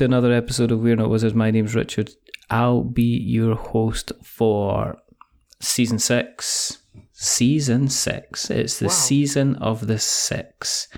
[0.00, 1.34] To another episode of We're Not Wizards.
[1.34, 2.10] My name's Richard.
[2.48, 4.96] I'll be your host for
[5.60, 6.78] season six.
[7.12, 8.50] Season six.
[8.50, 8.92] It's the Wow.
[8.92, 10.88] season of the six.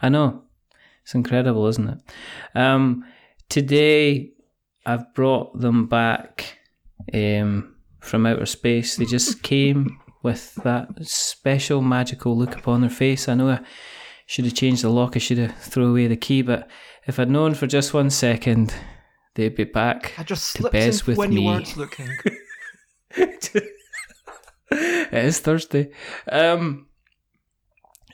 [0.00, 0.44] I know.
[1.02, 1.98] It's incredible, isn't it?
[2.56, 3.04] Um,
[3.48, 4.30] today
[4.84, 6.60] I've brought them back
[7.12, 8.94] um, from outer space.
[8.94, 13.28] They just came with that special magical look upon their face.
[13.28, 13.60] I know I
[14.26, 15.16] should have changed the lock.
[15.16, 16.68] I should have thrown away the key, but
[17.06, 18.74] if I'd known for just one second,
[19.34, 20.12] they'd be back.
[20.18, 21.40] I just to in with when me.
[21.42, 22.10] you weren't looking.
[23.10, 23.64] it
[25.12, 25.92] is Thursday.
[26.30, 26.88] Um,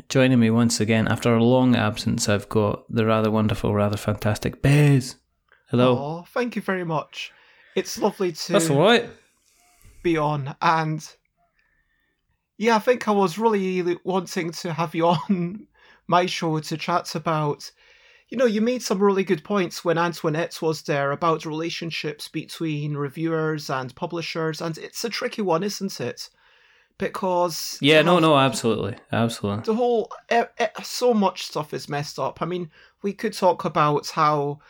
[0.09, 4.61] joining me once again after a long absence, I've got the rather wonderful, rather fantastic
[4.61, 5.17] Bez.
[5.71, 5.97] Hello.
[5.97, 7.33] Aw, thank you very much.
[7.75, 9.09] It's lovely to That's all right.
[10.03, 11.09] be on, and
[12.59, 15.67] yeah, I think I was really wanting to have you on
[16.07, 17.71] my show to chat about.
[18.33, 22.97] You know, you made some really good points when Antoinette was there about relationships between
[22.97, 26.31] reviewers and publishers, and it's a tricky one, isn't it?
[26.97, 29.65] Because Yeah, no, no, absolutely, absolutely.
[29.65, 30.11] the whole
[30.83, 32.41] so much stuff is messed up.
[32.41, 32.71] I mean,
[33.03, 34.61] we could talk about how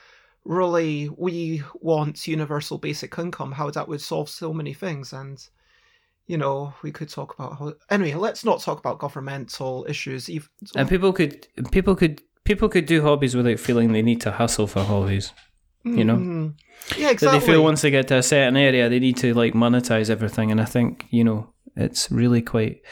[0.44, 5.38] really we want universal basic income, how that would solve so many things, and
[6.26, 7.74] you know, we could talk about how.
[7.90, 10.28] Anyway, let's not talk about governmental issues.
[10.28, 14.32] Even And people could, people could, people could do hobbies without feeling they need to
[14.32, 15.32] hustle for hobbies.
[15.84, 16.16] you know?
[16.16, 16.54] Mhm.
[16.96, 19.52] yeah, That they feel once they get to a certain area, they need to like
[19.52, 20.50] monetize everything.
[20.52, 22.82] And I think you know, it's really quite,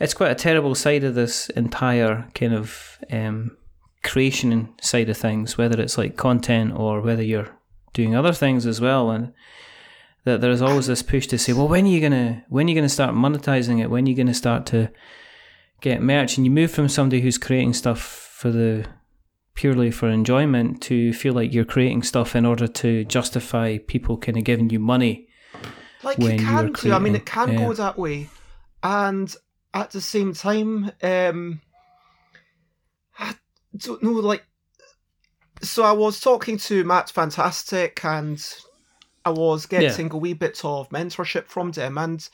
[0.00, 3.56] it's quite a terrible side of this entire kind of um,
[4.02, 5.56] creation side of things.
[5.56, 7.50] Whether it's like content or whether you're
[7.92, 9.32] doing other things as well, and
[10.24, 12.74] that there's always this push to say, well, when are you gonna, when are you
[12.74, 13.90] gonna start monetizing it?
[13.90, 14.90] When are you gonna start to
[15.82, 16.36] get merch?
[16.36, 18.84] And you move from somebody who's creating stuff for the
[19.54, 24.36] purely for enjoyment to feel like you're creating stuff in order to justify people kind
[24.36, 25.26] of giving you money.
[26.02, 26.92] like when you can do.
[26.92, 28.28] I mean, it can creating, go that way,
[28.82, 29.34] and
[29.72, 31.62] at the same time, um,
[33.18, 33.34] I
[33.78, 34.10] don't know.
[34.10, 34.44] Like,
[35.62, 38.46] so I was talking to Matt Fantastic, and
[39.24, 42.28] I was getting a wee bit of mentorship from them, and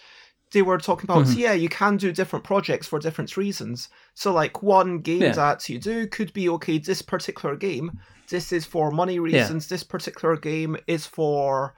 [0.52, 1.36] they were talking about Mhm.
[1.36, 3.88] yeah, you can do different projects for different reasons.
[4.14, 5.32] So, like, one game Yeah.
[5.32, 6.78] that you do could be okay.
[6.78, 7.92] This particular game,
[8.28, 9.68] this is for money reasons.
[9.68, 11.74] This particular game is for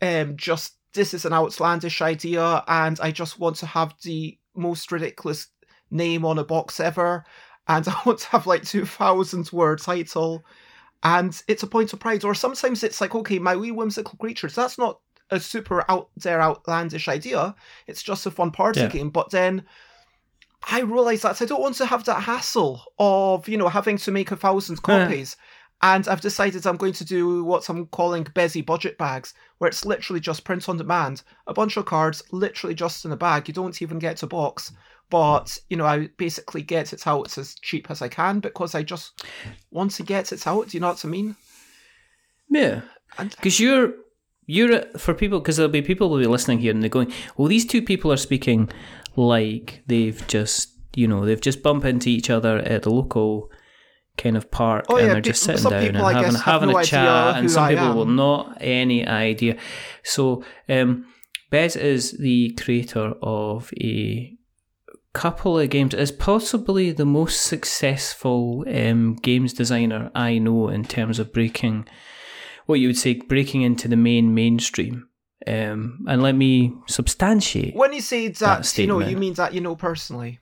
[0.00, 4.92] um just this is an outlandish idea and I just want to have the most
[4.92, 5.46] ridiculous
[5.90, 7.24] name on a box ever
[7.68, 10.44] and I want to have like 2000 word title
[11.02, 14.54] and it's a point of pride or sometimes it's like okay my wee whimsical creatures
[14.54, 15.00] that's not
[15.32, 17.54] a super out there outlandish idea
[17.88, 18.88] it's just a fun party Yeah.
[18.88, 19.64] game but then
[20.70, 24.10] I realize that I don't want to have that hassle of you know having to
[24.12, 25.36] make a thousand copies
[25.84, 29.84] and I've decided I'm going to do what I'm calling Bezzy budget bags, where it's
[29.84, 33.48] literally just print on demand, a bunch of cards, literally just in a bag.
[33.48, 34.70] You don't even get a box,
[35.10, 38.84] but you know I basically get it out as cheap as I can because I
[38.84, 39.24] just
[39.72, 40.68] want to get it out.
[40.68, 41.34] Do you know what I mean?
[42.48, 42.82] Yeah,
[43.18, 43.94] And because you're
[44.54, 47.48] you're for people because there'll be people will be listening here and they're going, well,
[47.48, 48.68] these two people are speaking
[49.16, 53.50] like they've just you know they've just bumped into each other at the local
[54.18, 56.78] kind of park Oh, and yeah, they're just sitting down people, and having having no
[56.78, 58.16] a chat, and some I people will am.
[58.16, 59.56] not any idea.
[60.04, 61.06] So, um,
[61.50, 64.36] Bez is the creator of a
[65.14, 65.94] couple of games.
[65.94, 71.86] Is possibly the most successful um, games designer I know in terms of breaking
[72.66, 75.08] what you would say breaking into the main mainstream.
[75.46, 77.74] Um, and let me substantiate.
[77.74, 80.38] when you say that, you know, you mean that you know personally.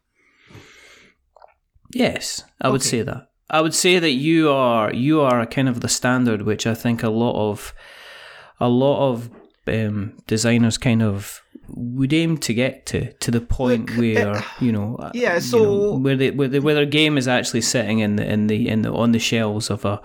[1.92, 3.28] Yes, I would say that.
[3.48, 6.74] I would say that you are you are a kind of the standard, which I
[6.74, 7.74] think a lot of
[8.60, 9.30] a lot of
[9.66, 14.42] um, designers kind of would aim to get to to the point Look, where uh,
[14.60, 17.26] you know uh, yeah, you so- know, where the where, the, where their game is
[17.26, 20.00] actually sitting in the in the in the on the shelves of a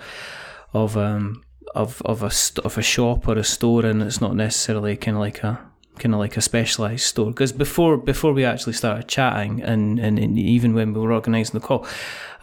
[0.73, 1.43] of um
[1.75, 5.17] of of a st- of a shop or a store and it's not necessarily kind
[5.17, 5.59] of like a
[5.99, 10.19] kind of like a specialized store because before before we actually started chatting and, and
[10.19, 11.85] and even when we were organizing the call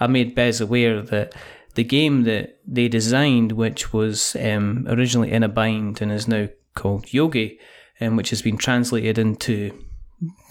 [0.01, 1.35] i made bez aware that
[1.75, 6.49] the game that they designed which was um, originally in a bind and is now
[6.75, 7.59] called yogi
[8.01, 9.71] um, which has been translated into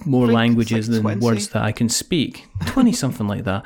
[0.05, 1.25] more it's languages like than 20.
[1.25, 3.63] words that i can speak 20 something like that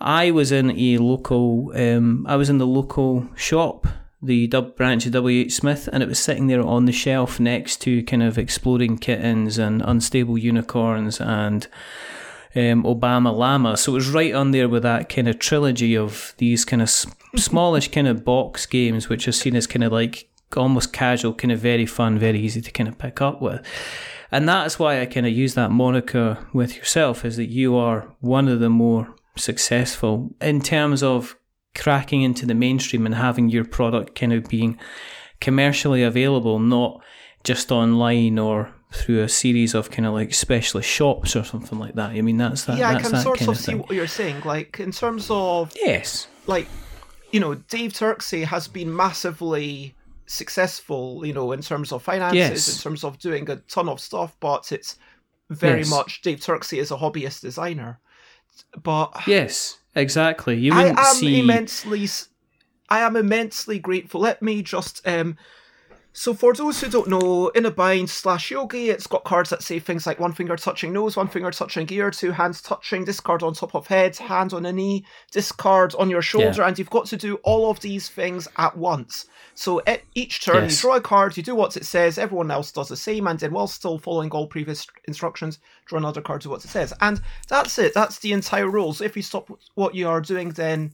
[0.00, 3.86] i was in a local um, i was in the local shop
[4.22, 5.52] the dub branch of W.H.
[5.52, 9.58] Smith, and it was sitting there on the shelf next to kind of exploding kittens
[9.58, 11.66] and unstable unicorns and
[12.54, 13.76] um, Obama Llama.
[13.76, 16.88] So it was right on there with that kind of trilogy of these kind of
[16.88, 17.06] s-
[17.36, 21.52] smallish kind of box games, which are seen as kind of like almost casual, kind
[21.52, 23.64] of very fun, very easy to kind of pick up with.
[24.32, 28.14] And that's why I kind of use that moniker with yourself, is that you are
[28.20, 31.36] one of the more successful in terms of
[31.74, 34.78] cracking into the mainstream and having your product kind of being
[35.40, 37.00] commercially available, not
[37.44, 41.94] just online or through a series of kind of like specialist shops or something like
[41.94, 42.10] that.
[42.10, 42.76] I mean, that's that.
[42.76, 44.42] yeah, I that's can that sort kind of of see what you're saying.
[44.44, 46.26] Like in terms of Yes.
[46.46, 46.66] like
[47.30, 49.94] you know dave Turczi has been massively
[50.26, 52.76] successful you know in terms of finances Yes.
[52.76, 54.96] in terms of doing a ton of stuff but it's
[55.50, 55.90] very Yes.
[55.90, 58.00] much dave Turczi is a hobbyist designer
[58.82, 59.78] but Yes.
[59.94, 60.58] Exactly.
[60.58, 61.40] You i am see.
[61.40, 62.08] immensely
[62.88, 65.36] I am immensely grateful let me just um
[66.12, 69.62] so for those who don't know, in a bind slash yogi, it's got cards that
[69.62, 73.42] say things like one finger touching nose, one finger touching ear, two hands touching, discard
[73.42, 76.68] on top of head, hand on a knee, discard on your shoulder, Yeah.
[76.68, 79.26] and you've got to do all of these things at once.
[79.54, 80.72] So at each turn, Yes.
[80.76, 83.38] you draw a card, you do what it says, everyone else does the same, and
[83.38, 86.92] then while still following all previous instructions, draw another card, to what it says.
[87.00, 89.00] And that's it, that's the entire rules.
[89.00, 90.92] If you stop what you are doing, then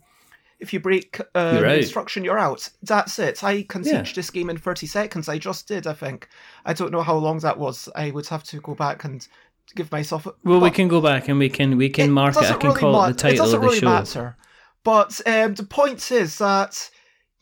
[0.59, 1.79] if you break um, You're out.
[1.79, 2.69] instruction, you're out.
[2.83, 3.45] That's it.
[3.45, 4.03] I can Yeah.
[4.03, 5.29] teach this game in 30 seconds.
[5.29, 6.29] I just did, I think.
[6.65, 7.89] I don't know how long that was.
[7.95, 9.27] I would have to go back and
[9.75, 10.27] give myself.
[10.27, 12.39] A, well, we can go back and we can we can mark it.
[12.39, 13.87] I doesn't can really call ma- it the title doesn't of the really show.
[13.87, 14.37] matter.
[14.85, 16.91] But um, the point is that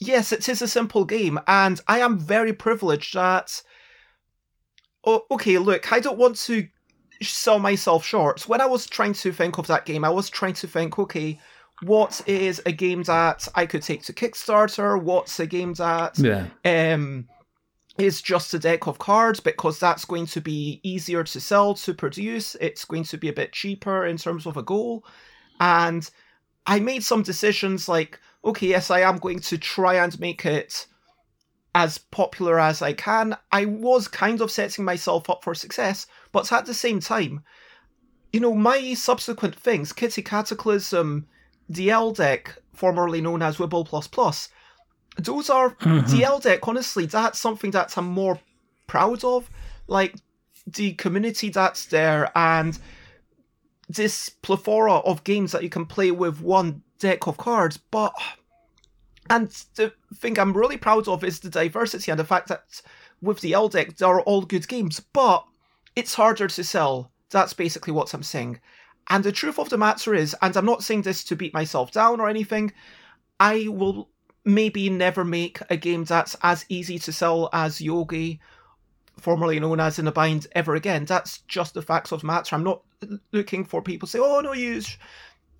[0.01, 3.63] yes, it is a simple game, and I am very privileged that.
[5.07, 6.67] Oh, okay, look, I don't want to
[7.23, 8.49] sell myself short.
[8.49, 11.39] When I was trying to think of that game, I was trying to think, okay,
[11.83, 15.01] what is a game that I could take to Kickstarter?
[15.01, 16.47] What's a game that Yeah.
[16.65, 17.29] um,
[17.99, 21.95] is just a deck of cards because that's going to be easier to sell, to
[21.95, 22.57] produce.
[22.61, 25.05] It's going to be a bit cheaper in terms of a goal.
[25.61, 26.09] And
[26.67, 30.87] I made some decisions like, okay, yes, I am going to try and make it
[31.75, 33.37] as popular as I can.
[33.53, 37.43] I was kind of setting myself up for success, but at the same time,
[38.33, 41.27] you know, my subsequent things, Kitty Cataclysm,
[41.69, 44.49] the L deck, formerly known as Wibble Plus Plus,
[45.17, 46.09] those are Mhm.
[46.11, 46.67] the L deck.
[46.67, 48.41] Honestly, that's something that I'm more
[48.87, 49.49] proud of.
[49.87, 50.17] Like
[50.67, 52.79] the community that's there and
[53.89, 57.77] this plethora of games that you can play with one deck of cards.
[57.77, 58.15] But
[59.31, 62.83] and the thing I'm really proud of is the diversity and the fact that
[63.23, 65.45] with the L deck they're all good games, but
[65.97, 67.11] it's harder to sell.
[67.31, 68.61] That's basically what I'm saying.
[69.09, 71.93] And the truth of the matter is, and I'm not saying this to beat myself
[71.93, 72.73] down or anything,
[73.39, 74.09] I will
[74.45, 78.41] maybe never make a game that's as easy to sell as Yogi,
[79.19, 81.05] formerly known as In a Bind, ever again.
[81.05, 82.55] That's just the facts of the matter.
[82.55, 82.83] I'm not
[83.33, 84.81] looking for people to say, oh no, you.
[84.81, 84.99] Sh-.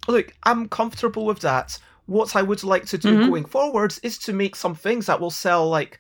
[0.09, 1.79] Look, I'm comfortable with that.
[2.07, 3.29] What I would like to do Mhm.
[3.29, 5.99] going forwards is to make some things that will sell like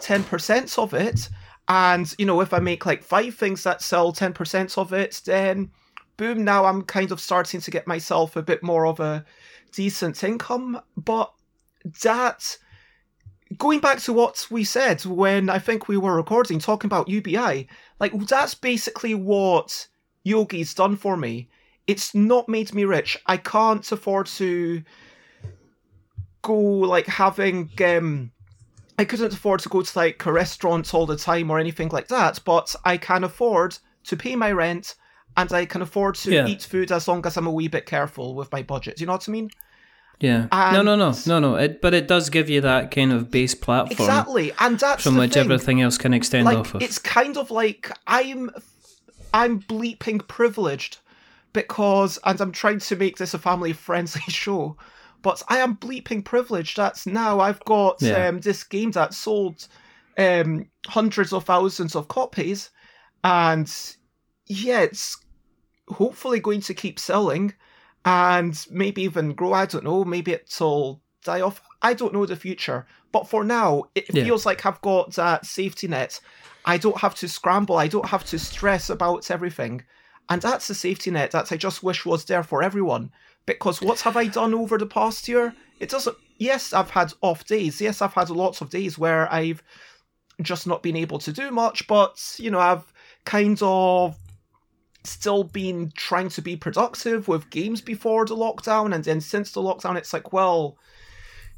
[0.00, 1.28] 10% of it.
[1.68, 5.70] And, you know, if I make like five things that sell 10% of it, then
[6.16, 9.24] boom, now I'm kind of starting to get myself a bit more of a
[9.72, 10.80] decent income.
[10.96, 11.32] But
[12.02, 12.56] that
[13.56, 17.68] going back to what we said when I think we were recording, talking about UBI,
[18.00, 19.88] like that's basically what
[20.24, 21.48] Yogi's done for me.
[21.86, 23.18] It's not made me rich.
[23.26, 24.82] I can't afford to
[26.42, 28.30] go like having um
[28.98, 32.08] I couldn't afford to go to like a restaurant all the time or anything like
[32.08, 34.94] that, but I can afford to pay my rent
[35.36, 36.46] and I can afford to Yeah.
[36.46, 38.96] eat food as long as I'm a wee bit careful with my budget.
[38.96, 39.50] Do you know what I mean?
[40.20, 40.46] Yeah.
[40.52, 41.56] no, no, no, no, no.
[41.56, 45.16] It, but it does give you that kind of base platform Exactly, and that's from
[45.16, 45.42] which thing.
[45.44, 46.82] everything else can extend like off of.
[46.82, 48.50] it's kind of like I'm
[49.34, 50.98] I'm bleeping privileged
[51.52, 54.76] because and I'm trying to make this a family friendly show,
[55.22, 56.76] but I am bleeping privileged.
[56.76, 58.28] That's now I've got Yeah.
[58.28, 59.66] um, this game that sold
[60.16, 62.70] um, hundreds of thousands of copies,
[63.24, 63.70] and
[64.46, 65.16] yeah, it's
[65.88, 67.54] hopefully going to keep selling
[68.04, 69.52] and maybe even grow.
[69.52, 70.04] I don't know.
[70.04, 71.60] Maybe it'll die off.
[71.82, 72.86] I don't know the future.
[73.12, 74.24] But for now, it Yeah.
[74.24, 76.20] feels like I've got that safety net.
[76.64, 77.76] I don't have to scramble.
[77.76, 79.84] I don't have to stress about everything.
[80.28, 83.12] And that's a safety net that I just wish was there for everyone.
[83.46, 85.54] Because what have I done over the past year?
[85.80, 86.16] It doesn't.
[86.38, 87.80] Yes, I've had off days.
[87.80, 89.62] Yes, I've had lots of days where I've
[90.40, 91.86] just not been able to do much.
[91.86, 92.90] But, you know, I've
[93.24, 94.16] kind of
[95.04, 98.94] still been trying to be productive with games before the lockdown.
[98.94, 100.78] And then since the lockdown, it's like, well,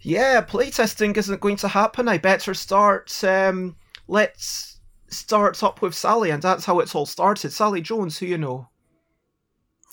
[0.00, 2.08] yeah, playtesting isn't going to happen.
[2.08, 3.12] I better start.
[3.24, 3.76] Um,
[4.08, 7.52] let's start up with Sally, and that's how it's all started.
[7.52, 8.68] Sally Jones, who you know.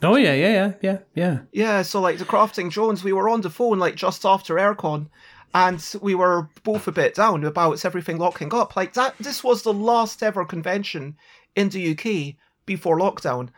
[0.01, 1.39] Oh yeah, yeah, yeah, yeah, yeah.
[1.51, 5.07] Yeah, so like the Crafting Jones, we were on the phone like just after AireCon,
[5.53, 8.75] and we were both a bit down about everything locking up.
[8.75, 11.15] Like that, this was the last ever convention
[11.55, 13.49] in the UK before lockdown,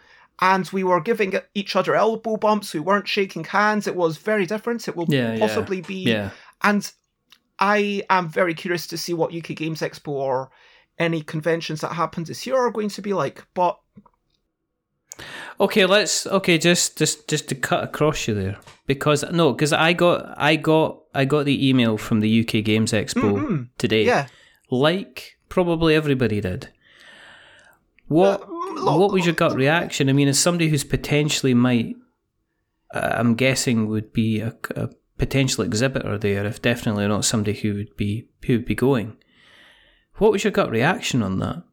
[0.42, 2.74] and we were giving each other elbow bumps.
[2.74, 3.88] We weren't shaking hands.
[3.88, 4.88] It was very different.
[4.88, 5.40] It will Yeah, yeah.
[5.40, 6.30] possibly be Yeah.
[6.64, 6.92] and
[7.60, 10.52] I am very curious to see what UK Games Expo or
[11.00, 13.46] any conventions that happen this year are going to be like.
[13.54, 13.80] But
[15.60, 18.58] Okay, let's okay, just just just to cut across you there
[18.88, 22.92] because no, because I got I got I got the email from the UK Games
[22.92, 23.70] Expo Mhm.
[23.78, 24.28] today, yeah,
[24.70, 26.68] like probably everybody did.
[28.08, 28.46] What Uh,
[28.76, 30.10] look- what was your gut reaction?
[30.10, 31.96] I mean, as somebody who's potentially might,
[32.94, 37.74] uh, I'm guessing would be a, a potential exhibitor there, if definitely not somebody who
[37.76, 39.18] would be who would be going.
[40.16, 41.64] What was your gut reaction on that?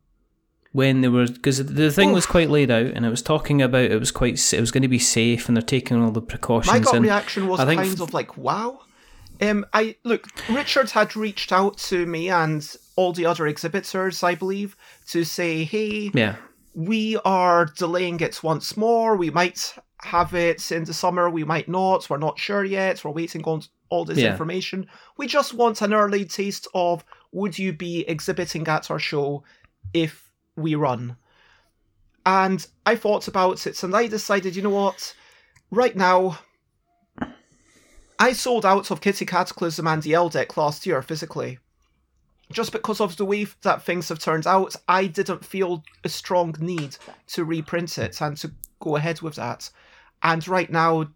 [0.72, 3.90] When there was because the thing was quite laid out, and it was talking about
[3.90, 6.72] it was quite it was going to be safe, and they're taking all the precautions.
[6.72, 8.80] my gut and reaction was I think kind of like, wow.
[9.40, 10.28] Um, I look.
[10.48, 14.76] Richard had reached out to me and all the other exhibitors, I believe,
[15.08, 16.36] to say, "Hey, yeah,
[16.74, 19.16] we are delaying it once more.
[19.16, 22.08] We might have it in the summer, we might not.
[22.10, 23.04] We're not sure yet.
[23.04, 24.32] We're waiting on all this Yeah.
[24.32, 24.88] information.
[25.16, 29.44] We just want an early taste of would you be exhibiting at our show
[29.94, 31.16] if we run?
[32.24, 35.14] And I thought about it and I decided, you know what?
[35.70, 36.38] Right now,
[38.18, 41.58] I sold out of Kitty Cataclysm and the L deck last year physically
[42.52, 46.54] just because of the way that things have turned out, I didn't feel a strong
[46.60, 46.96] need
[47.28, 49.70] to reprint it and to go ahead with that.
[50.22, 51.06] And right now,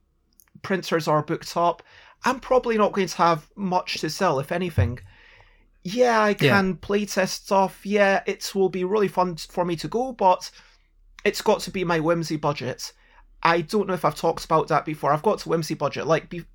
[0.63, 1.83] printers are booked up.
[2.25, 4.99] I'm probably not going to have much to sell, if anything.
[5.85, 7.87] Yeah, I can playtest stuff.
[7.87, 10.51] Yeah, it will be really fun for me to go, but
[11.25, 12.93] it's got to be my whimsy budget.
[13.43, 15.13] I don't know if I've talked about that before.
[15.13, 16.07] I've got a whimsy budget.
[16.07, 16.47] Like, be-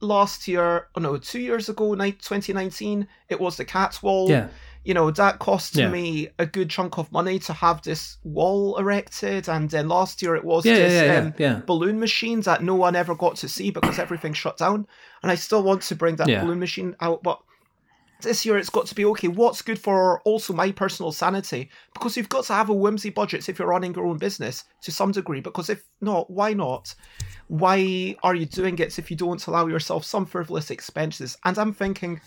[0.00, 4.28] last year, oh no, two years ago, ni- 2019, it was the Cats wall.
[4.30, 4.48] yeah,
[4.84, 5.88] You know, that cost Yeah.
[5.88, 9.48] me a good chunk of money to have this wall erected.
[9.48, 12.94] And then last year it was yeah, this yeah, um, balloon machine that no one
[12.94, 14.86] ever got to see because everything shut down.
[15.22, 17.38] And I still want to bring that balloon machine out, but
[18.20, 19.28] this year it's got to be okay.
[19.28, 21.70] What's good for also my personal sanity?
[21.92, 24.92] Because you've got to have a whimsy budget if you're running your own business to
[24.92, 25.40] some degree.
[25.40, 26.94] Because if not, why not?
[27.48, 31.36] Why are you doing it if you don't allow yourself some frivolous expenses?
[31.44, 32.20] And I'm thinking,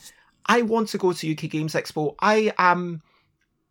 [0.45, 2.15] I want to go to UK Games Expo.
[2.19, 3.01] I am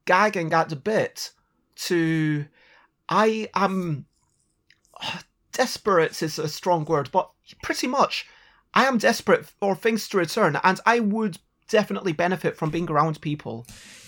[0.05, 1.31] gagging at the bit
[1.77, 2.47] to.
[3.09, 4.07] I am
[5.01, 5.21] uh,
[5.53, 7.31] desperate is a strong word, but
[7.63, 8.27] pretty much
[8.75, 13.21] I am desperate for things to return, and I would definitely benefit from being around
[13.21, 13.67] people.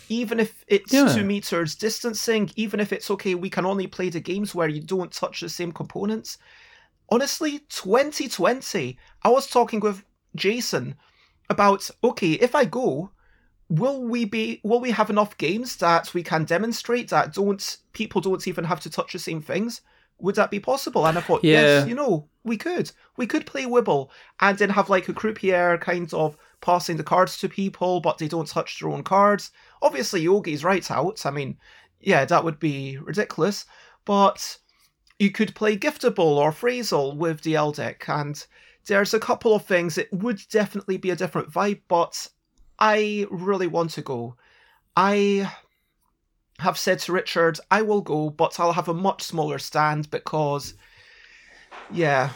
[0.08, 1.14] Even if it's Yeah.
[1.14, 4.80] two meters distancing, even if it's okay, we can only play the games where you
[4.80, 6.38] don't touch the same components.
[7.10, 10.94] Honestly, 2020, I was talking with Jason
[11.50, 13.10] about okay, if I go,
[13.68, 18.20] will we be will we have enough games that we can demonstrate that don't people
[18.20, 19.82] don't even have to touch the same things?
[20.20, 21.06] Would that be possible?
[21.06, 21.80] And I thought, Yeah.
[21.80, 22.90] yes, you know, we could.
[23.16, 24.08] We could play Wibble
[24.40, 28.28] and then have like a croupier kind of passing the cards to people, but they
[28.28, 29.50] don't touch their own cards.
[29.82, 31.24] Obviously, Yogi's right out.
[31.24, 31.56] I mean,
[32.00, 33.64] yeah, that would be ridiculous.
[34.04, 34.58] But
[35.18, 38.44] you could play Giftable or Phrasal with the L deck, and
[38.86, 39.98] there's a couple of things.
[39.98, 42.28] It would definitely be a different vibe, but
[42.78, 44.36] I really want to go.
[44.96, 45.52] I
[46.58, 50.74] have said to Richard, I will go, but I'll have a much smaller stand because,
[51.90, 52.30] yeah.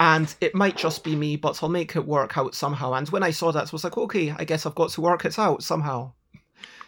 [0.00, 2.94] And it might just be me, but I'll make it work out somehow.
[2.94, 5.26] And when I saw that, I was like, okay, I guess I've got to work
[5.26, 6.12] it out somehow.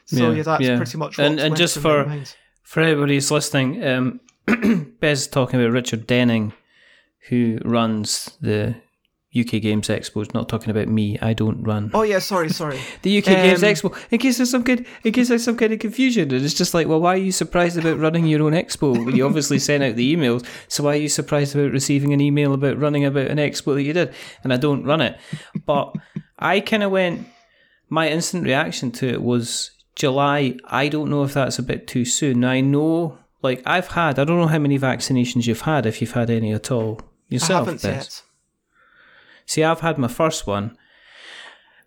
[0.06, 0.76] So Yeah, yeah, that's yeah.
[0.78, 2.10] pretty much what And- and just for-.
[2.62, 4.20] For everybody who's listening, um,
[5.00, 6.54] Bez is talking about Richard Denning,
[7.28, 8.76] who runs the
[9.34, 11.18] UK Games Expo is not talking about me.
[11.20, 11.90] I don't run.
[11.94, 12.78] Oh yeah, sorry, sorry.
[13.00, 13.98] the UK Games um, Expo.
[14.10, 16.74] In case there's some kind, in case there's some kind of confusion, and it's just
[16.74, 19.14] like, well, why are you surprised about running your own expo?
[19.14, 22.52] You obviously sent out the emails, so why are you surprised about receiving an email
[22.52, 24.12] about running about an expo that you did?
[24.44, 25.18] And I don't run it,
[25.64, 25.94] but
[26.38, 27.26] I kind of went.
[27.88, 30.56] My instant reaction to it was July.
[30.64, 32.42] I don't know if that's a bit too soon.
[32.42, 34.18] I know, like I've had.
[34.18, 37.68] I don't know how many vaccinations you've had, if you've had any at all yourself.
[37.68, 38.22] I haven't yet.
[39.46, 40.76] See, I've had my first one,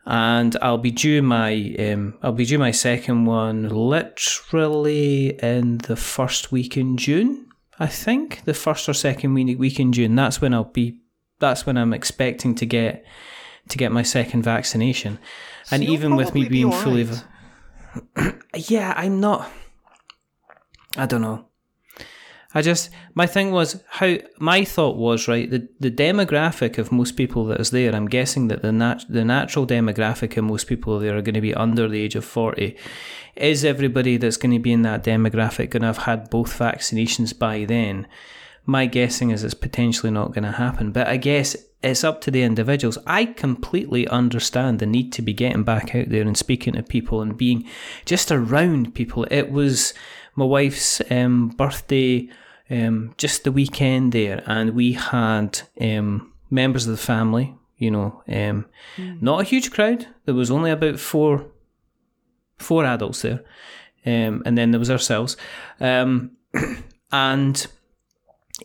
[0.06, 5.96] and I'll be due my um, I'll be due my second one literally in the
[5.96, 7.48] first week in June.
[7.80, 10.16] I think the first or second week in June.
[10.16, 11.00] That's when I'll be.
[11.40, 13.04] That's when I'm expecting to get
[13.70, 15.20] to get my second vaccination.
[15.66, 17.10] So and even with me being all fully,
[18.16, 18.36] right.
[18.56, 19.50] yeah, I'm not.
[20.96, 21.48] I don't know.
[22.56, 27.18] I just my thing was how my thought was right the the demographic of most
[27.18, 27.94] people that is there.
[27.94, 31.42] I'm guessing that the nat- the natural demographic of most people there are going to
[31.42, 32.78] be under the age of forty.
[33.36, 37.38] Is everybody that's going to be in that demographic going to have had both vaccinations
[37.38, 38.08] by then?
[38.66, 40.94] My guessing is it's potentially not going to happen.
[40.94, 42.98] But I guess it's up to the individuals.
[43.06, 47.22] I completely understand the need to be getting back out there and speaking to people
[47.22, 47.68] and being
[48.06, 49.28] just around people.
[49.30, 49.94] It was
[50.36, 52.30] my wife's um, birthday
[52.70, 57.56] um, just the weekend there, and we had um, members of the family.
[57.78, 58.66] You know, um,
[58.98, 60.08] not a huge crowd.
[60.26, 61.48] There was only about four
[62.58, 63.44] four adults there,
[64.06, 65.36] um, and then there was ourselves,
[65.80, 66.32] um,
[67.12, 67.68] and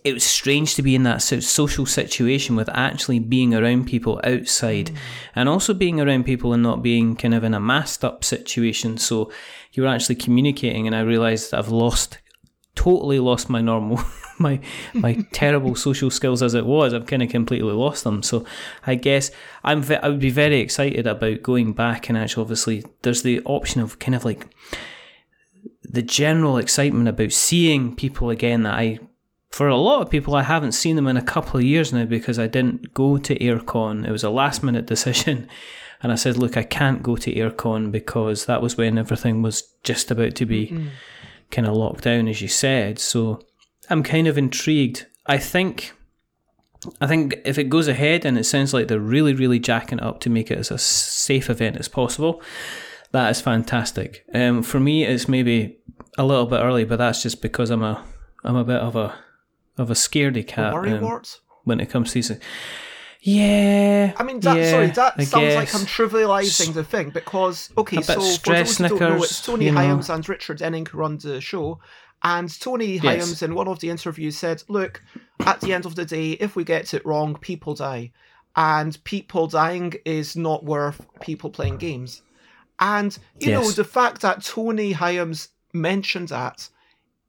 [0.04, 4.92] it was strange to be in that social situation with actually being around people outside
[5.35, 8.99] and also being around people and not being kind of in a masked up situation.
[8.99, 9.33] So
[9.73, 12.19] you were actually communicating, and I realized that I've lost,
[12.74, 14.02] totally lost my normal,
[14.38, 14.60] my
[14.94, 16.94] my terrible social skills as it was.
[16.94, 18.22] I've kind of completely lost them.
[18.22, 18.44] So
[18.86, 19.30] I guess
[19.64, 23.80] I'm I would be very excited about going back and actually, obviously, there's the option
[23.80, 24.46] of kind of like
[25.82, 29.00] the general excitement about seeing people again that I
[29.50, 32.04] for a lot of people, I haven't seen them in a couple of years now
[32.04, 34.06] because I didn't go to AireCon.
[34.06, 35.48] It was a last minute decision.
[36.02, 39.64] And I said, look, I can't go to AireCon because that was when everything was
[39.85, 40.88] just about to be
[41.50, 42.98] kind of locked down, as you said.
[42.98, 43.40] So
[43.88, 45.06] I'm kind of intrigued.
[45.26, 45.92] I think.
[46.98, 50.04] I think if it goes ahead and it sounds like they're really, really jacking it
[50.04, 52.40] up to make it as a safe event as possible,
[53.12, 54.24] that is fantastic.
[54.32, 55.76] Um, for me, it's maybe
[56.16, 58.02] a little bit early, but that's just because I'm a
[58.44, 59.14] I'm a bit of a
[59.76, 61.22] of a scaredy cat um,
[61.64, 62.32] when it comes to these.
[63.22, 65.74] Yeah, I mean, that, yeah, sorry, that I sounds like.
[65.74, 69.72] I'm trivialising the thing because, okay, so for those who don't know, it's Tony you
[69.72, 69.78] know.
[69.78, 71.80] Hyams and Richard Denning who run the show.
[72.22, 73.02] And Tony Yes.
[73.02, 75.02] Hyams, in one of the interviews, said, Look,
[75.40, 78.12] at the end of the day, if we get it wrong, people die.
[78.56, 82.22] And people dying is not worth people playing games.
[82.78, 86.68] And, you know, the fact that Tony Hyams mentioned that,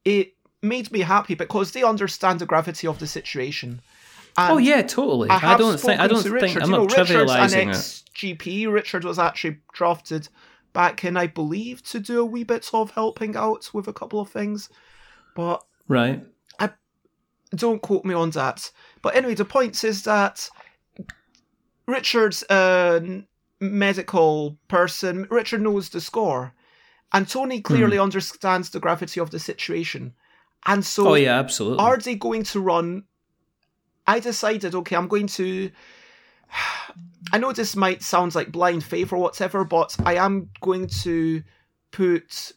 [0.04, 3.82] it made me happy because they understand the gravity of the situation.
[4.38, 5.30] Oh, and Oh yeah, totally.
[5.30, 6.64] I, I, don't think I don't think Richard.
[6.64, 7.70] I'm you know, not Richard's trivializing it.
[7.70, 8.72] ex-GP.
[8.72, 10.30] Richard was actually drafted
[10.74, 14.20] back in, I believe, to do a wee bit of helping out with a couple
[14.20, 14.70] of things.
[15.36, 16.24] But Right.
[16.60, 16.70] I
[17.56, 18.72] don't quote me on that.
[19.02, 20.50] But anyway, the point is that
[21.86, 23.24] Richard's a
[23.60, 25.28] medical person.
[25.30, 26.54] Richard knows the score.
[27.14, 27.64] And Tony hmm.
[27.64, 30.14] clearly understands the gravity of the situation.
[30.66, 31.84] And so Oh yeah, absolutely.
[31.84, 33.04] are they going to run?
[34.12, 35.72] I decided, okay, I'm going to.
[37.32, 41.44] I know this might sound like blind faith or whatever, but I am going to
[41.92, 42.52] put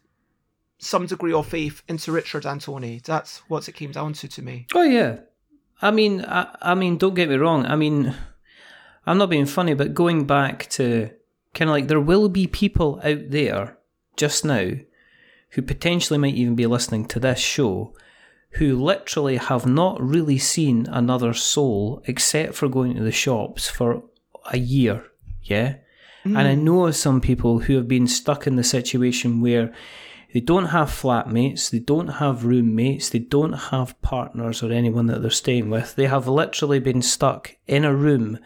[0.79, 3.01] some degree of faith into Richard and Tony.
[3.05, 4.67] That's what it came down to to me.
[4.75, 5.19] Oh yeah,
[5.81, 7.67] I mean, I, I mean, don't get me wrong.
[7.67, 8.17] I mean,
[9.07, 11.11] I'm not being funny, but going back to
[11.55, 13.79] kind of like there will be people out there
[14.17, 14.73] just now
[15.51, 17.95] who potentially might even be listening to this show
[18.55, 24.03] who literally have not really seen another soul except for going to the shops for
[24.53, 25.05] a year.
[25.43, 25.77] Yeah.
[26.25, 26.63] And I mm.
[26.63, 29.75] know of some people who have been stuck in the situation where
[30.33, 35.21] they don't have flatmates, they don't have roommates, they don't have partners or anyone that
[35.21, 35.95] they're staying with.
[35.97, 38.39] They have literally been stuck in a room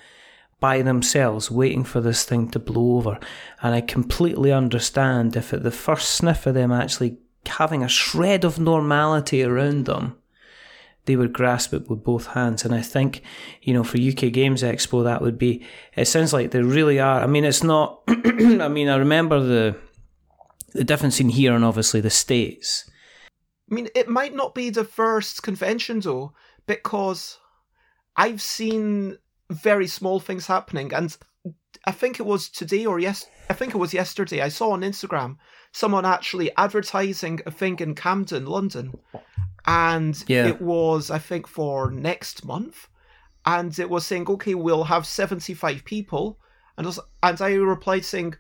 [0.61, 3.21] by themselves waiting for this thing to blow over.
[3.63, 7.19] And I completely understand if at the first sniff of them actually
[7.49, 10.17] having a shred of normality around them,
[11.07, 12.65] they would grasp it with both hands.
[12.65, 13.23] And I think,
[13.63, 15.65] you know, for UK Games Expo, that would be,
[15.97, 17.21] it sounds like they really are.
[17.21, 19.77] I mean, it's not, I mean, I remember the,
[20.75, 22.89] the difference in here and obviously the States.
[23.71, 26.35] I mean, it might not be the first convention though,
[26.67, 27.39] because
[28.17, 29.17] I've seen
[29.51, 30.93] very small things happening.
[30.93, 31.17] And
[31.85, 34.41] I think it was today or yes, I think it was yesterday.
[34.41, 35.37] I saw on Instagram
[35.73, 38.99] someone actually advertising a thing in Camden, London,
[39.67, 40.47] and Yeah.
[40.49, 42.89] it was I think for next month,
[43.45, 46.39] and it was saying, okay, we'll have seventy five people,
[46.77, 48.35] and I was, and I replied saying,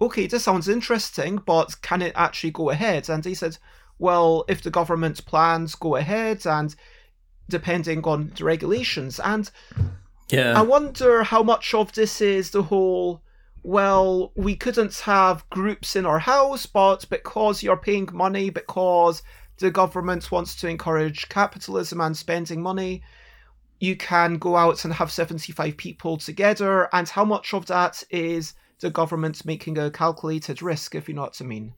[0.00, 3.08] okay, this sounds interesting, but can it actually go ahead?
[3.08, 3.58] And he said,
[3.98, 6.74] well, if the government plans go ahead, and
[7.48, 9.50] depending on the regulations, and
[10.30, 10.58] Yeah.
[10.58, 13.22] I wonder how much of this is the whole.
[13.62, 19.22] Well, we couldn't have groups in our house, but because you're paying money, because
[19.58, 23.02] the government wants to encourage capitalism and spending money,
[23.80, 26.88] you can go out and have 75 people together.
[26.92, 31.22] And how much of that is the government making a calculated risk, if you know
[31.22, 31.74] what I mean?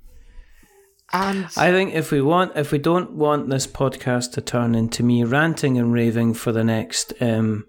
[1.12, 5.02] And I think if we want, if we don't want this podcast to turn into
[5.02, 7.66] me ranting and raving for the next, um,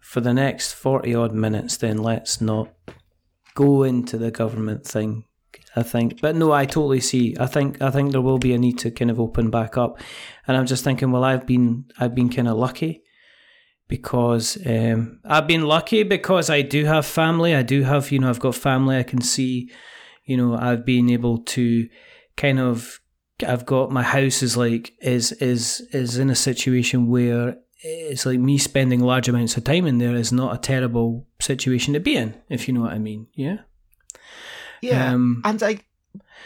[0.00, 2.68] for the next forty odd minutes, then let's not
[3.54, 5.24] go into the government thing.
[5.76, 7.36] I think, but no, I totally see.
[7.38, 10.00] I think, I think there will be a need to kind of open back up,
[10.46, 13.02] and I'm just thinking, well, I've been, I've been kind of lucky
[13.86, 17.54] because um, I've been lucky because I do have family.
[17.54, 18.98] I do have, you know, I've got family.
[18.98, 19.70] I can see,
[20.24, 21.88] you know, I've been able to
[22.36, 23.00] kind of
[23.46, 28.38] I've got my house is like is is is in a situation where it's like
[28.40, 32.16] me spending large amounts of time in there is not a terrible situation to be
[32.16, 33.28] in, if you know what I mean.
[33.34, 33.58] Yeah.
[34.80, 35.80] Yeah, Um, and I,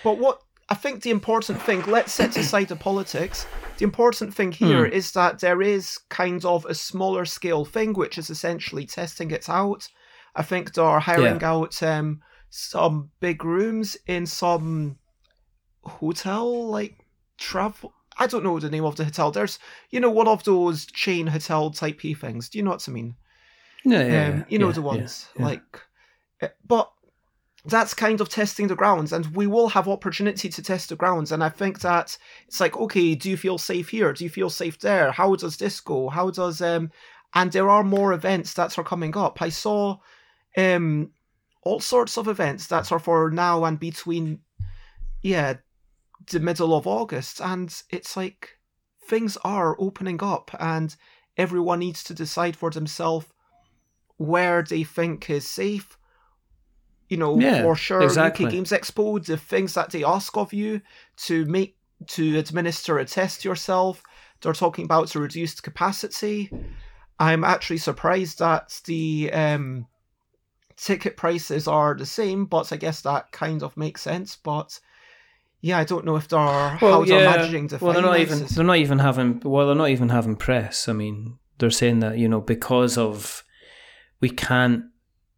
[0.03, 3.47] but what I think the important thing, let's set aside the politics.
[3.77, 4.93] The important thing here Hmm.
[4.93, 9.49] is that there is kind of a smaller scale thing, which is essentially testing it
[9.49, 9.89] out.
[10.35, 14.97] I think they're hiring out um, some big rooms in some
[15.85, 16.97] hotel, like
[17.39, 17.93] travel.
[18.19, 19.31] I don't know the name of the hotel.
[19.31, 19.59] There's,
[19.91, 22.49] you know, one of those chain hotel type P things.
[22.49, 23.17] Do you know what I mean?
[23.85, 25.45] Yeah, yeah, um, you know yeah, the ones yeah.
[25.45, 25.81] like
[26.41, 26.93] uh, but
[27.65, 31.31] that's kind of testing the grounds and we will have opportunity to test the grounds
[31.33, 34.51] and i think that it's like okay do you feel safe here do you feel
[34.51, 36.91] safe there how does this go how does um
[37.35, 39.97] and there are more events that are coming up i saw
[40.57, 41.11] um
[41.63, 44.41] all sorts of events that are for now and between
[45.23, 45.55] yeah
[46.31, 48.59] the middle of august and it's like
[49.07, 50.97] things are opening up and
[51.37, 53.27] everyone needs to decide for themselves
[54.17, 55.99] where they think is safe.
[57.09, 58.47] You know, Yeah, for sure, exactly.
[58.47, 60.81] UK Games Expo, the things that they ask of you
[61.19, 61.77] to make
[62.09, 64.03] to administer a test yourself,
[64.41, 66.51] they're talking about the reduced capacity.
[67.19, 69.87] I'm actually surprised that the um,
[70.77, 74.35] ticket prices are the same, but I guess that kind of makes sense.
[74.37, 74.81] But
[75.63, 78.65] yeah, I don't know if they're how they're managing the well, they're not even they're
[78.65, 80.89] not even having well, they're not even having press.
[80.89, 83.45] I mean, they're saying that you know because of
[84.21, 84.85] we can't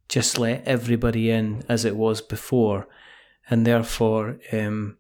[0.08, 2.88] just let everybody in as it was before,
[3.50, 4.96] and therefore, um,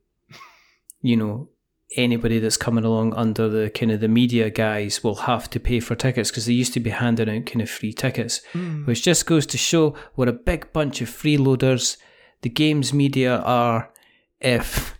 [1.02, 1.48] you know,
[1.96, 5.80] anybody that's coming along under the kind of the media guys will have to pay
[5.80, 8.86] for tickets because they used to be handing out kind of free tickets, Mm.
[8.86, 11.96] which just goes to show what a big bunch of freeloaders
[12.42, 13.90] the games media are.
[14.44, 14.96] If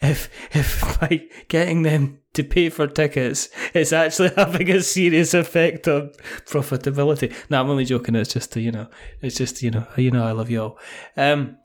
[0.00, 5.88] if if by getting them to pay for tickets, it's actually having a serious effect
[5.88, 6.12] on
[6.46, 7.34] profitability.
[7.50, 8.14] No, I'm only joking.
[8.14, 8.88] It's just you know,
[9.20, 10.78] it's just you know, you know, I love you all.
[11.16, 11.56] Um,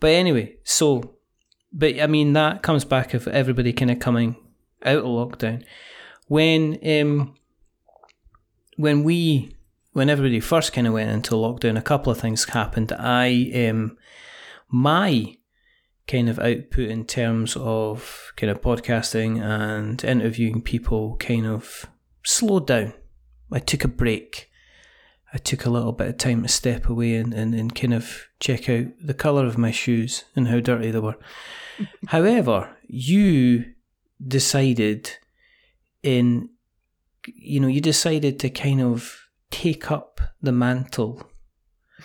[0.00, 1.16] but anyway, so,
[1.72, 4.36] but I mean that comes back of everybody kind of coming
[4.84, 5.64] out of lockdown
[6.28, 7.34] when um
[8.76, 9.56] when we
[9.92, 12.92] when everybody first kind of went into lockdown, a couple of things happened.
[12.92, 13.96] I um
[14.68, 15.36] my
[16.06, 21.86] kind of output in terms of kind of podcasting and interviewing people kind of
[22.24, 22.92] slowed down.
[23.50, 24.50] I took a break.
[25.32, 28.28] I took a little bit of time to step away and, and, and kind of
[28.38, 31.16] check out the colour of my shoes and how dirty they were.
[32.08, 33.72] However, you
[34.26, 35.10] decided
[36.02, 36.50] in
[37.26, 41.26] you know, you decided to kind of take up the mantle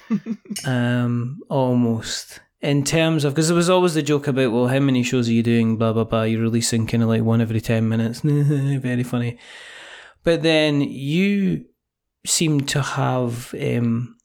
[0.65, 5.01] um almost in terms of because there was always the joke about well how many
[5.01, 7.87] shows are you doing blah blah blah you're releasing kind of like one every 10
[7.87, 8.19] minutes.
[8.23, 9.37] Very funny.
[10.23, 11.65] But then you
[12.25, 14.17] seem to have um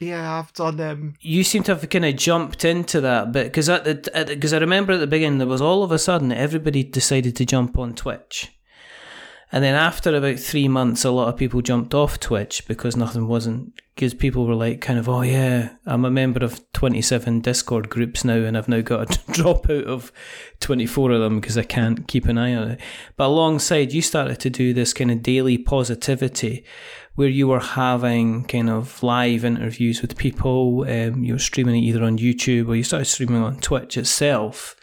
[0.00, 3.68] Yeah, I've done um you seem to have kind of jumped into that bit because
[3.68, 6.82] at the because I remember at the beginning there was all of a sudden everybody
[6.84, 8.52] decided to jump on Twitch,
[9.50, 13.26] and then after about three months, a lot of people jumped off Twitch because nothing
[13.26, 17.88] wasn't because people were like, kind of, oh yeah, I'm a member of 27 Discord
[17.90, 20.12] groups now, and I've now got to drop out of
[20.60, 22.80] 24 of them because I can't keep an eye on it.
[23.16, 26.64] But alongside, you started to do this kind of daily positivity
[27.16, 30.84] where you were having kind of live interviews with people.
[30.88, 34.76] Um, you were streaming it either on YouTube or you started streaming on Twitch itself.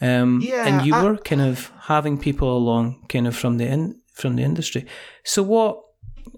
[0.00, 3.66] Um, Yeah, and you I- were kind of having people along kind of from the
[3.66, 4.86] in, from the industry.
[5.24, 5.80] So what?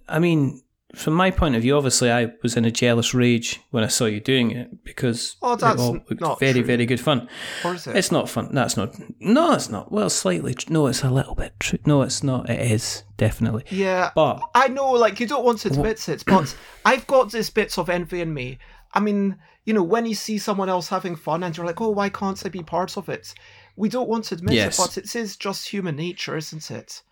[0.09, 0.63] I mean,
[0.95, 4.07] from my point of view, obviously, I was in a jealous rage when I saw
[4.07, 6.65] you doing it because Oh, that's it all very, true.
[6.65, 7.29] very good fun.
[7.65, 7.95] Or is it?
[7.97, 8.55] It's not fun.
[8.55, 8.95] That's not.
[9.21, 9.93] No, it's not.
[9.93, 10.55] Well, slightly.
[10.55, 11.79] tr- No, it's a little bit true.
[11.85, 12.49] No, it's not.
[12.49, 13.65] It is definitely.
[13.71, 14.11] yeah.
[14.15, 17.77] But I know, like, you don't want to admit it, but I've got this bits
[17.77, 18.59] of envy in me.
[18.95, 21.91] I mean, you know, when you see someone else having fun and you're like, oh,
[21.91, 23.35] why can't I be part of it?
[23.77, 24.79] We don't want to admit Yes.
[24.79, 27.03] it, but it is just human nature, isn't it?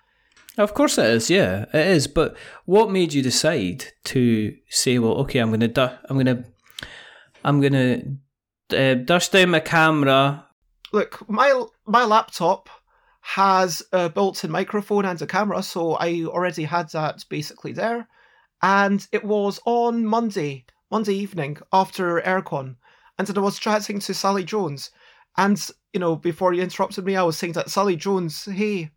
[0.59, 2.07] Of course it is, yeah, it is.
[2.07, 6.45] But what made you decide to say, well, okay, I'm gonna, du- I'm gonna,
[7.45, 8.03] I'm gonna
[8.75, 10.47] uh, dust down my camera.
[10.93, 12.71] Look, my my laptop
[13.21, 18.09] has a built-in microphone and a camera, so I already had that basically there.
[18.63, 22.77] And it was on Monday, Monday evening after AireCon,
[23.19, 24.91] and then I was chatting to Sally Jones,
[25.37, 28.91] and you know, before you interrupted me, I was saying that Sally Jones, hey,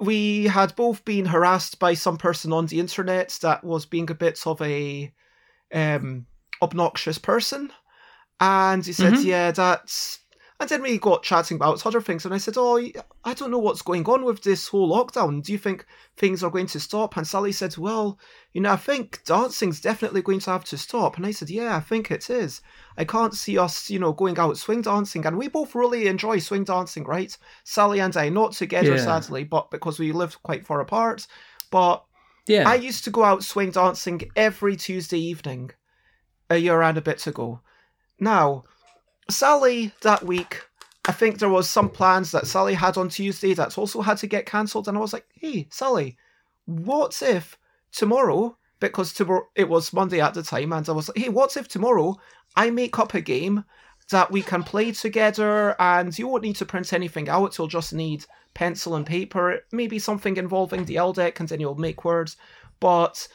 [0.00, 4.14] we had both been harassed by some person on the internet that was being a
[4.14, 5.12] bit of a
[5.72, 6.26] um,
[6.62, 7.70] obnoxious person,
[8.40, 9.24] and he said, Mhm.
[9.24, 10.19] "Yeah, that's."
[10.60, 12.76] And then we got chatting about other things, and I said, "Oh,
[13.24, 15.42] I don't know what's going on with this whole lockdown.
[15.42, 15.86] Do you think
[16.18, 18.18] things are going to stop?" And Sally said, "Well,
[18.52, 21.74] you know, I think dancing's definitely going to have to stop." And I said, "Yeah,
[21.74, 22.60] I think it is.
[22.98, 26.38] I can't see us, you know, going out swing dancing, and we both really enjoy
[26.40, 27.34] swing dancing, right?
[27.64, 28.96] Sally and I, not together, Yeah.
[28.96, 31.26] sadly, but because we live quite far apart.
[31.70, 32.04] But
[32.46, 35.70] Yeah, I used to go out swing dancing every Tuesday evening
[36.50, 37.60] a year and a bit ago.
[38.18, 38.64] Now,
[39.30, 40.62] Sally that week,
[41.06, 44.26] I think there was some plans that Sally had on Tuesday that's also had to
[44.26, 46.16] get cancelled, and I was like, "Hey, Sally,
[46.66, 47.58] what if
[47.92, 51.56] tomorrow?" Because tomorrow it was Monday at the time, and I was like, "Hey, what
[51.56, 52.16] if tomorrow
[52.56, 53.64] I make up a game
[54.10, 57.56] that we can play together, and you won't need to print anything out.
[57.56, 61.76] You'll just need pencil and paper, maybe something involving the L deck, and then you'll
[61.76, 62.36] make words.
[62.80, 63.28] But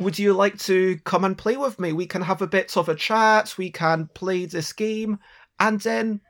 [0.00, 1.92] would you like to come and play with me?
[1.92, 5.18] We can have a bit of a chat, we can play this game,
[5.60, 6.20] and then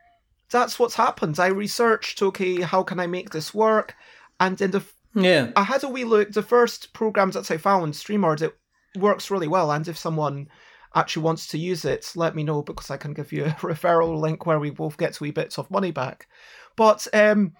[0.51, 1.39] that's what's happened.
[1.41, 3.97] I researched, okay, how can I make this work?
[4.39, 6.33] And then the yeah, I had a wee look.
[6.33, 8.55] The first programs that I found, StreamYard, it
[8.99, 9.73] works really well.
[9.73, 10.49] And if someone
[10.95, 14.21] actually wants to use it, let me know because I can give you a referral
[14.21, 16.29] link where we both get wee bits of money back.
[16.77, 17.55] But um,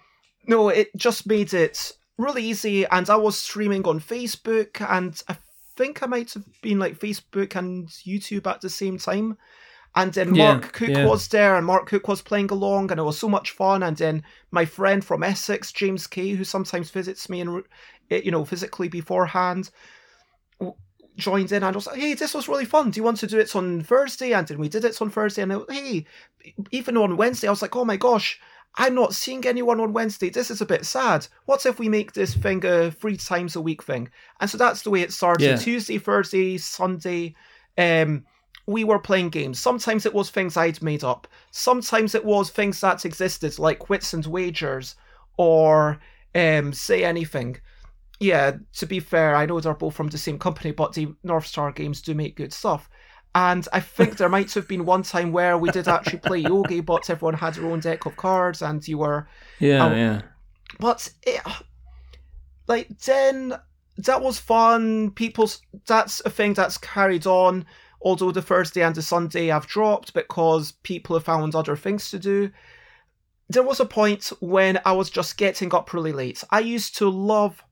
[0.47, 2.85] no, it just made it really easy.
[2.85, 5.37] And I was streaming on Facebook, and I
[5.77, 9.37] think I might have been like Facebook and YouTube at the same time.
[9.95, 11.05] And then Yeah, Mark Cook yeah.
[11.05, 13.81] was there, and Mark Cook was playing along, and it was so much fun.
[13.81, 17.63] And then my friend from Essex, James Kay, who sometimes visits me and
[18.11, 19.71] eh, you know physically beforehand,
[21.15, 22.91] joined in and was like, "Hey, this was really fun.
[22.91, 25.41] Do you want to do it on Thursday?" And then we did it on Thursday,
[25.41, 26.05] and it, hey,
[26.71, 28.39] even on Wednesday, I was like, "Oh my gosh."
[28.77, 30.29] I'm not seeing anyone on Wednesday.
[30.29, 31.27] This is a bit sad.
[31.45, 34.09] What if we make this thing a three times a week thing?
[34.39, 35.43] And so that's the way it started.
[35.43, 35.55] Yeah.
[35.57, 37.35] Tuesday, Thursday, Sunday.
[37.77, 38.23] Um,
[38.67, 39.59] we were playing games.
[39.59, 41.27] Sometimes it was things I'd made up.
[41.51, 44.95] Sometimes it was things that existed, like Wits and Wagers
[45.37, 45.99] or
[46.35, 47.57] um, Say Anything.
[48.19, 51.47] Yeah, to be fair, I know they're both from the same company, but the North
[51.47, 52.89] Star games do make good stuff.
[53.37, 56.79] And I think there might have been one time where we did actually play Yogi,
[56.79, 59.27] but everyone had their own deck of cards, and you were
[59.59, 59.93] yeah, Oh.
[59.95, 60.21] yeah.
[60.79, 61.41] but it,
[62.67, 63.53] like then
[63.97, 65.11] that was fun.
[65.11, 67.65] People's that's a thing that's carried on
[68.01, 72.17] although the thursday and the sunday i've dropped because people have found other things to
[72.17, 72.49] do.
[73.49, 76.43] There was a point when i was just getting up really late.
[76.49, 77.63] I used to love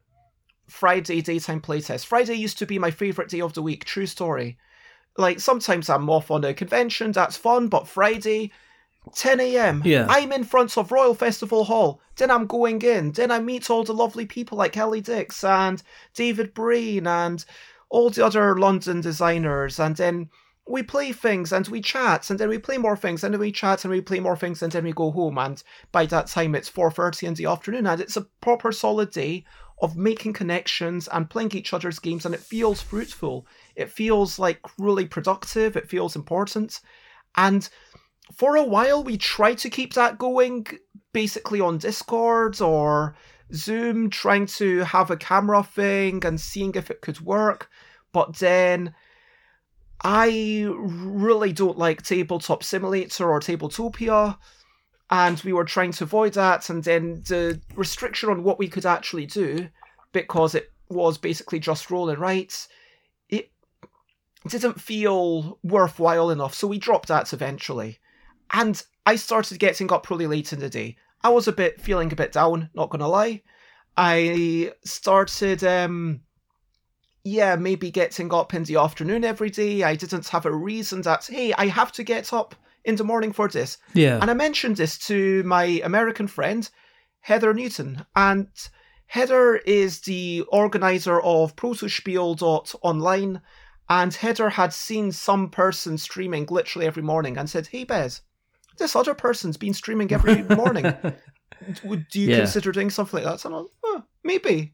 [0.67, 3.83] friday daytime playtest friday used to be my favorite day of the week.
[3.85, 4.57] True story
[5.17, 8.51] like sometimes i'm off on a convention that's fun but friday
[9.13, 9.81] 10 a.m.
[9.85, 10.07] Yeah.
[10.09, 12.01] I'm in front of Royal Festival Hall.
[12.15, 13.11] Then I'm going in.
[13.11, 15.81] Then I meet all the lovely people like Kelly Dix and
[16.13, 17.43] David Breen and
[17.89, 19.79] all the other London designers.
[19.79, 20.29] And then
[20.67, 23.51] we play things and we chat and then we play more things and then we
[23.51, 25.37] chat and we play more things and then we go home.
[25.37, 29.45] And by that time it's 4.30 in the afternoon and it's a proper solid day
[29.81, 33.45] of making connections and playing each other's games and it feels fruitful.
[33.75, 35.75] It feels like really productive.
[35.75, 36.81] It feels important.
[37.35, 37.67] And
[38.33, 40.65] for a while we tried to keep that going
[41.13, 43.15] basically on discord or
[43.53, 47.69] zoom trying to have a camera thing and seeing if it could work
[48.15, 48.95] But then
[50.01, 54.37] I really don't like Tabletop Simulator or Tabletopia,
[55.09, 56.69] and we were trying to avoid that.
[56.69, 59.67] And then the restriction on what we could actually do,
[60.13, 62.69] because it was basically just roll and writes,
[64.49, 66.53] didn't feel worthwhile enough.
[66.53, 67.99] So we dropped that eventually.
[68.51, 70.97] And I started getting up really late in the day.
[71.23, 73.41] I was a bit feeling a bit down, not gonna lie.
[73.97, 76.21] I started um
[77.23, 79.81] yeah, maybe getting up in the afternoon every day.
[79.81, 82.53] I didn't have a reason that, hey, I have to get up
[82.83, 83.79] in the morning for this.
[83.95, 84.19] Yeah.
[84.21, 86.69] And I mentioned this to my American friend,
[87.21, 88.05] Heather Newton.
[88.15, 88.47] And
[89.07, 93.41] Heather is the organizer of protospiel.online.
[93.89, 98.21] And Heather had seen some person streaming literally every morning and said, hey, Bez,
[98.77, 100.93] this other person's been streaming every morning.
[101.83, 102.37] Would do you Yeah.
[102.37, 103.39] consider doing something like that?
[103.39, 104.73] So I'm like, oh, maybe.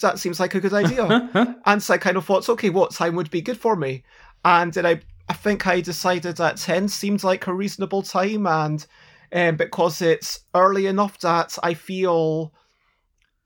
[0.00, 1.60] That seems like a good idea.
[1.66, 4.04] and so I kind of thought, okay, what time would be good for me?
[4.44, 8.46] And then I, I think I decided that 10 seemed like a reasonable time.
[8.46, 8.86] And
[9.32, 12.54] um, because it's early enough that I feel,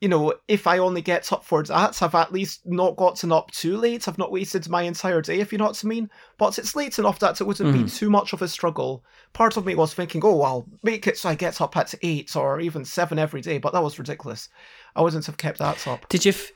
[0.01, 3.51] you know, if I only get up for that, I've at least not gotten up
[3.51, 4.07] too late.
[4.07, 6.11] I've not wasted my entire day, if you know what I mean.
[6.37, 7.97] But it's late enough that it wouldn't be mm.
[7.97, 9.05] too much of a struggle.
[9.33, 12.37] Part of me was thinking, oh, I'll make it so I get up at 8
[12.37, 14.51] or even 7 every day, but that was ridiculous.
[14.95, 16.07] I wouldn't have kept that up.
[16.11, 16.53] Did you f-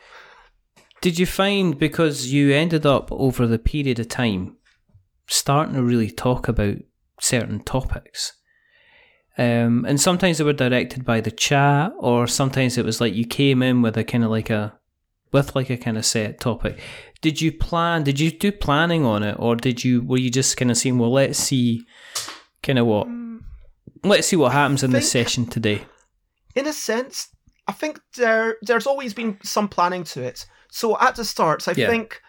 [1.00, 4.58] did you find because you ended up over the period of time
[5.26, 6.76] starting to really talk about
[7.18, 8.34] certain topics?
[9.40, 13.24] Um, and sometimes they were directed by the chat, or sometimes it was like you
[13.24, 14.78] came in with a kind of like a
[15.32, 16.78] with like a kind of set topic.
[17.22, 18.02] Did you plan?
[18.02, 20.98] Did you do planning on it, or did you were you just kind of saying,
[20.98, 21.86] well, let's see,
[22.62, 23.08] kind of what,
[24.04, 25.86] let's see what happens in this session today?
[26.56, 27.28] in a sense,
[27.68, 30.46] I think there there's always been some planning to it.
[30.70, 31.88] So at the start, I Yeah.
[31.88, 32.20] think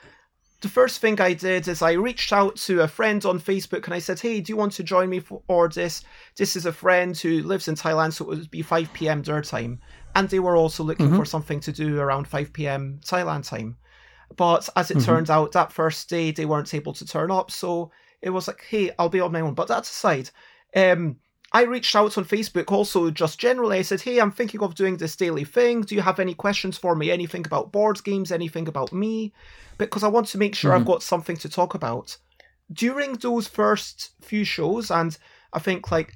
[0.61, 3.93] the first thing I did is I reached out to a friend on Facebook and
[3.93, 6.03] I said, "Hey, do you want to join me for this?
[6.37, 9.23] This is a friend who lives in Thailand, so it would be 5 p.m.
[9.23, 9.79] their time."
[10.15, 12.99] And they were also looking for something to do around 5 p.m.
[13.03, 13.77] Thailand time.
[14.35, 17.91] But as it turned out, that first day they weren't able to turn up, so
[18.21, 20.29] it was like, "Hey, I'll be on my own." But that aside,
[20.75, 21.17] um,
[21.53, 23.79] I reached out on Facebook also just generally.
[23.79, 25.81] I said, Hey, I'm thinking of doing this daily thing.
[25.81, 27.11] Do you have any questions for me?
[27.11, 28.31] Anything about board games?
[28.31, 29.33] Anything about me?
[29.89, 30.91] Because I want to make sure I've mm-hmm.
[30.91, 32.17] got something to talk about.
[32.71, 35.17] During those first few shows, and
[35.53, 36.13] I think like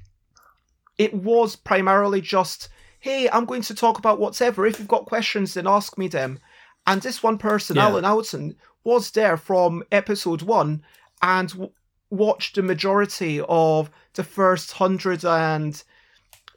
[0.98, 2.68] it was primarily just,
[3.00, 4.66] Hey, I'm going to talk about whatever.
[4.66, 6.38] If you've got questions, then ask me them.
[6.86, 7.86] And this one person, Yeah.
[7.86, 10.82] Alan Alton, was there from episode one
[11.20, 11.72] and w-
[12.10, 15.82] watched the majority of the first hundred and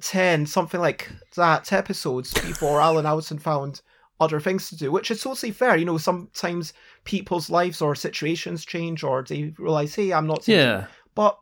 [0.01, 3.81] ten, something like that, episodes before Alan Alton found
[4.19, 5.77] other things to do, which is totally fair.
[5.77, 10.47] You know, sometimes people's lives or situations change, or they realize, hey, I'm not.
[10.47, 11.38] Yeah, But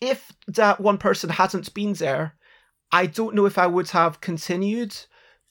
[0.00, 2.34] if that one person hadn't been there,
[2.92, 4.96] I don't know if I would have continued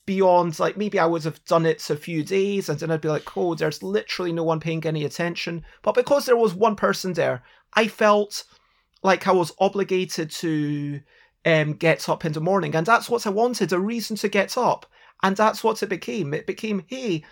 [0.06, 3.08] beyond like maybe I would have done it a few days and then I'd be
[3.08, 5.64] like, oh, there's literally no one paying any attention.
[5.82, 7.42] But because there was one person there,
[7.74, 8.44] I felt
[9.02, 11.00] like I was obligated to
[11.44, 12.74] um, get up in the morning.
[12.74, 14.86] And that's what I wanted, a reason to get up.
[15.22, 16.34] And that's what it became.
[16.34, 17.24] It became, hey,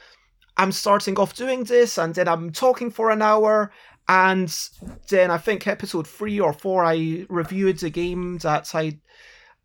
[0.56, 3.72] I'm starting off doing this and then I'm talking for an hour.
[4.08, 4.54] And
[5.08, 8.98] then I think episode three or four, I reviewed the game that I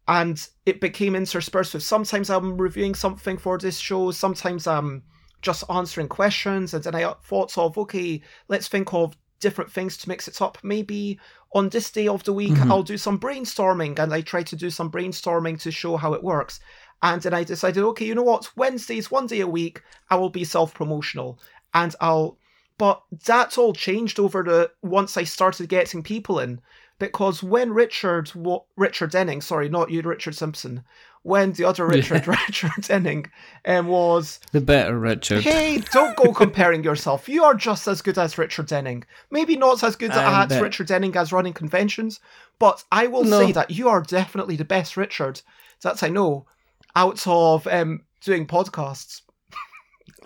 [0.08, 5.04] and it became interspersed with sometimes I'm reviewing something for this show, sometimes I'm
[5.42, 10.10] just answering questions, and then I thought of okay, let's think of different things to
[10.10, 10.58] mix it up.
[10.64, 11.20] Maybe
[11.54, 12.72] on this day of the week mm-hmm.
[12.72, 16.24] I'll do some brainstorming, and I try to do some brainstorming to show how it
[16.24, 16.60] works.
[17.04, 18.50] And then I decided, okay, you know what?
[18.56, 21.38] Wednesdays, one day a week, I will be self promotional,
[21.74, 22.38] and I'll.
[22.80, 26.60] But that's all changed over the once I started getting people in
[26.98, 30.84] because when Richard wa- Richard Denning, sorry, not you, Richard Simpson,
[31.22, 33.28] when the other Richard Richard Denning
[33.66, 35.44] um, was, the better Richard.
[35.44, 37.30] hey, don't go comparing yourself.
[37.30, 39.04] You are just as good as Richard Denning.
[39.30, 40.62] Maybe not as good at bet.
[40.62, 42.20] Richard Denning as running conventions,
[42.60, 43.40] but I will No.
[43.46, 45.42] say that you are definitely the best Richard
[45.82, 46.48] that I know
[46.96, 49.22] out of um, doing podcasts.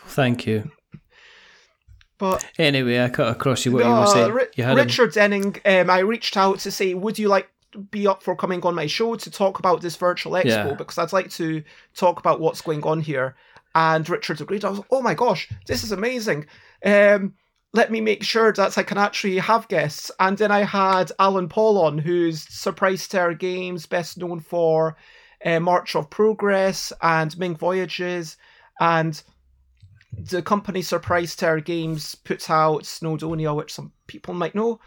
[0.02, 0.72] Thank you.
[2.18, 4.38] But Anyway, I cut across you what you were saying.
[4.56, 8.08] You had Richard Denning, um, I reached out to say, would you like to be
[8.08, 10.46] up for coming on my show to talk about this virtual expo?
[10.46, 10.74] Yeah.
[10.74, 11.64] Because I'd like to
[11.96, 13.36] talk about what's going on here.
[13.76, 14.66] And Richard agreed.
[14.66, 16.48] I was like, oh my gosh, this is amazing.
[16.84, 17.36] Um,
[17.74, 20.10] let me make sure that I can actually have guests.
[20.20, 24.98] And then I had Alan Paul on, who's Surprised Stare Games, best known for
[25.46, 28.38] uh, March of Progress and Ming Voyages.
[28.80, 29.22] And
[30.18, 34.80] the company Surprised Stare Games puts out Snowdonia, which some people might know.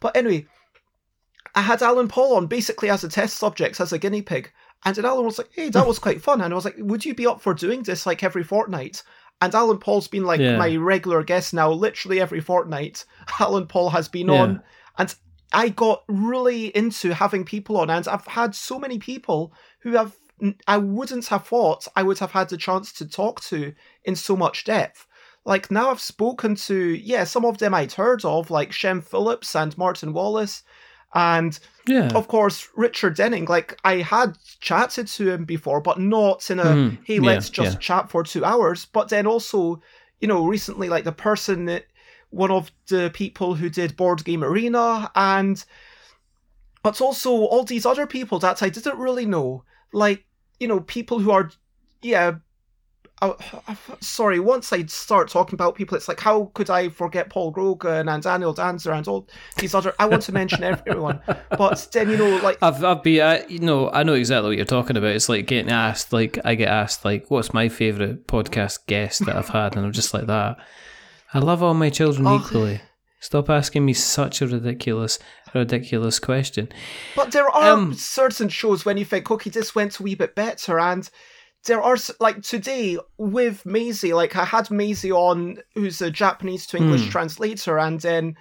[0.00, 0.46] But anyway,
[1.54, 4.52] I had Alan Paul on basically as a test subject, as a guinea pig.
[4.84, 6.40] And then Alan was like, hey, that was quite fun.
[6.42, 9.02] And I was like, would you be up for doing this like every fortnight?
[9.40, 10.58] And Alan Paul's been like Yeah.
[10.58, 13.04] my regular guest now, literally every fortnight.
[13.40, 14.42] Alan Paul has been Yeah.
[14.42, 14.62] on.
[14.98, 15.14] And
[15.56, 17.88] I got really into having people on.
[17.90, 20.14] And I've had so many people who have
[20.66, 23.72] I wouldn't have thought I would have had the chance to talk to
[24.04, 25.06] in so much depth.
[25.46, 29.54] Like now I've spoken to, yeah, some of them I'd heard of, like Shem Phillips
[29.56, 30.62] and Martin Wallace,
[31.14, 32.10] and Yeah.
[32.14, 33.46] of course Richard Denning.
[33.46, 36.98] Like I had chatted to him before, but not in a Mhm.
[37.04, 37.80] hey, Yeah, let's just yeah.
[37.80, 38.84] chat for two hours.
[38.92, 39.80] But then also,
[40.20, 41.86] you know, recently like the person that
[42.30, 45.64] one of the people who did Board Game Arena and
[46.86, 50.24] but also all these other people that I didn't really know, like
[50.60, 51.50] you know, people who are,
[52.00, 52.36] yeah.
[53.22, 53.32] Uh,
[54.00, 58.08] sorry, once I start talking about people, it's like, how could I forget Paul Grogan
[58.08, 59.26] and Daniel Danzer and all
[59.58, 59.94] these other?
[59.98, 61.20] I want to mention everyone,
[61.50, 64.56] but then you know, like, I've I've been I, you know I know exactly what
[64.56, 65.10] you're talking about.
[65.10, 69.34] It's like getting asked like I get asked like what's my favorite podcast guest that
[69.34, 70.58] I've had, and I'm just like that.
[71.36, 72.40] I love all my children Oh.
[72.40, 72.80] equally.
[73.20, 75.18] Stop asking me such a ridiculous
[75.54, 76.68] ridiculous question.
[77.14, 80.34] But there are Um, certain shows when you think, okay, this went a wee bit
[80.34, 81.08] better, and
[81.64, 86.76] there are like today with Maisie, like I had Maisie on, who's a Japanese to
[86.78, 87.10] English Hmm.
[87.10, 88.36] translator, and then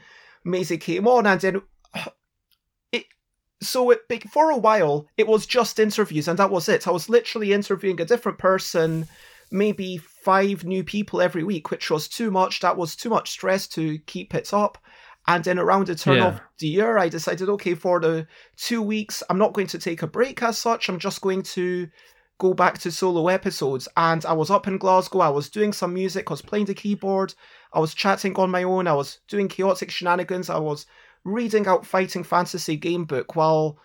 [0.45, 1.61] Maisie came on, and then
[2.91, 3.05] it.
[3.61, 6.87] So it for a while it was just interviews, and that was it.
[6.87, 9.07] I was literally interviewing a different person,
[9.51, 12.59] maybe five new people every week, which was too much.
[12.61, 14.77] That was too much stress to keep it up.
[15.27, 16.27] And then around the turn Yeah.
[16.27, 20.01] of the year, I decided, okay, for the two weeks, I'm not going to take
[20.03, 20.89] a break as such.
[20.89, 21.87] I'm just going to
[22.37, 23.87] go back to solo episodes.
[23.95, 25.19] And I was up in Glasgow.
[25.21, 26.29] I was doing some music.
[26.29, 27.33] I was playing the keyboard.
[27.73, 28.87] I was chatting on my own.
[28.87, 30.49] I was doing chaotic shenanigans.
[30.49, 30.85] I was
[31.23, 33.77] reading out Fighting Fantasy game book while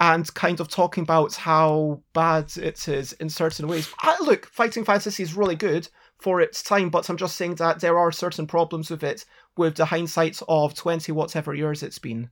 [0.00, 3.88] and kind of talking about how bad it is in certain ways.
[4.00, 5.88] I, look, Fighting Fantasy is really good
[6.18, 9.24] for its time, but I'm just saying that there are certain problems with it
[9.56, 12.30] with the hindsight of 20 whatever years it's been.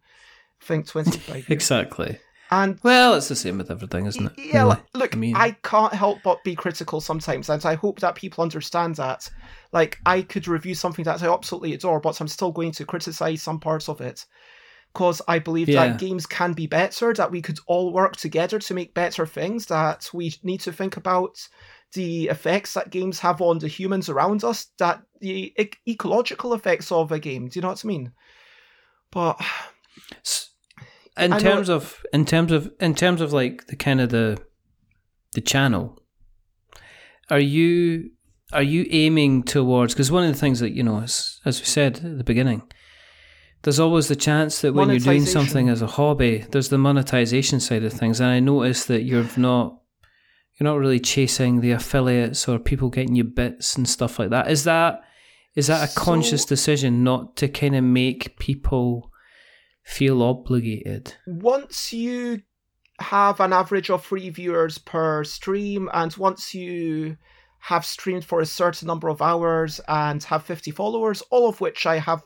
[0.60, 1.46] I think 25 years.
[1.48, 2.18] Exactly.
[2.50, 4.32] And Well, it's the same with everything, isn't it?
[4.36, 4.76] yeah, really?
[4.94, 8.42] look, I mean- I can't help but be critical sometimes, and I hope that people
[8.42, 9.30] understand that.
[9.72, 13.40] Like, I could review something that I absolutely adore, but I'm still going to criticize
[13.40, 14.26] some parts of it.
[14.92, 15.88] Because I believe Yeah.
[15.88, 19.66] that games can be better, that we could all work together to make better things,
[19.66, 21.38] that we need to think about
[21.94, 26.92] the effects that games have on the humans around us, that the ec- ecological effects
[26.92, 27.48] of a game.
[27.48, 28.12] Do you know what I mean?
[29.10, 29.40] But
[31.16, 34.10] in I know terms of in terms of in terms of like the kind of
[34.10, 34.38] the
[35.34, 35.98] the channel
[37.30, 38.10] are you
[38.52, 41.66] are you aiming towards because one of the things that you know as, as we
[41.66, 42.62] said at the beginning
[43.62, 47.60] there's always the chance that when you're doing something as a hobby there's the monetization
[47.60, 49.82] side of things and i noticed that you're not
[50.62, 54.50] you're not really chasing the affiliates or people getting you bits and stuff like that.
[54.50, 55.02] Is that
[55.54, 59.10] is that a conscious decision not to kind of make people
[59.82, 61.14] feel obligated?
[61.26, 62.42] Once you
[63.00, 67.16] have an average of three viewers per stream, and once you
[67.58, 71.86] have streamed for a certain number of hours and have 50 followers, all of which
[71.86, 72.22] I have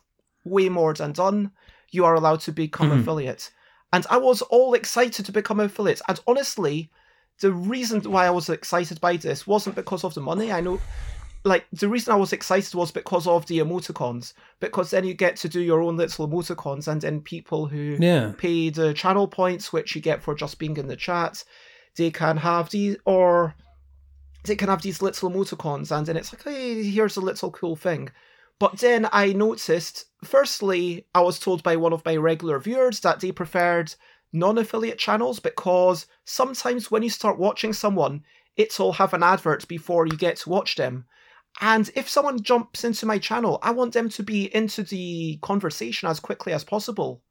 [0.46, 1.50] way more than done,
[1.90, 3.00] you are allowed to become Mhm.
[3.00, 3.50] affiliate.
[3.92, 6.02] And I was all excited to become affiliate.
[6.08, 6.90] And honestly,
[7.40, 10.50] the reason why I was excited by this wasn't because of the money.
[10.52, 10.80] I know,
[11.44, 14.32] like, the reason I was excited was because of the emoticons.
[14.60, 18.32] Because then you get to do your own little emoticons, and then people who yeah
[18.38, 21.44] pay the channel points which you get for just being in the chat
[21.96, 23.54] they can have these or
[24.44, 27.76] they can have these little emoticons and then it's like hey here's a little cool
[27.76, 28.10] thing
[28.58, 33.20] but then i noticed firstly i was told by one of my regular viewers that
[33.20, 33.94] they preferred
[34.32, 38.22] non-affiliate channels because sometimes when you start watching someone
[38.56, 41.04] it'll have an advert before you get to watch them.
[41.60, 46.08] And if someone jumps into my channel i want them to be into the conversation
[46.08, 47.22] as quickly as possible.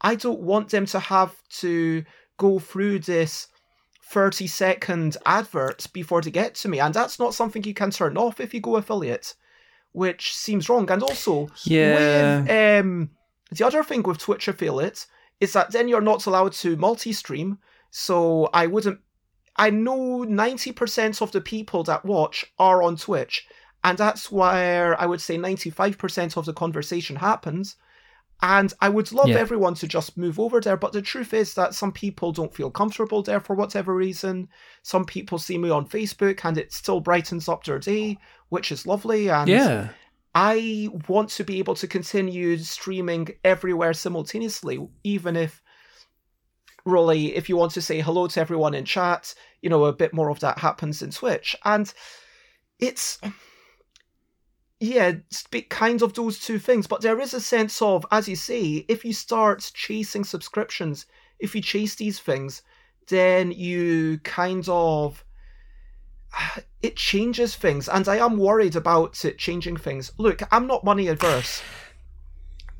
[0.00, 2.04] I don't want them to have to
[2.36, 3.48] go through this
[4.04, 6.78] 30 second advert before they get to me.
[6.78, 9.34] And that's not something you can turn off if you go affiliate,
[9.98, 10.90] which seems wrong.
[10.90, 11.94] And also, Yeah.
[12.42, 13.10] with, um,
[13.50, 15.06] the other thing with Twitch affiliate
[15.40, 17.58] is that then you're not allowed to multi stream.
[17.90, 19.00] So I wouldn't.
[19.56, 23.46] I know 90% of the people that watch are on Twitch.
[23.82, 27.76] And that's where I would say 95% of the conversation happens.
[28.40, 29.38] And I would love Yeah.
[29.38, 32.70] everyone to just move over there, but the truth is that some people don't feel
[32.70, 34.48] comfortable there for whatever reason.
[34.82, 38.16] Some people see me on Facebook and it still brightens up their day,
[38.48, 39.28] which is lovely.
[39.28, 39.88] And Yeah.
[40.34, 45.60] I want to be able to continue streaming everywhere simultaneously, even if
[46.84, 50.14] really, if you want to say hello to everyone in chat, you know, a bit
[50.14, 51.56] more of that happens in Twitch.
[51.64, 51.92] And
[52.78, 53.18] it's
[54.80, 58.28] yeah, it's be- kind of those two things, but there is a sense of, as
[58.28, 61.06] you say, if you start chasing subscriptions,
[61.38, 62.62] if you chase these things,
[63.08, 65.24] then you kind of
[66.82, 70.12] it changes things, and I am worried about it changing things.
[70.18, 71.62] Look, I'm not money adverse.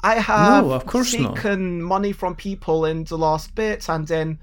[0.01, 1.35] I have No, of course not.
[1.35, 4.39] taken money from people in the last bit, and then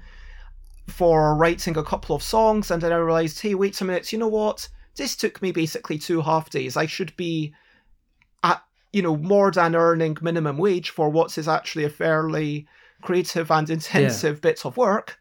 [0.88, 4.18] for writing a couple of songs, and then I realized, hey, wait a minute, you
[4.18, 4.68] know what?
[4.96, 6.76] This took me basically two half days.
[6.76, 7.54] I should be
[8.42, 12.66] at you know more than earning minimum wage for what is actually a fairly
[13.02, 15.18] creative and intensive bit of work,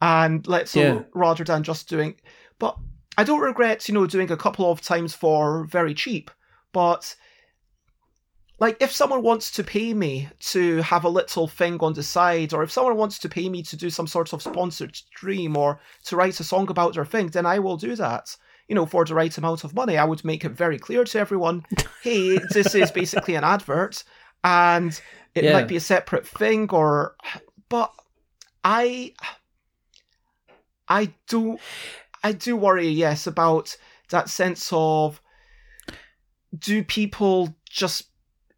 [0.00, 1.02] and let's Yeah.
[1.14, 2.16] rather than just doing.
[2.58, 2.76] But
[3.18, 6.30] I don't regret, you know, doing a couple of times for very cheap,
[6.72, 7.16] but
[8.58, 12.54] like if someone wants to pay me to have a little thing on the side
[12.54, 15.80] or if someone wants to pay me to do some sort of sponsored stream or
[16.04, 18.34] to write a song about their thing then i will do that
[18.68, 21.18] you know for the right amount of money i would make it very clear to
[21.18, 21.64] everyone
[22.02, 24.02] hey this is basically an advert
[24.44, 25.00] and
[25.34, 25.52] it Yeah.
[25.52, 27.16] might be a separate thing or
[27.68, 27.92] but
[28.64, 29.12] i
[30.88, 31.58] i do
[32.22, 33.76] i do worry yes about
[34.10, 35.20] that sense of
[36.56, 38.04] do people just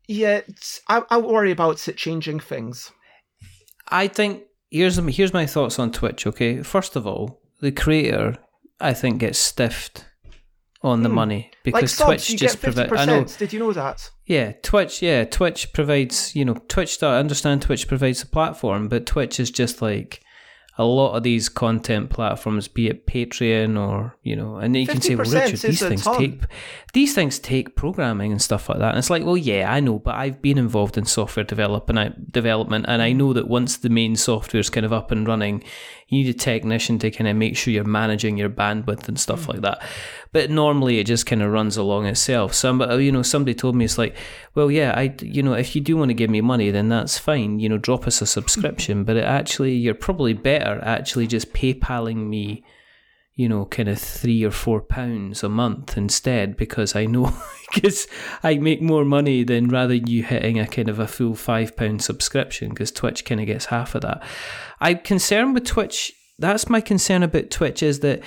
[0.07, 0.41] yeah
[0.89, 2.93] I, I worry about it changing things
[3.91, 6.27] I think here's here's my thoughts on Twitch.
[6.27, 8.37] Okay, first of all, the creator
[8.81, 10.05] I think gets stiffed
[10.83, 11.14] on the Hmm.
[11.16, 12.93] money like because subs Twitch just provides.
[12.93, 16.37] I know, did you know that yeah, Twitch, yeah, Twitch provides.
[16.37, 17.03] You know, Twitch.
[17.03, 20.20] I understand Twitch provides the platform, but Twitch is just like
[20.81, 25.01] a lot of these content platforms, be it Patreon or you know, and you can
[25.01, 26.16] say, well, Richard, these things ton.
[26.16, 26.43] take
[26.93, 28.91] these things take programming and stuff like that.
[28.91, 32.85] And it's like, well, yeah, I know, but I've been involved in software development, development,
[32.87, 35.64] and I know that once the main software is kind of up and running,
[36.09, 39.47] you need a technician to kind of make sure you're managing your bandwidth and stuff
[39.49, 39.83] like that.
[40.33, 42.55] But normally, it just kind of runs along itself.
[42.55, 44.17] Some, uh, you know, somebody told me it's like,
[44.55, 47.19] well, yeah, I, you know, if you do want to give me money, then that's
[47.19, 47.61] fine.
[47.61, 49.05] You know, drop us a subscription.
[49.05, 52.65] but it actually, you're probably better actually just PayPaling me
[53.39, 57.32] you know, kind of three or four pounds a month instead because I know
[57.72, 58.09] because
[58.43, 62.03] I make more money than rather you hitting a kind of a full five pound
[62.03, 64.24] subscription because Twitch kind of gets half of that.
[64.80, 66.12] I'm concerned with Twitch.
[66.41, 68.22] That's my concern about Twitch is that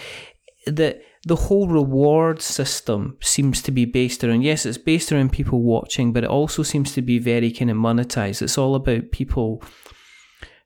[0.66, 5.62] that the whole reward system seems to be based around yes, it's based around people
[5.62, 8.42] watching, but it also seems to be very kind of monetized.
[8.42, 9.62] It's all about people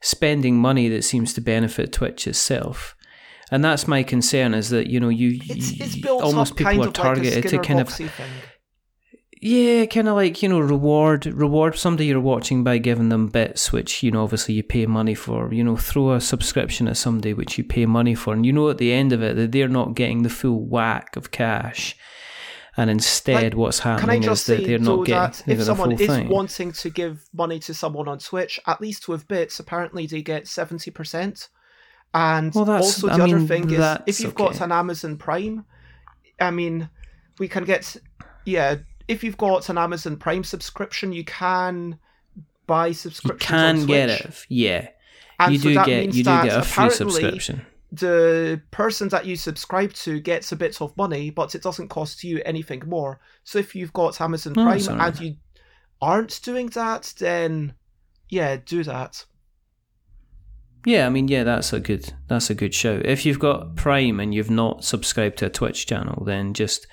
[0.02, 2.96] spending money that seems to benefit Twitch itself.
[3.56, 6.92] And that's my concern is that, you know, you, it's, it's built almost people are
[6.92, 8.10] targeted like to kind of thing.
[9.42, 13.72] yeah, kind of like you know, reward reward somebody you're watching by giving them bits,
[13.72, 15.54] which you know, obviously you pay money for.
[15.54, 18.70] You know, throw a subscription at somebody which you pay money for, and you know
[18.70, 21.96] at the end of it that they're not getting the full whack of cash,
[22.76, 26.06] and instead Like, what's happening is that they're not getting that the if someone is
[26.06, 26.28] thing.
[26.28, 30.46] wanting to give money to someone on Twitch, at least with bits, apparently they get
[30.46, 31.48] seventy percent.
[32.18, 35.66] And Well, also I the other mean, thing is, if you've got an Amazon Prime,
[36.40, 36.90] I mean,
[37.40, 37.98] we can get
[38.46, 38.78] yeah.
[39.08, 42.00] If you've got an Amazon Prime subscription, you can
[42.68, 44.88] buy you can on get it, yeah.
[45.40, 47.66] And you so do that get means you do get a free subscription.
[47.92, 52.24] the person that you subscribe to gets a bit of money, but it doesn't cost
[52.24, 53.20] you anything more.
[53.44, 55.20] So if you've got Amazon Oh, Prime alright.
[55.20, 55.36] and you
[56.02, 57.74] aren't doing that, then
[58.30, 59.26] yeah, do that.
[60.86, 63.06] Yeah, I mean, yeah, that's a good that's a good shout.
[63.06, 66.88] If you've got Prime and you've not subscribed to a Twitch channel, then just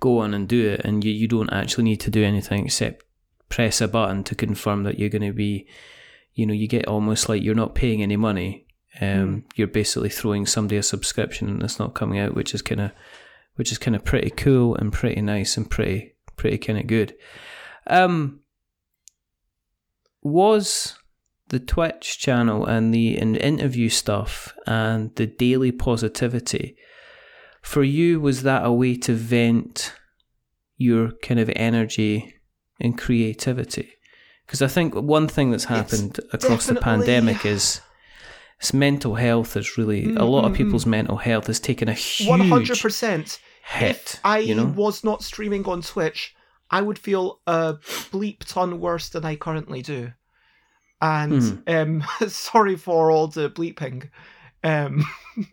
[0.00, 3.04] go on and do it, and you, you don't actually need to do anything except
[3.48, 5.66] press a button to confirm that you're going to be,
[6.34, 8.66] you know, you get almost like you're not paying any money.
[9.00, 12.80] Um, You're basically throwing somebody a subscription and it's not coming out, which is kind
[12.80, 12.92] of,
[13.56, 17.14] which is kind of pretty cool and pretty nice and pretty pretty kind of good.
[17.88, 18.40] Um,
[20.22, 20.96] was
[21.54, 26.76] the Twitch channel and the and interview stuff and the daily positivity.
[27.62, 29.94] For you was that a way to vent
[30.76, 32.34] your kind of energy
[32.80, 33.88] and creativity?
[34.44, 37.80] Because i think one thing that's happened across the pandemic is
[38.58, 40.64] it's mental health is really a lot of mm-hmm, mm-hmm.
[40.64, 43.38] people's mental health has taken a huge One hundred percent.
[43.64, 44.66] hit If I you know?
[44.66, 46.34] was not streaming on Twitch,
[46.68, 47.74] I would feel a
[48.10, 50.12] bleep ton worse than I currently do.
[51.04, 51.32] And
[51.66, 52.02] Mhm.
[52.22, 54.08] um, sorry for all the bleeping.
[54.62, 55.04] Um,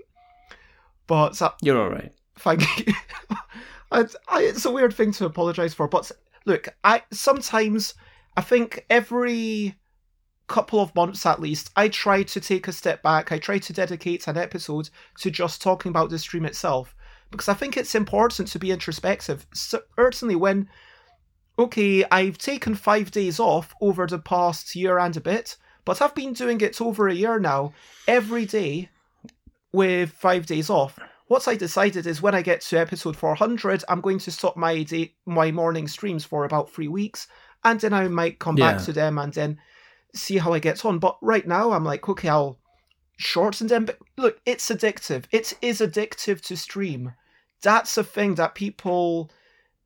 [1.08, 2.14] but that, You're all right.
[2.38, 2.94] thank you.
[3.92, 6.10] I, I, it's a weird thing to apologize for, but
[6.46, 7.94] look, I sometimes
[8.38, 9.76] I think every
[10.48, 13.32] couple of months at least, I try to take a step back.
[13.34, 14.90] I try to dedicate an episode
[15.20, 16.96] to just talking about the stream itself
[17.32, 19.46] because I think it's important to be introspective.
[19.54, 20.70] Certainly, when
[21.58, 26.16] okay, I've taken five days off over the past year and a bit, but I've
[26.16, 27.74] been doing it over a year now,
[28.08, 28.90] every day
[29.72, 31.00] with five days off.
[31.28, 34.84] What I decided is when I get to episode 400, I'm going to stop my
[34.84, 37.28] day, my morning streams for about three weeks,
[37.64, 39.60] and then I might come back to them and then
[40.14, 41.00] see how I get on.
[41.00, 42.60] But right now, I'm like, okay, I'll
[43.18, 43.86] shorten them.
[43.86, 45.26] But look, it's addictive.
[45.32, 47.14] It is addictive to stream.
[47.62, 49.32] That's a thing that people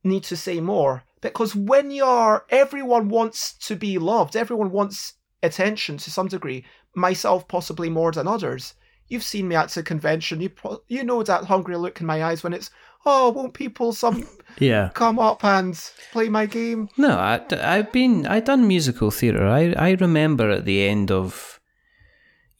[0.06, 4.36] need to say more because when you're, everyone wants to be loved.
[4.36, 6.64] Everyone wants attention to some degree.
[6.95, 8.76] Myself, possibly more than others.
[9.08, 10.41] You've seen me at a convention.
[10.41, 12.72] You pro- you know that hungry look in my eyes when it's,
[13.06, 14.28] oh, won't people some
[14.60, 14.89] Yeah.
[14.93, 15.78] come up and
[16.12, 16.89] play my game?
[16.97, 19.45] No, I, I've been i've done musical theatre.
[19.45, 21.60] I I remember at the end of,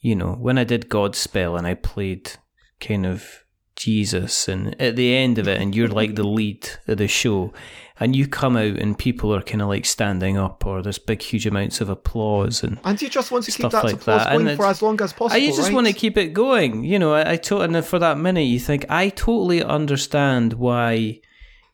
[0.00, 2.32] you know, when I did Godspell and I played
[2.80, 3.44] kind of
[3.76, 7.52] Jesus, and at the end of it, and you're like the lead of the show,
[8.00, 11.22] and you come out and people are kind of like standing up, or there's big
[11.22, 14.34] huge amounts of applause, and And you just want to keep that like applause that,
[14.34, 15.40] and going for as long as possible.
[15.40, 15.74] I just right?
[15.74, 16.84] want to keep it going.
[16.84, 21.20] You know, I, I to- and for that minute, you think I totally understand why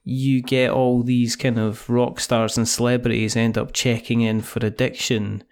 [0.04, 4.64] you get all these kind of rock stars and celebrities end up checking in for
[4.66, 5.44] addiction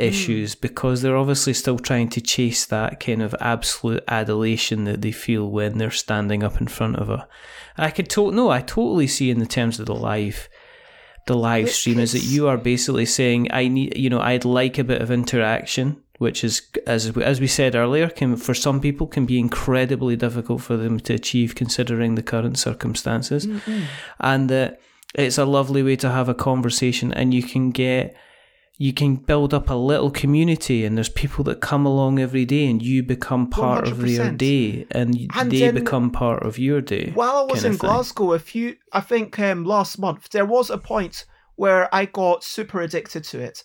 [0.00, 5.12] issues because they're obviously still trying to chase that kind of absolute adulation that they
[5.12, 7.28] feel when they're standing up in front of a.
[7.76, 10.48] I could to- no, I totally see in the terms of the live,
[11.26, 14.78] the live stream is that you are basically saying I need, you know, I'd like
[14.78, 19.06] a bit of interaction, which is as as we said earlier, can for some people
[19.06, 23.82] can be incredibly difficult for them to achieve considering the current circumstances, Mm-hmm.
[24.20, 24.80] and that
[25.14, 28.16] it's a lovely way to have a conversation, and you can get
[28.80, 32.66] you can build up a little community and there's people that come along every day
[32.70, 37.10] and you become part of their day and, And they become part of your day
[37.12, 37.76] While I was in.
[37.76, 41.26] Glasgow, a few, I think um, last month, there was a point
[41.56, 43.64] where I got super addicted to it.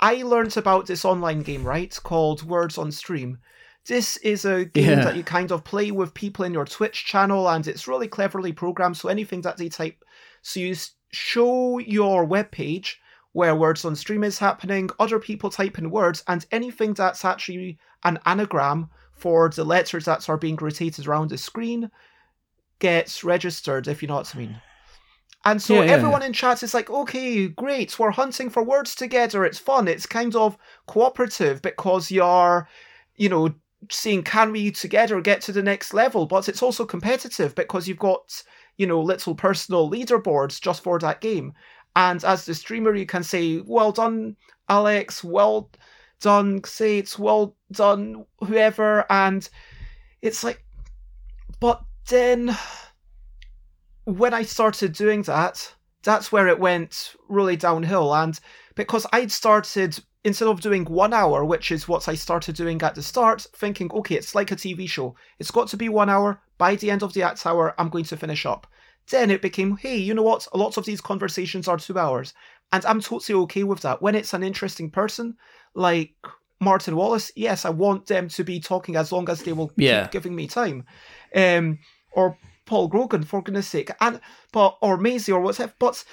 [0.00, 3.38] I learned about this online game, right, called Words on Stream.
[3.86, 5.04] This is a game Yeah.
[5.04, 8.52] that you kind of play with people in your Twitch channel, and it's really cleverly
[8.52, 8.96] programmed.
[8.96, 10.04] So anything that they type,
[10.42, 10.74] so you
[11.12, 12.94] show your webpage
[13.32, 17.78] where words on stream is happening, other people type in words, and anything that's actually
[18.04, 21.90] an anagram for the letters that are being rotated around the screen
[22.78, 24.60] gets registered, if you know what I mean.
[25.44, 28.94] And so Yeah, yeah, everyone in chat is like, okay, great, we're hunting for words
[28.94, 29.44] together.
[29.44, 29.88] It's fun.
[29.88, 32.68] It's kind of cooperative because you're,
[33.16, 33.54] you know,
[33.90, 37.98] seeing can we together get to the next level, but it's also competitive because you've
[37.98, 38.42] got,
[38.76, 41.54] you know, little personal leaderboards just for that game.
[41.96, 44.36] And as the streamer, you can say, well done,
[44.68, 45.70] Alex, well
[46.20, 49.04] done, Sates, well done, whoever.
[49.10, 49.48] And
[50.22, 50.64] it's like,
[51.58, 52.56] but then
[54.04, 58.14] when I started doing that, that's where it went really downhill.
[58.14, 58.38] And
[58.74, 62.94] because I'd started, instead of doing one hour, which is what I started doing at
[62.94, 65.14] the start, thinking, okay, it's like a TV show.
[65.38, 66.40] It's got to be one hour.
[66.56, 68.66] By the end of the act hour, I'm going to finish up.
[69.10, 70.46] Then it became, hey, you know what?
[70.52, 72.32] A lot of these conversations are two hours.
[72.72, 74.00] And I'm totally okay with that.
[74.00, 75.36] When it's an interesting person,
[75.74, 76.14] like
[76.60, 80.02] Martin Wallace, yes, I want them to be talking as long as they will Yeah.
[80.04, 80.86] keep giving me time.
[81.34, 81.78] Um,
[82.12, 84.20] or Paul Grogan, for goodness sake, and
[84.52, 85.72] but or Maisie or whatever.
[85.78, 86.04] But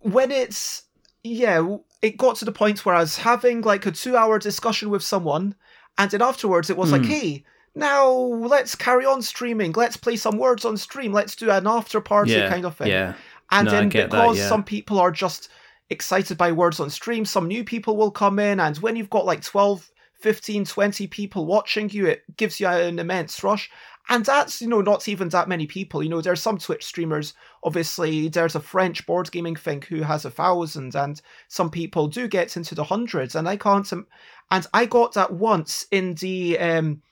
[0.00, 0.82] when it's
[1.22, 5.02] yeah, it got to the point where I was having like a two-hour discussion with
[5.02, 5.54] someone,
[5.96, 7.10] and then afterwards it was like, Hmm.
[7.10, 7.44] hey,
[7.74, 9.72] now let's carry on streaming.
[9.72, 11.12] Let's play some words on stream.
[11.12, 12.88] Let's do an after party yeah kind of thing.
[12.88, 13.14] yeah
[13.50, 14.48] And No, then get that, because yeah.
[14.48, 15.48] some people are just
[15.90, 18.60] excited by words on stream, some new people will come in.
[18.60, 22.98] And when you've got like 12, 15, 20 people watching you, it gives you an
[22.98, 23.70] immense rush.
[24.08, 26.02] And that's, you know, not even that many people.
[26.02, 30.26] You know, there's some Twitch streamers, obviously, there's a French board gaming thing who has
[30.26, 33.34] a thousand, and some people do get into the hundreds.
[33.34, 37.02] And I can't, and I got that once in the, um,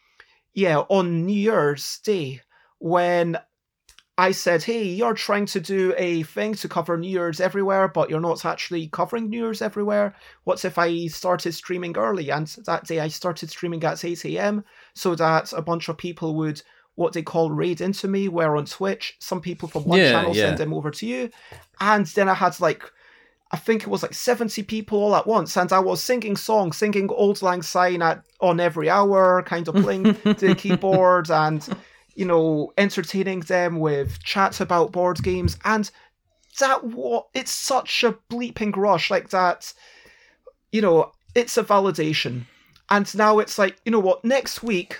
[0.54, 2.40] yeah, on New Year's Day
[2.78, 3.38] when
[4.18, 8.10] I said, hey, you're trying to do a thing to cover New Year's everywhere, but
[8.10, 10.14] you're not actually covering New Year's everywhere.
[10.44, 12.30] What if I started streaming early?
[12.30, 14.64] And that day I started streaming at 8 a.m.
[14.94, 16.60] so that a bunch of people would,
[16.94, 20.36] what they call raid into me, where on Twitch, some people from one Yeah, channel
[20.36, 20.42] yeah.
[20.42, 21.30] send them over to you.
[21.80, 22.84] And then I had like,
[23.52, 26.78] I think it was like 70 people all at once, and I was singing songs,
[26.78, 31.66] singing Auld Lang Syne at on every hour, kind of playing the keyboard and
[32.14, 35.90] you know entertaining them with chats about board games, and
[36.60, 39.74] that what it's such a bleeping rush like that.
[40.70, 42.46] You know, it's a validation,
[42.88, 44.98] and now it's like you know what next week.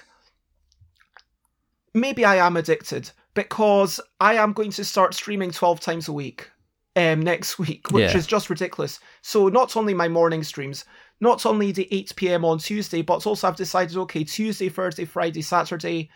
[1.94, 6.50] Maybe I am addicted because I am going to start streaming 12 times a week
[6.97, 8.18] um, next week, which Yeah.
[8.18, 9.01] is just ridiculous.
[9.22, 10.84] So not only my morning streams,
[11.20, 12.45] not only the 8 p.m.
[12.45, 16.11] on Tuesday, but also I've decided, okay, Tuesday, Thursday, Friday, Saturday,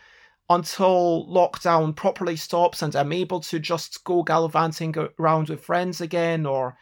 [0.49, 6.45] until lockdown properly stops and I'm able to just go gallivanting around with friends again
[6.45, 6.77] or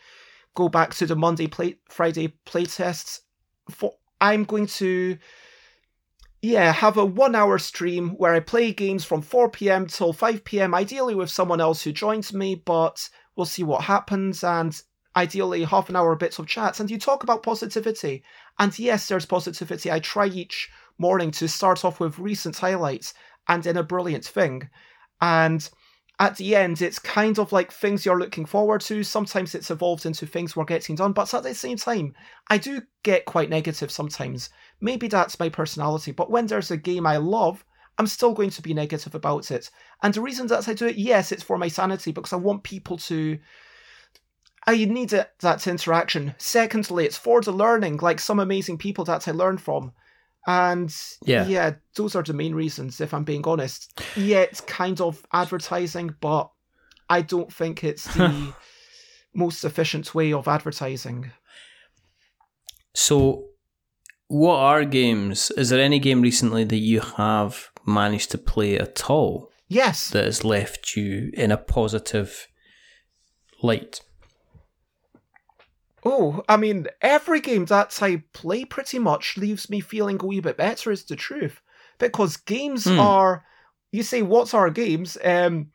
[0.56, 3.22] go back to the Monday play Friday playtests.
[3.70, 5.18] For I'm going to
[6.42, 10.44] yeah, have a one hour stream where I play games from 4 pm till 5
[10.44, 14.44] pm, ideally with someone else who joins me, but we'll see what happens.
[14.44, 14.80] And
[15.16, 16.80] ideally, half an hour bits of chats.
[16.80, 18.24] And you talk about positivity.
[18.60, 19.92] And yes, there's positivity.
[19.92, 23.14] I try each morning to start off with recent highlights
[23.48, 24.70] and in a brilliant thing.
[25.22, 25.68] And
[26.20, 29.04] at the end, it's kind of like things you're looking forward to.
[29.04, 32.14] Sometimes it's evolved into things we're getting done, but at the same time,
[32.50, 34.50] I do get quite negative sometimes.
[34.80, 37.66] Maybe that's my personality, but when there's a game I love,
[37.98, 39.70] I'm still going to be negative about it.
[40.04, 42.64] And the reason that I do it, yes, it's for my sanity because I want
[42.64, 43.40] people to.
[44.68, 46.34] I need it, that interaction.
[46.40, 49.92] Secondly, it's for the learning, like some amazing people that I learn from.
[50.48, 50.94] And
[51.24, 51.48] Yeah.
[51.48, 54.02] yeah, those are the main reasons, if I'm being honest.
[54.16, 56.50] Yeah, it's kind of advertising, but
[57.10, 58.54] I don't think it's the
[59.34, 61.32] most efficient way of advertising.
[62.94, 63.50] So,
[64.28, 65.52] what are games?
[65.52, 70.10] Is there any game recently that you have managed to play at all Yes.
[70.10, 72.48] that has left you in a positive
[73.62, 74.02] light?
[76.04, 80.40] Oh, I mean, every game that I play pretty much leaves me feeling a wee
[80.40, 81.62] bit better, is the truth.
[81.98, 83.00] Because games Hmm.
[83.00, 83.46] are.
[83.92, 85.18] You say, what's our games?
[85.24, 85.72] Um,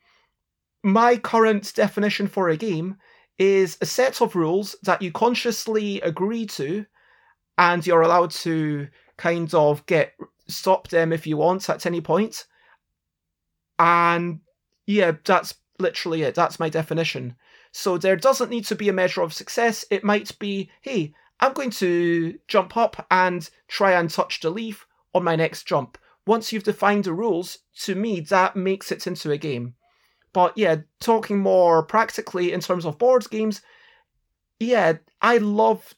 [0.84, 2.96] my current definition for a game
[3.38, 6.84] is a set of rules that you consciously agree to,
[7.60, 8.88] and you're allowed to
[9.18, 10.14] kind of get
[10.48, 12.46] stop them if you want at any point.
[13.78, 14.40] And
[14.86, 16.34] yeah, that's literally it.
[16.34, 17.36] That's my definition.
[17.72, 19.84] So there doesn't need to be a measure of success.
[19.90, 24.86] It might be, hey, I'm going to jump up and try and touch the leaf
[25.14, 25.98] on my next jump.
[26.26, 29.74] Once you've defined the rules, to me, that makes it into a game.
[30.32, 33.60] But yeah, talking more practically in terms of board games,
[34.58, 35.94] yeah, I love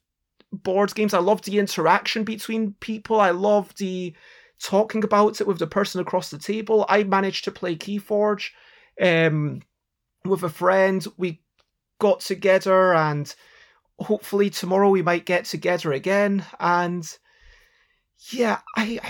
[0.52, 1.14] board games.
[1.14, 3.20] I love the interaction between people.
[3.20, 4.14] I love the
[4.60, 6.86] talking about it with the person across the table.
[6.88, 8.50] I managed to play Keyforge
[9.00, 9.62] um,
[10.24, 11.04] with a friend.
[11.16, 11.42] We
[11.98, 13.34] got together, and
[13.98, 16.44] hopefully tomorrow we might get together again.
[16.60, 17.06] And
[18.30, 19.00] yeah, I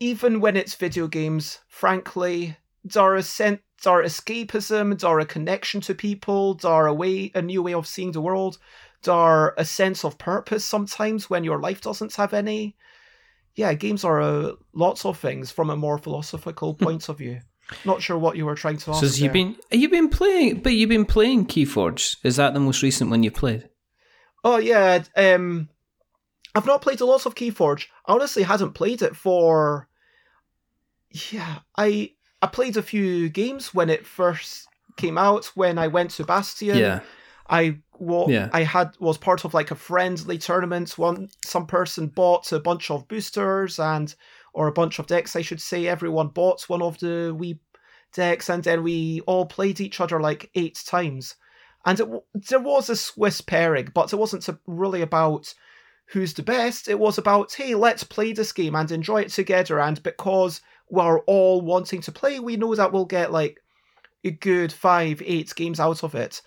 [0.00, 6.54] even when it's video games, frankly, there is sen- escapism, there a connection to people,
[6.54, 8.58] there a way, a new way of seeing the world,
[9.04, 12.76] there a sense of purpose sometimes when your life doesn't have any.
[13.54, 17.40] Yeah, games are uh, lots of things from a more philosophical point of view.
[17.84, 19.00] Not sure what you were trying to ask.
[19.00, 19.32] So, you there.
[19.32, 19.56] been?
[19.70, 20.60] Have you been playing?
[20.60, 22.16] But you've been playing Keyforge.
[22.22, 23.68] Is that the most recent one you played?
[24.42, 25.68] Oh yeah, um,
[26.54, 27.86] I've not played a lot of Keyforge.
[28.06, 29.88] I honestly hadn't played it for.
[31.30, 32.10] Yeah, I
[32.42, 35.46] I played a few games when it first came out.
[35.54, 37.00] When I went to Bastion, Yeah.
[37.48, 38.48] I wa- Yeah.
[38.52, 40.96] I had was part of like a friendly tournament.
[40.98, 44.14] One some person bought a bunch of boosters and
[44.52, 45.86] or a bunch of decks, I should say.
[45.86, 47.58] Everyone bought one of the wee
[48.12, 51.34] decks, and then we all played each other like eight times.
[51.86, 52.08] And it,
[52.48, 55.52] there was a Swiss pairing, but it wasn't really about
[56.06, 56.88] who's the best.
[56.88, 59.80] It was about hey, let's play this game and enjoy it together.
[59.80, 63.60] And because we're all wanting to play, we know that we'll get like
[64.24, 66.40] a good five, eight games out of it.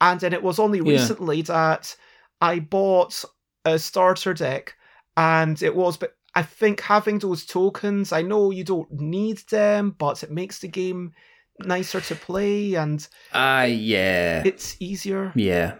[0.00, 0.92] And then it was only Yeah.
[0.98, 1.94] recently that
[2.40, 3.24] I bought
[3.64, 4.74] a starter deck,
[5.16, 5.96] and it was.
[5.96, 10.58] But I think having those tokens, I know you don't need them, but it makes
[10.58, 11.12] the game
[11.60, 14.42] nicer to play, and Ah, yeah.
[14.44, 15.32] it's easier.
[15.36, 15.76] yeah.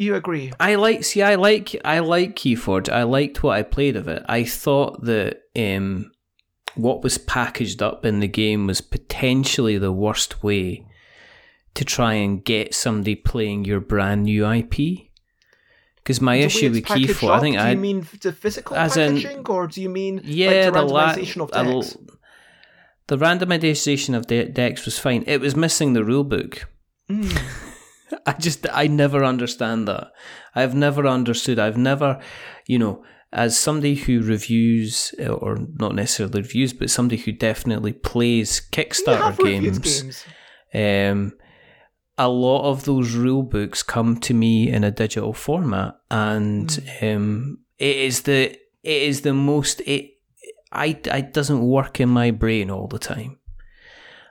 [0.00, 0.52] You agree?
[0.60, 2.88] I like see I like I like Keyforge.
[2.88, 4.22] I liked what I played of it.
[4.28, 6.12] I thought that um
[6.76, 10.86] what was packaged up in the game was potentially the worst way
[11.78, 14.74] to try and get somebody playing your brand new IP.
[15.96, 18.96] Because my The issue with Keyforge, I think Do I you mean the physical as
[18.96, 21.82] in- packaging, or do you mean yeah like the the la- randomization of a l-
[21.82, 21.96] decks?
[23.08, 25.22] the randomization of de- decks was fine.
[25.26, 26.66] It was missing the rule book.
[27.10, 27.30] Mm.
[28.26, 30.12] I just I never understand that.
[30.54, 31.58] I've never understood.
[31.58, 32.20] I've never,
[32.66, 38.62] you know, as somebody who reviews or not necessarily reviews, but somebody who definitely plays
[38.72, 40.24] Kickstarter games, games.
[40.74, 41.32] Um,
[42.18, 47.16] a lot of those rule books come to me in a digital format, and mm.
[47.16, 48.50] um, it is the
[48.82, 50.10] it is the most it
[50.72, 53.38] I it doesn't work in my brain all the time.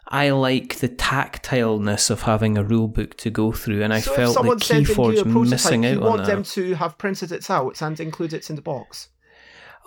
[0.10, 4.14] I like the tactileness of having a rule book to go through, and I so
[4.14, 8.00] felt like Keyforge missing out you on want them to have printed it out and
[8.00, 9.10] include it in the box.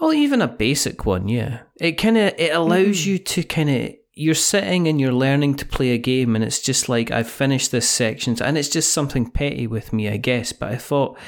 [0.01, 1.61] Well, even a basic one, yeah.
[1.79, 3.07] It kind of it allows mm.
[3.07, 6.61] you to kind of you're sitting and you're learning to play a game, and it's
[6.61, 10.53] just like I've finished this section, and it's just something petty with me, I guess.
[10.53, 11.19] But I thought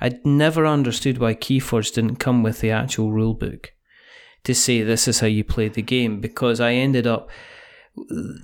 [0.00, 3.74] I'd never understood why Keyforge didn't come with the actual rule book
[4.44, 7.28] to say this is how you play the game because I ended up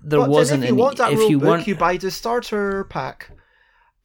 [0.04, 1.96] there but wasn't if you any, want that if rule you book, weren't you buy
[1.96, 3.30] the starter pack,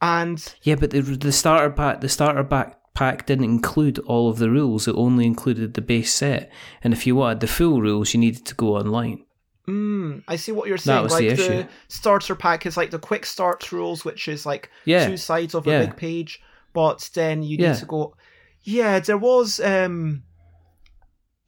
[0.00, 4.38] and yeah, but the the starter pack the starter pack pack didn't include all of
[4.38, 6.50] the rules; it only included the base set.
[6.82, 9.26] And if you wanted the full rules, you needed to go online.
[9.68, 10.96] Mm, I see what you're saying.
[10.96, 11.48] That was like the issue.
[11.62, 15.06] the starter pack is like the quick start rules, which is like Yeah.
[15.06, 15.80] two sides of Yeah.
[15.80, 16.40] a big page,
[16.72, 17.74] but then you need Yeah.
[17.74, 18.16] to go.
[18.62, 19.60] Yeah, there was.
[19.60, 20.24] um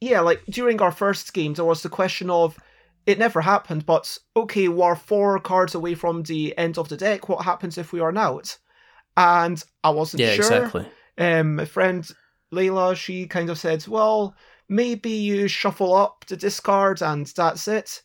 [0.01, 2.57] Yeah, like during our first game, there was the question of
[3.05, 7.29] it never happened, but okay, we're four cards away from the end of the deck.
[7.29, 8.57] What happens if we are out?
[9.17, 10.45] And I wasn't Yeah, sure.
[10.45, 10.87] exactly.
[11.17, 12.07] Um, my friend
[12.53, 14.35] Layla, she kind of said, well,
[14.67, 18.01] maybe you shuffle up the discard and that's it.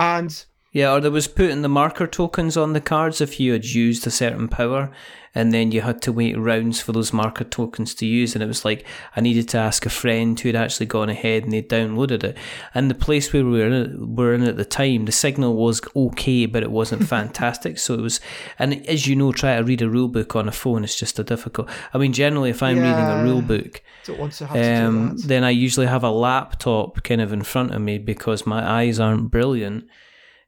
[0.00, 3.66] And Yeah, or there was putting the marker tokens on the cards if you had
[3.66, 4.90] used a certain power,
[5.34, 8.34] and then you had to wait rounds for those marker tokens to use.
[8.34, 11.44] And it was like I needed to ask a friend who had actually gone ahead
[11.44, 12.38] and they downloaded it.
[12.72, 15.82] And the place where we were in, were in at the time, the signal was
[15.94, 17.78] okay, but it wasn't fantastic.
[17.78, 18.20] so it was,
[18.58, 21.18] and as you know, try to read a rule book on a phone is just
[21.18, 21.68] a difficult.
[21.92, 25.16] I mean, generally, if I'm reading a rule book, don't want to have to um,
[25.16, 25.28] that.
[25.28, 28.98] then I usually have a laptop kind of in front of me because my eyes
[29.00, 29.86] aren't brilliant.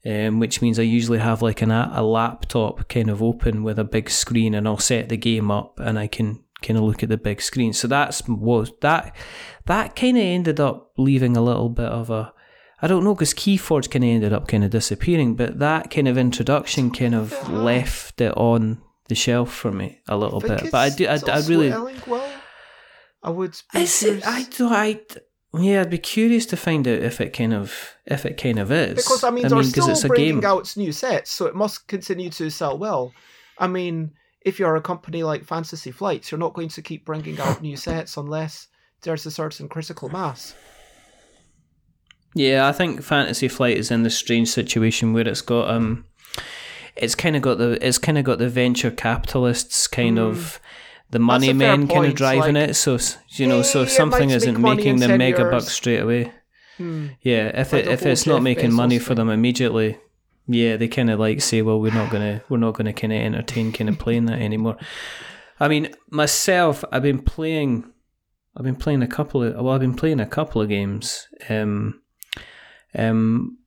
[0.04, 3.84] Um, which means I usually have like an, a laptop kind of open with a
[3.84, 7.08] big screen, and I'll set the game up, and I can kind of look at
[7.08, 7.72] the big screen.
[7.72, 9.14] So that's was that
[9.66, 12.32] that kind of ended up leaving a little bit of a
[12.80, 16.08] I don't know because Keyforge kind of ended up kind of disappearing, but that kind
[16.08, 20.70] of introduction kind of left it on the shelf for me a little bit.
[20.72, 21.70] But I do I, I really.
[23.22, 23.60] I would.
[23.72, 25.00] be is it, curious- I do I
[25.54, 28.72] yeah I'd be curious to find out if it kind of if it kind of
[28.72, 30.44] is because I mean they're 'cause still it's a bringing game.
[30.50, 33.12] out new sets, so it must continue to sell well.
[33.58, 37.38] I mean, if you're a company like Fantasy Flights, you're not going to keep bringing
[37.40, 38.68] out new sets unless
[39.02, 40.54] there's a certain critical mass.
[42.34, 46.06] Yeah, I think Fantasy Flight is in the strange situation where it's got um,
[46.96, 50.58] it's kind of got the it's kind of got the venture capitalists kind of
[51.12, 52.74] the money men kind of driving like, it.
[52.74, 52.98] So
[53.28, 56.00] you know, so "Hey, if something isn't make making in them mega years." bucks straight
[56.00, 56.32] away,
[56.78, 57.08] Hmm.
[57.20, 57.60] yeah.
[57.60, 59.98] If Like it if it's not making Bezos money for them immediately,
[60.46, 63.20] yeah, they kind of like say, well, we're not gonna we're not gonna kind of
[63.20, 64.76] entertain kind of playing that anymore.
[65.60, 67.84] I mean, myself, I've been playing,
[68.56, 71.28] I've been playing a couple of well, I've been playing a couple of games.
[71.48, 72.00] Um,
[72.98, 73.58] um,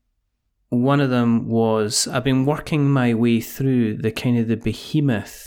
[0.70, 5.45] one of them was I've been working my way through the kind of the behemoth,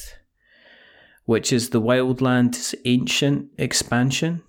[1.28, 4.42] which is the Wildlands Ancient expansion,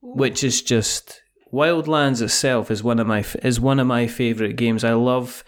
[0.00, 1.22] which is just
[1.52, 4.82] Wildlands itself is one of my is one of my favorite games.
[4.82, 5.44] I love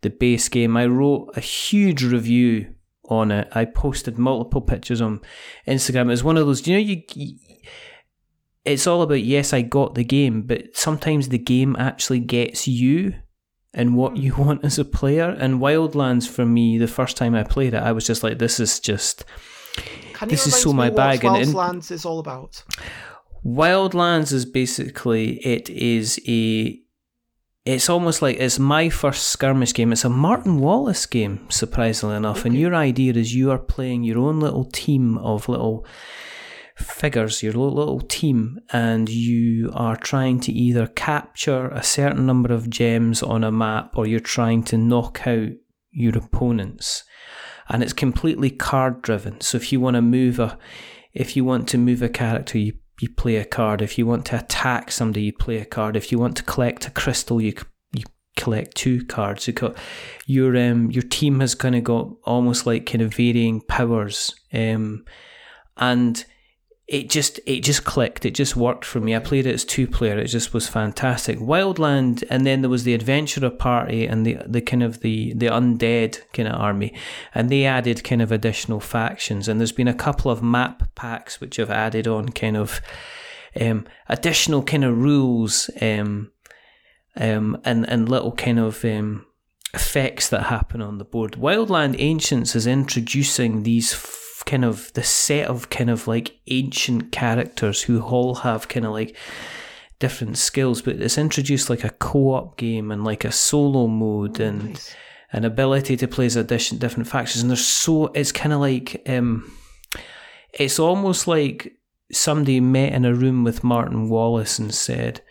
[0.00, 0.74] the base game.
[0.74, 2.74] I wrote a huge review
[3.10, 3.48] on it.
[3.52, 5.20] I posted multiple pictures on
[5.68, 6.10] Instagram.
[6.10, 6.62] It's one of those.
[6.62, 7.02] Do you know you?
[7.14, 7.36] you
[8.64, 13.16] it's all about yes, I got the game, but sometimes the game actually gets you
[13.74, 14.42] and what you hmm.
[14.46, 15.28] want as a player.
[15.28, 18.58] And Wildlands for me, the first time I played it, I was just like, this
[18.58, 19.26] is just
[20.12, 22.62] Can you This is so my what bag, and- and- Wildlands is all about.
[23.44, 26.78] Wildlands is basically it is a
[27.66, 29.92] it's almost like it's my first skirmish game.
[29.92, 32.44] It's a Martin Wallace game, surprisingly enough.
[32.46, 35.86] And your idea is you are playing your own little team of little
[36.76, 42.70] figures, your little team, and you are trying to either capture a certain number of
[42.70, 45.50] gems on a map or you're trying to knock out
[45.90, 47.04] your opponents.
[47.70, 49.40] And it's completely card driven.
[49.40, 50.58] So if you want to move a
[51.12, 53.82] if you want to move a character, you, you play a card.
[53.82, 55.96] If you want to attack somebody, you play a card.
[55.96, 57.54] If you want to collect a crystal, you
[57.92, 58.04] you
[58.36, 59.46] collect two cards.
[59.46, 59.76] You got,
[60.26, 65.04] your um your team has kind of got almost like kind of varying powers, um,
[65.76, 66.24] and
[66.90, 68.26] it just it just clicked.
[68.26, 69.14] It just worked for me.
[69.14, 70.18] I played it as two player.
[70.18, 71.38] It just was fantastic.
[71.38, 75.46] Wildland, and then there was the adventurer party and the the kind of the the
[75.46, 76.92] undead kind of army,
[77.32, 79.46] and they added kind of additional factions.
[79.46, 82.80] And there's been a couple of map packs which have added on kind of
[83.60, 86.32] um, additional kind of rules um,
[87.16, 89.26] um, and and little kind of um,
[89.74, 91.34] effects that happen on the board.
[91.34, 93.92] Wildland Ancients is introducing these
[94.42, 98.92] kind of the set of kind of like ancient characters who all have kind of
[98.92, 99.16] like
[99.98, 104.70] different skills, but it's introduced like a co-op game and like a solo mode and
[104.70, 104.96] nice.
[105.32, 107.42] an ability to play as a different factions.
[107.42, 109.52] And there's so it's kind of like um,
[110.52, 111.76] it's almost like
[112.10, 115.22] somebody met in a room with Martin Wallace and said.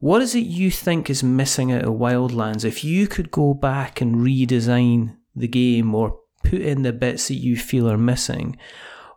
[0.00, 2.64] What is it you think is missing out of Wildlands?
[2.64, 7.34] If you could go back and redesign the game or put in the bits that
[7.34, 8.56] you feel are missing.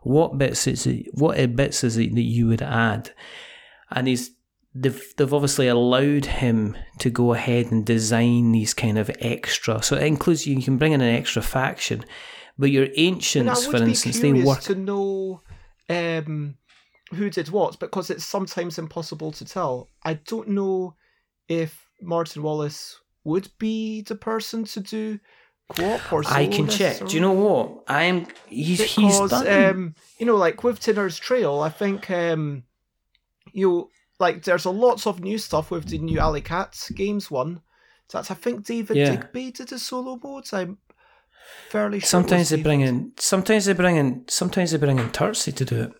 [0.02, 1.06] What bits is it?
[1.12, 3.10] What bits is it that you would add?
[3.90, 4.30] And he's
[4.74, 9.82] they've they've obviously allowed him to go ahead and design these kind of extra.
[9.82, 12.04] So it includes you can bring in an extra faction,
[12.58, 15.42] but your ancients, for instance, they work to know
[15.88, 16.56] um,
[17.14, 19.90] who did what because it's sometimes impossible to tell.
[20.04, 20.96] I don't know
[21.48, 25.18] if Martin Wallace would be the person to do
[25.68, 27.02] co-op or I can check.
[27.02, 27.06] Or...
[27.06, 27.84] Do you know what?
[27.88, 28.26] I am.
[28.48, 29.46] He's because, he's done.
[29.48, 32.64] Um, you know, like with Tinner's Trail, I think um,
[33.52, 37.30] you know, like there's a lots of new stuff with the new Alley Cats games
[37.30, 37.60] one.
[38.12, 39.16] That's I think David yeah.
[39.16, 40.44] Digby did a solo mode.
[40.52, 40.78] I'm
[41.70, 42.06] fairly sure.
[42.06, 43.12] Sometimes they bring in.
[43.18, 44.24] Sometimes they bring in.
[44.28, 45.92] Sometimes they bring in Turczi to do it,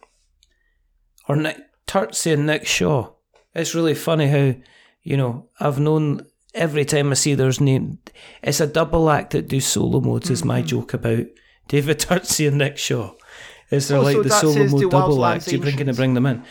[1.28, 3.10] or Nick Turczi and Nick Shaw.
[3.54, 4.54] It's really funny how
[5.02, 7.98] you know I've known every time I see there's name,
[8.42, 10.30] it's a double act that do solo modes.
[10.30, 10.68] Is my mm-hmm.
[10.68, 11.26] joke about
[11.68, 13.12] David Turczi and Nick Shaw?
[13.70, 15.50] Is there oh, like so the solo mode double act?
[15.50, 16.44] You're going to bring them in.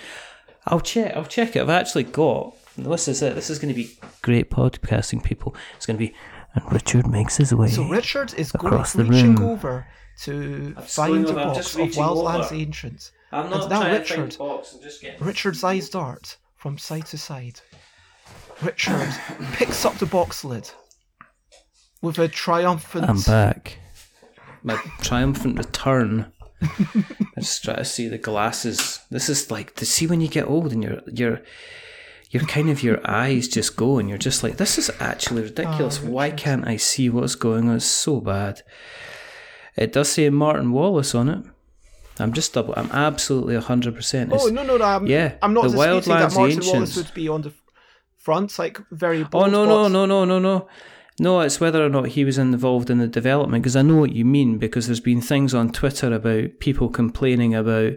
[0.66, 1.16] I'll check.
[1.16, 1.62] I'll check it.
[1.62, 2.56] I've actually got.
[2.78, 3.36] This is it.
[3.36, 5.56] This is going to be great podcasting, people.
[5.76, 6.14] It's going to be.
[6.56, 7.68] And Richard makes his way.
[7.70, 9.50] So Richard is across going, the reaching room.
[9.50, 9.88] over
[10.22, 12.56] to I'm find a box of Wildlands over.
[12.56, 13.12] Ancients.
[13.32, 14.38] I'm not and now Richard.
[15.20, 17.60] Richard's eyes dart from side to side.
[18.64, 19.14] Richard
[19.54, 20.70] picks up the box lid
[22.02, 23.10] with a triumphant.
[23.10, 23.80] I'm back.
[24.64, 26.32] My triumphant return.
[26.62, 29.02] I just try to see the glasses.
[29.10, 31.42] This is like to see when you get old and you're you're
[32.30, 36.00] you're kind of your eyes just go and you're just like this is actually ridiculous.
[36.02, 37.76] Oh, Why can't I see what's going on?
[37.78, 38.62] It's so bad.
[39.76, 41.46] It does say Martin Wallace on it.
[42.20, 42.76] I'm just double.
[42.78, 44.32] I'm absolutely hundred percent.
[44.34, 44.86] Oh no no no!
[44.86, 46.68] I'm, yeah, I'm not the disputing that Martin Ancients.
[46.68, 47.54] Wallace would be on the
[48.24, 49.28] fronts, like very.
[49.34, 50.68] oh no no no no no no.
[51.20, 54.14] No, it's whether or not he was involved in the development because I know what
[54.14, 57.94] you mean because there's been things on Twitter about people complaining about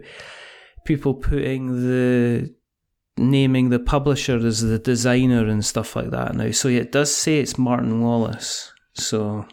[0.85, 2.53] people putting the
[3.17, 6.51] naming the publisher as the designer and stuff like that now.
[6.51, 8.71] So it does say it's Martin Wallace.
[8.93, 9.47] So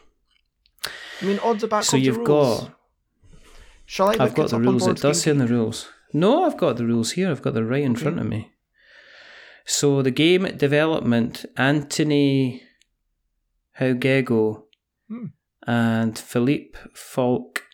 [1.20, 1.85] I mean, odds about.
[1.85, 2.70] So you've got.
[3.87, 4.25] Shall I?
[4.25, 4.87] I've got the rules.
[4.87, 5.89] It does say in the rules.
[6.12, 7.31] No, I've got the rules here.
[7.31, 8.03] I've got them right in okay.
[8.03, 8.53] front of me.
[9.65, 12.62] So the game development, Anthony
[13.79, 14.65] Howgego
[15.09, 15.27] hmm.
[15.67, 17.65] and Philippe Falk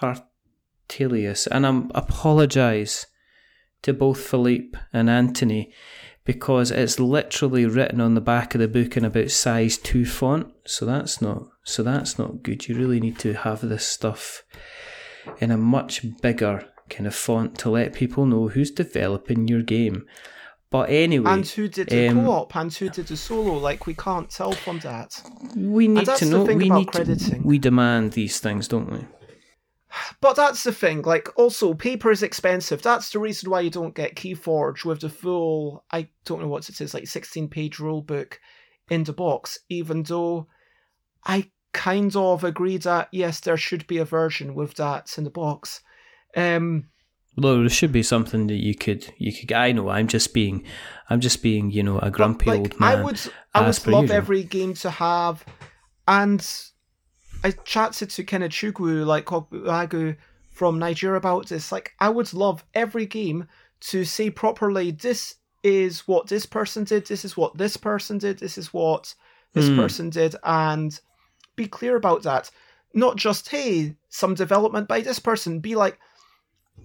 [0.00, 1.46] Hartelius.
[1.46, 3.06] And I apologise
[3.82, 5.72] to both Philippe and Anthony
[6.24, 10.52] because it's literally written on the back of the book in about size 2 font.
[10.66, 12.68] So that's not so that's not good.
[12.68, 14.42] You really need to have this stuff
[15.38, 20.06] in a much bigger kind of font to let people know who's developing your game.
[20.70, 23.54] But anyway, and who did the um, co-op and who did the solo?
[23.54, 25.22] Like we can't tell from that.
[25.56, 26.44] We need to know.
[26.44, 27.42] We need crediting.
[27.42, 29.06] To, we demand these things, don't we?
[30.20, 31.00] But that's the thing.
[31.00, 32.82] Like, also, paper is expensive.
[32.82, 35.84] That's the reason why you don't get Keyforge with the full.
[35.90, 38.38] I don't know what it is, like sixteen-page rule book
[38.90, 39.58] in the box.
[39.70, 40.48] Even though
[41.24, 45.30] I kind of agree that yes, there should be a version with that in the
[45.30, 45.80] box.
[46.36, 46.90] Um,
[47.36, 49.52] well, there should be something that you could you could.
[49.52, 49.88] I know.
[49.88, 50.64] I'm just being,
[51.08, 52.98] I'm just being, you know, a grumpy like, old man.
[52.98, 53.20] I would,
[53.54, 54.16] I would love usual.
[54.16, 55.44] every game to have,
[56.06, 56.46] and
[57.44, 60.16] I chatted to Kenneth Chugwu, like Agu
[60.50, 61.70] from Nigeria about this.
[61.70, 63.46] Like, I would love every game
[63.80, 68.40] to say properly, this is what this person did, this is what this person did,
[68.40, 69.14] this is what
[69.52, 69.76] this mm.
[69.76, 70.98] person did, and
[71.54, 72.50] be clear about that.
[72.94, 75.60] Not just, hey, some development by this person.
[75.60, 75.98] Be like,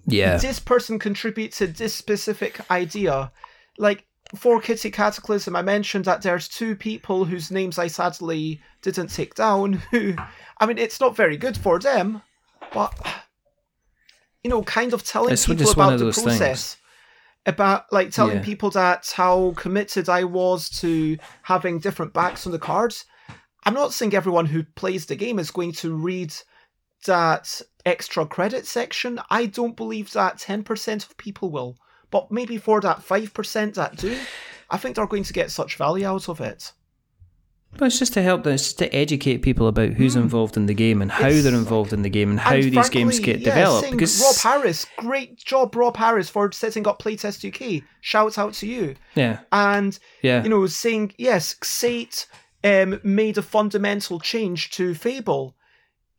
[0.06, 3.30] yeah this person contributes to this specific idea
[3.78, 9.08] like for kitty cataclysm i mentioned that there's two people whose names i sadly didn't
[9.08, 10.14] take down who
[10.58, 12.22] i mean it's not very good for them
[12.72, 12.92] but
[14.44, 16.76] you know, kind of telling It's people about the process.
[17.46, 18.42] About like telling Yeah.
[18.42, 23.04] people that how committed I was to having different backs on the cards.
[23.64, 26.34] I'm not saying everyone who plays the game is going to read
[27.06, 29.20] that extra credit section.
[29.30, 31.76] I don't believe that 10% of people will.
[32.10, 34.16] But maybe for that 5% that do,
[34.70, 36.72] I think they're going to get such value out of it.
[37.76, 40.66] But it's just to help them, it's just to educate people about who's involved in
[40.66, 41.26] the game and how.
[41.26, 43.90] It's- they're involved in the game and how And these games get yeah, developed.
[43.90, 47.82] Because Rob Harris, great job, Rob Harris, for setting up Playtest UK.
[48.00, 48.94] Shout out to you.
[49.16, 52.26] yeah, And yeah, you know, saying yes, Xate
[52.62, 55.56] um, made a fundamental change to Fable.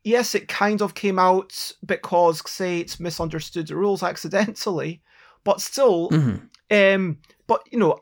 [0.05, 5.01] Yes, it kind of came out because Xate misunderstood the rules accidentally,
[5.43, 6.47] but still, Mhm.
[6.69, 7.99] um, but you know,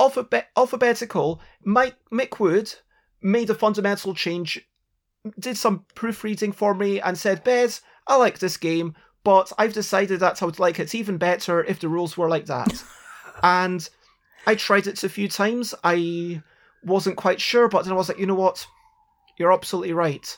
[0.00, 1.40] alphabet alphabetical.
[1.64, 2.74] Mike Mick Wood
[3.22, 4.68] made a fundamental change,
[5.38, 10.18] did some proofreading for me, and said, "Bez, I like this game, but I've decided
[10.20, 12.82] that I would like it even better if the rules were like that."
[13.44, 13.88] and
[14.48, 15.76] I tried it a few times.
[15.84, 16.42] I
[16.82, 18.66] wasn't quite sure, but then I was like, you know what?
[19.38, 20.36] You're absolutely right.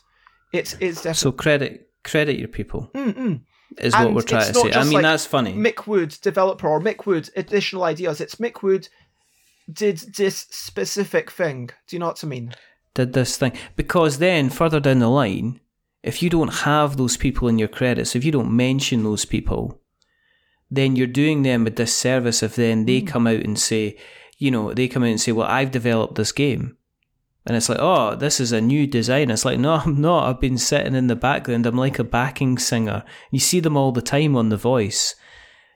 [0.53, 1.14] It is definitely.
[1.14, 3.42] So credit credit your people Mm-mm.
[3.78, 4.72] is And what we're trying to say.
[4.72, 5.53] I mean, like that's funny.
[5.53, 8.20] Mick Wood, developer, or Mick Wood, additional ideas.
[8.20, 8.88] It's Mick Wood
[9.70, 11.70] did this specific thing.
[11.86, 12.55] Do you know what I mean?
[12.99, 15.61] did this thing because then further down the line,
[16.03, 19.80] if you don't have those people in your credits, if you don't mention those people,
[20.70, 23.07] then you're doing them a disservice if then they mm.
[23.07, 23.96] come out and say,
[24.38, 26.76] you know, they come out and say, well, I've developed this game.
[27.49, 29.30] And it's like, oh, this is a new design.
[29.30, 30.28] It's like, no, I'm not.
[30.28, 31.64] I've been sitting in the background.
[31.64, 33.05] I'm like a backing singer.
[33.30, 35.14] You see them all the time on The Voice.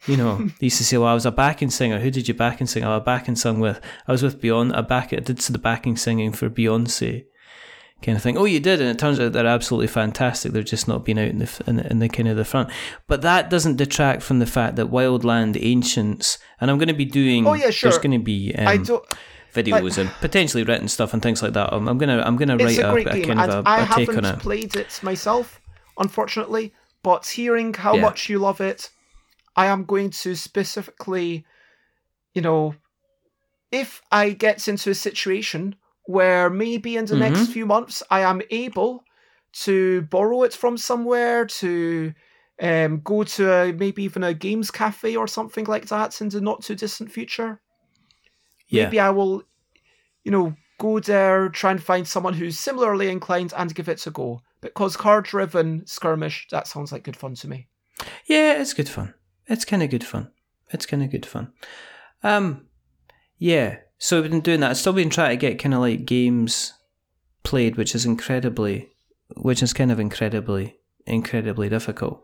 [0.06, 1.98] You know, they used to say, well, I was a backing singer.
[1.98, 2.84] Who did you backing sing?
[2.84, 3.80] Oh, I backing sung with.
[4.06, 4.76] I was with Beyonce.
[4.76, 5.14] I back.
[5.14, 7.24] I did the backing singing for Beyonce,
[8.02, 8.36] kind of thing.
[8.36, 10.52] Oh, you did, and it turns out they're absolutely fantastic.
[10.52, 12.68] They're just not being out in the in the, in the kind of the front.
[13.06, 17.06] But that doesn't detract from the fact that Wildland Ancients, and I'm going to be
[17.06, 17.46] doing.
[17.46, 17.90] Oh, yeah, sure.
[17.90, 18.54] There's going to be.
[18.54, 19.04] Um, I don't.
[19.54, 21.72] Videos and potentially written stuff and things like that.
[21.72, 24.08] I'm, I'm gonna I'm gonna write a a, a kind of a, I a take
[24.08, 24.24] on it.
[24.24, 25.60] I haven't played it myself,
[25.98, 26.72] unfortunately.
[27.02, 28.02] But hearing how Yeah.
[28.02, 28.90] much you love it,
[29.56, 31.44] I am going to specifically,
[32.34, 32.76] you know,
[33.72, 35.74] if I get into a situation
[36.04, 37.52] where maybe in the next Mhm.
[37.52, 39.04] few months I am able
[39.64, 42.12] to borrow it from somewhere to
[42.60, 46.40] um, go to a, maybe even a games cafe or something like that in the
[46.40, 47.60] not too distant future
[48.72, 49.42] yeah, maybe I will,
[50.24, 54.10] you know, go there, try and find someone who's similarly inclined and give it a
[54.10, 54.42] go.
[54.60, 57.68] Because car driven skirmish, that sounds like good fun to me.
[58.26, 59.14] yeah, it's good fun.
[59.46, 60.30] It's kind of good fun.
[60.70, 61.52] It's kind of good fun.
[62.22, 62.66] Um,
[63.38, 63.78] yeah.
[63.98, 64.70] So I've been doing that.
[64.70, 66.72] I've still been trying to get kind of like games
[67.42, 68.88] played, which is incredibly,
[69.36, 72.22] which is kind of incredibly, incredibly difficult.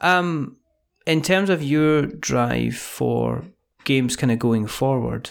[0.00, 0.56] Um,
[1.06, 3.44] in terms of your drive for
[3.84, 5.30] games kind of going forward,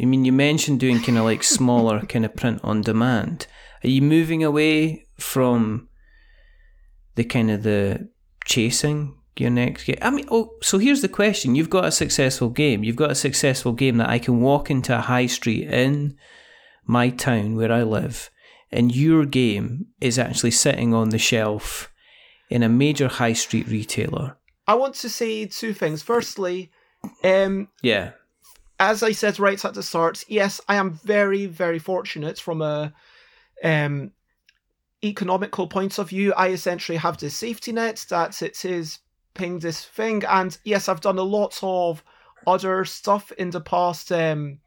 [0.00, 3.46] I mean, you mentioned doing kind of like smaller kind of print on demand.
[3.84, 5.88] Are you moving away from
[7.14, 8.08] the kind of the
[8.44, 9.98] chasing your next game?
[10.00, 12.84] I mean, oh, so here's the question: You've got a successful game.
[12.84, 16.16] You've got a successful game that I can walk into a high street in
[16.84, 18.30] my town where I live,
[18.70, 21.92] and your game is actually sitting on the shelf
[22.48, 24.36] in a major high street retailer.
[24.66, 26.02] I want to say two things.
[26.02, 26.70] Firstly,
[27.24, 28.12] um, Yeah.
[28.80, 32.94] As I said right at the start, yes, I am very, very fortunate from a
[33.62, 34.12] um,
[35.04, 36.32] economical point of view.
[36.32, 39.00] I essentially have this safety net that it is
[39.34, 42.02] paying this thing, and yes, I've done a lot of
[42.46, 44.60] other stuff in the past um,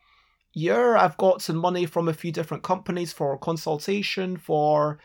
[0.53, 0.95] year.
[0.95, 4.99] I've gotten money from a few different companies for consultation, for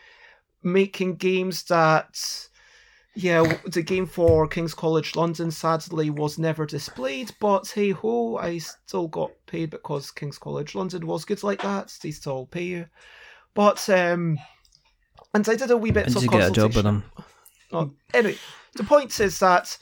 [0.62, 2.48] making games that.
[3.20, 8.58] Yeah, the game for King's College London sadly was never displayed, but hey ho, I
[8.58, 11.98] still got paid because King's College London was good like that.
[12.00, 12.86] They still pay you.
[13.54, 14.38] But um
[15.34, 16.84] and I did a wee bit And of you get a job with consultation.
[16.84, 17.04] them?
[17.72, 18.38] Oh, anyway,
[18.76, 19.76] the point is that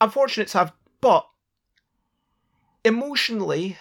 [0.00, 1.28] I'm fortunate to have, but
[2.84, 3.78] emotionally,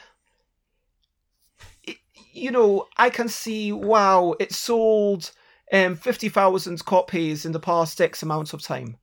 [1.84, 1.98] it,
[2.32, 5.32] you know, I can see, wow, it sold
[5.74, 8.98] um, 50,000 copies in the past X amount of time.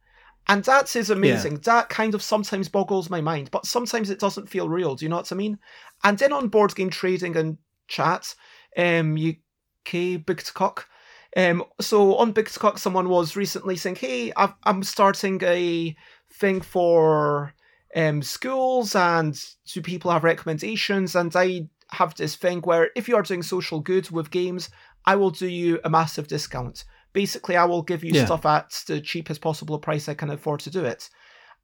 [0.48, 1.56] And that is amazing.
[1.64, 4.94] That kind of sometimes boggles my mind, but sometimes it doesn't feel real.
[4.94, 5.58] Do you know what I mean?
[6.02, 8.34] And then on board game trading and chat,
[8.76, 10.88] um, UK Big Cock.
[11.36, 15.94] Um, so on Big Cock, someone was recently saying, "Hey, I've, I'm starting a
[16.32, 17.54] thing for
[17.94, 19.40] um schools, and
[19.72, 23.80] do people have recommendations?" And I have this thing where if you are doing social
[23.80, 24.70] good with games,
[25.06, 28.24] I will do you a massive discount Basically, I will give you Yeah.
[28.26, 31.10] stuff at the cheapest possible price I can afford to do it.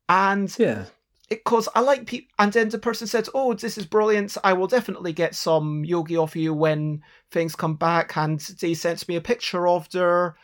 [0.08, 0.86] And Yeah.
[1.28, 4.36] It because I like people, and then the person says, "Oh, this is brilliant!
[4.44, 7.02] I will definitely get some yogi off you when
[7.32, 10.36] things come back." And they sent me a picture of their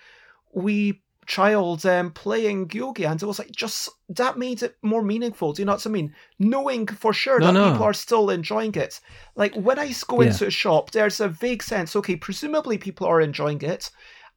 [0.52, 5.52] wee child um, playing yogi, and it was like just that made it more meaningful.
[5.52, 6.14] Do you know what I mean?
[6.38, 7.70] Knowing for sure No, that no.
[7.70, 9.00] people are still enjoying it.
[9.36, 10.28] Like when I go Yeah.
[10.28, 11.94] into a shop, there's a vague sense.
[11.96, 13.90] Okay, presumably people are enjoying it.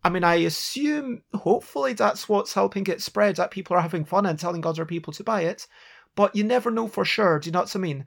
[0.04, 3.38] I mean, I assume, hopefully, that's what's helping it spread.
[3.38, 5.68] That people are having fun and telling other people to buy it
[6.16, 7.40] but you never know for sure.
[7.40, 8.06] Do you know what I mean?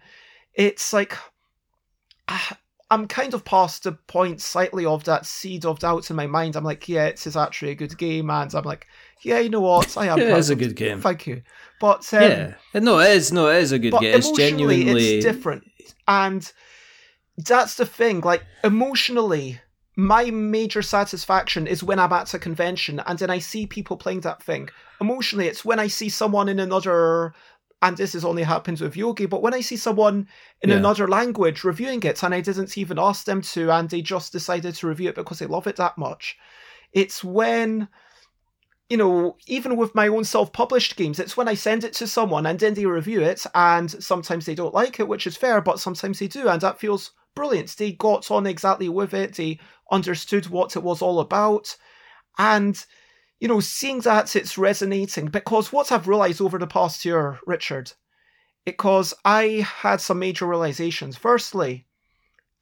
[0.54, 1.16] It's like
[2.28, 2.58] ah,
[2.90, 6.56] I'm kind of past the point slightly of that seed of doubt in my mind.
[6.56, 8.86] I'm like, yeah, it is actually a good game, and I'm like,
[9.20, 9.96] yeah, you know what?
[9.96, 10.18] I am.
[10.20, 11.00] Yeah, it's a good game.
[11.00, 11.42] Thank you,
[11.80, 12.54] but um, yeah.
[12.74, 13.32] No, it is.
[13.32, 14.14] No, it is a good game.
[14.14, 15.16] It's genuinely.
[15.16, 15.64] it's different,
[16.06, 16.50] and
[17.36, 18.20] that's the thing.
[18.20, 19.60] Like emotionally.
[20.00, 24.20] My major satisfaction is when I'm at a convention and then I see people playing
[24.20, 24.68] that thing.
[25.00, 27.34] Emotionally, it's when I see someone in another
[27.82, 30.26] and this is only happens with yogi but when i see someone
[30.62, 30.76] in Yeah.
[30.76, 34.74] another language reviewing it and i didn't even ask them to and they just decided
[34.74, 36.36] to review it because they love it that much
[36.92, 37.88] it's when
[38.88, 42.46] you know even with my own self-published games it's when i send it to someone
[42.46, 45.80] and then they review it and sometimes they don't like it which is fair but
[45.80, 47.76] sometimes they do and that feels brilliant.
[47.76, 49.36] They got on exactly with it.
[49.36, 49.60] They
[49.92, 51.76] understood what it was all about.
[52.36, 52.84] And
[53.40, 57.92] you know, seeing that it's resonating because what I've realized over the past year, Richard,
[58.64, 61.16] because I had some major realizations.
[61.16, 61.86] Firstly,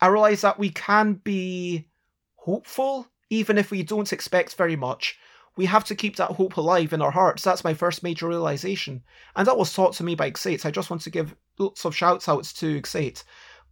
[0.01, 1.89] I realized that we can be
[2.37, 5.19] hopeful even if we don't expect very much.
[5.57, 7.43] We have to keep that hope alive in our hearts.
[7.43, 9.03] That's my first major realization.
[9.35, 10.67] And that was taught to me by Xate.
[10.67, 13.25] I just want to give lots of shouts outs to Xate.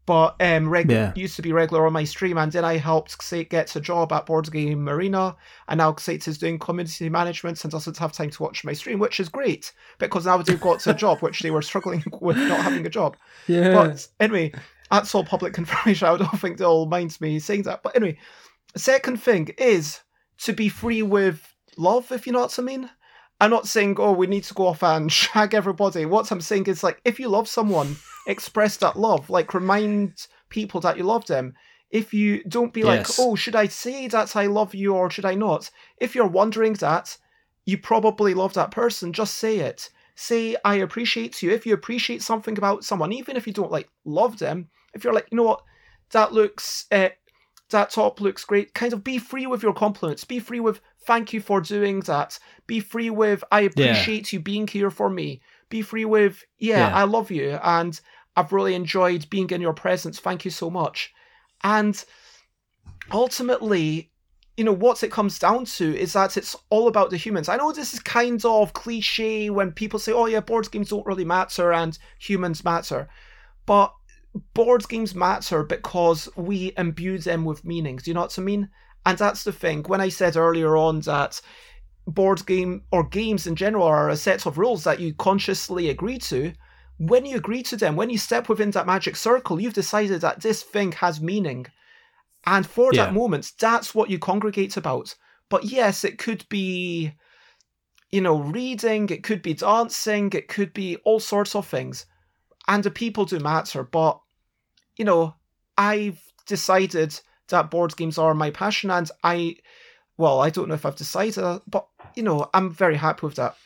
[0.06, 1.12] But um, reg- Yeah.
[1.16, 4.12] used to be regular on my stream, and then I helped Xate get a job
[4.12, 5.34] at Board Game Arena,
[5.68, 8.98] and now Xate is doing community management and doesn't have time to watch my stream,
[8.98, 12.60] which is great because now they've got a job, which they were struggling with not
[12.60, 13.16] having a job.
[13.46, 13.72] yeah.
[13.72, 14.52] But anyway,
[14.90, 16.06] that's all public information.
[16.08, 17.82] I don't think they'll mind me saying that.
[17.82, 18.18] But anyway,
[18.76, 20.00] second thing is
[20.42, 22.90] to be free with love, if you know what I mean.
[23.40, 26.04] I'm not saying, oh, we need to go off and shag everybody.
[26.06, 29.30] What I'm saying is, like, if you love someone, express that love.
[29.30, 31.54] Like, remind people that you love them.
[31.90, 35.24] If you don't be like, oh, should I say that I love you or should
[35.24, 35.70] I not?
[35.98, 37.16] If you're wondering that,
[37.66, 39.12] you probably love that person.
[39.12, 39.90] Just say it.
[40.16, 41.50] Say, I appreciate you.
[41.50, 45.12] If you appreciate something about someone, even if you don't like love them, if you're
[45.12, 45.62] like, you know what,
[46.10, 47.10] that looks, uh,
[47.70, 48.74] that top looks great.
[48.74, 50.24] Kind of be free with your compliments.
[50.24, 52.38] Be free with thank you for doing that.
[52.66, 55.40] Be free with I appreciate you being here for me.
[55.70, 56.94] Be free with yeah, Yeah.
[56.94, 58.00] I love you and
[58.36, 60.18] I've really enjoyed being in your presence.
[60.18, 61.12] Thank you so much.
[61.62, 62.02] And
[63.12, 64.10] ultimately,
[64.56, 67.48] you know, what it comes down to is that it's all about the humans.
[67.48, 71.06] I know this is kind of cliche when people say, oh, yeah, board games don't
[71.06, 73.08] really matter and humans matter.
[73.66, 73.92] But
[74.52, 78.02] board games matter because we imbue them with meanings.
[78.02, 78.68] Do you know what I mean?
[79.06, 79.82] And that's the thing.
[79.84, 81.40] When I said earlier on that
[82.06, 86.18] board game or games in general are a set of rules that you consciously agree
[86.18, 86.52] to,
[86.98, 90.40] when you agree to them, when you step within that magic circle, you've decided that
[90.40, 91.66] this thing has meaning.
[92.46, 93.06] And for Yeah.
[93.06, 95.14] that moment, that's what you congregate about.
[95.48, 97.14] But yes, it could be,
[98.10, 102.06] you know, reading, it could be dancing, it could be all sorts of things.
[102.68, 103.82] And the people do matter.
[103.82, 104.20] But,
[104.96, 105.34] you know,
[105.76, 107.18] I've decided
[107.48, 108.90] that board games are my passion.
[108.90, 109.56] And I,
[110.16, 113.56] well, I don't know if I've decided, but, you know, I'm very happy with that.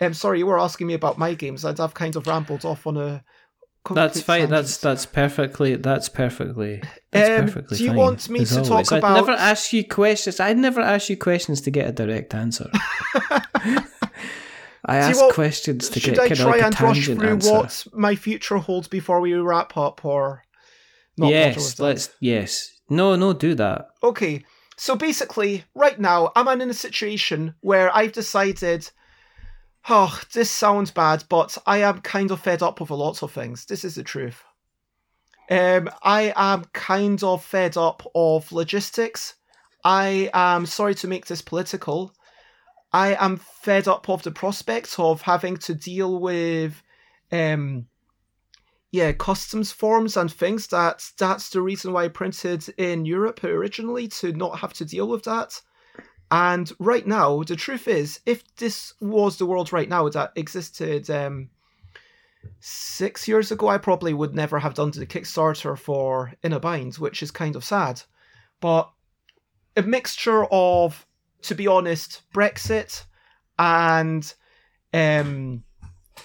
[0.00, 2.86] I'm sorry, you were asking me about my games, and I've kind of rambled off
[2.86, 3.24] on a.
[3.94, 4.40] That's fine.
[4.40, 4.50] tangent.
[4.50, 5.76] That's that's perfectly.
[5.76, 6.82] That's perfectly.
[7.12, 9.84] That's Um, perfectly do you fine, want me to talk about- I never ask you
[9.86, 10.40] questions.
[10.40, 12.68] I never ask you questions to get a direct answer.
[14.88, 17.20] I ask want- questions to get I kind of try like a and rush tangent
[17.20, 17.52] through answer.
[17.52, 20.42] what my future holds before we wrap up, or
[21.16, 22.10] not yes, let's.
[22.20, 23.88] Yes, no, no, do that.
[24.02, 24.44] Okay,
[24.76, 28.90] so basically, right now, I'm in a situation where I've decided.
[29.88, 33.30] Oh, this sounds bad, but I am kind of fed up with a lot of
[33.30, 33.66] things.
[33.66, 34.42] This is the truth.
[35.48, 39.34] Um, I am kind of fed up of logistics.
[39.84, 42.12] I am sorry to make this political.
[42.92, 46.82] I am fed up of the prospect of having to deal with,
[47.30, 47.86] um,
[48.90, 50.66] yeah, customs forms and things.
[50.68, 55.06] That that's the reason why I printed in Europe originally to not have to deal
[55.06, 55.60] with that.
[56.30, 61.08] And right now, the truth is, if this was the world right now that existed
[61.08, 61.50] um,
[62.58, 66.96] six years ago, I probably would never have done the Kickstarter for In a Bind,
[66.96, 68.02] which is kind of sad.
[68.60, 68.90] But
[69.76, 71.06] a mixture of
[71.46, 73.04] to be honest, Brexit
[73.58, 74.34] and
[74.92, 75.62] um,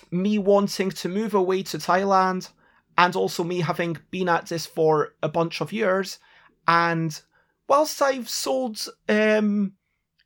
[0.10, 2.49] me wanting to move away to Thailand,
[2.98, 6.19] and also me having been at this for a bunch of years.
[6.68, 7.19] And
[7.68, 9.73] whilst I've sold, um,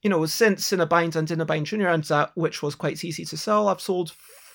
[0.05, 3.67] you know, since Cinnabine and Cinnabine Junior, and that which was quite easy to sell,
[3.67, 4.11] I've sold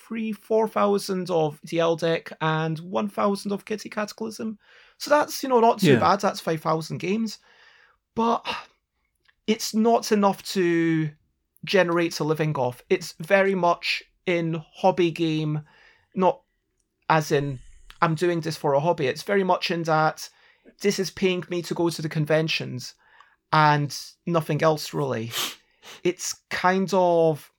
[0.07, 4.57] three, four thousand of the L deck and one thousand of Kitty Cataclysm.
[4.97, 5.99] So that's you know not too Yeah.
[5.99, 6.21] bad.
[6.21, 7.39] That's five thousand games,
[8.15, 8.45] but
[9.45, 11.09] it's not enough to
[11.65, 12.81] generate a living off.
[12.89, 15.63] It's very much in hobby game,
[16.15, 16.43] not
[17.09, 17.59] as in
[18.01, 19.07] I'm doing this for a hobby.
[19.07, 20.29] It's very much in that
[20.79, 22.93] this is paying me to go to the conventions
[23.51, 25.31] and nothing else really.
[26.03, 27.51] It's kind of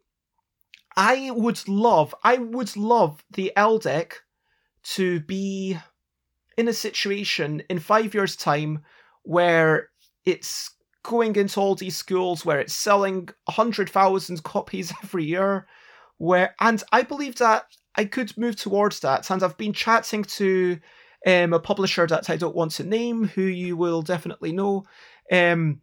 [0.97, 4.21] I would love I would love the L deck
[4.95, 5.79] to be
[6.57, 8.85] in a situation in five years' time
[9.23, 9.89] where
[10.25, 10.71] it's
[11.03, 15.67] going into all these schools where it's selling 100,000 copies every year
[16.19, 17.65] where and I believe that
[17.97, 20.79] I could move towards that and I've been chatting to
[21.27, 24.85] um, a publisher that I don't want to name who you will definitely know
[25.31, 25.81] um,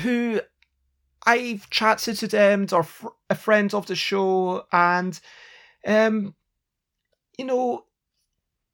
[0.00, 0.40] who
[1.24, 5.18] I've chatted to them fr- a friend of the show and
[5.86, 6.34] um,
[7.38, 7.84] you know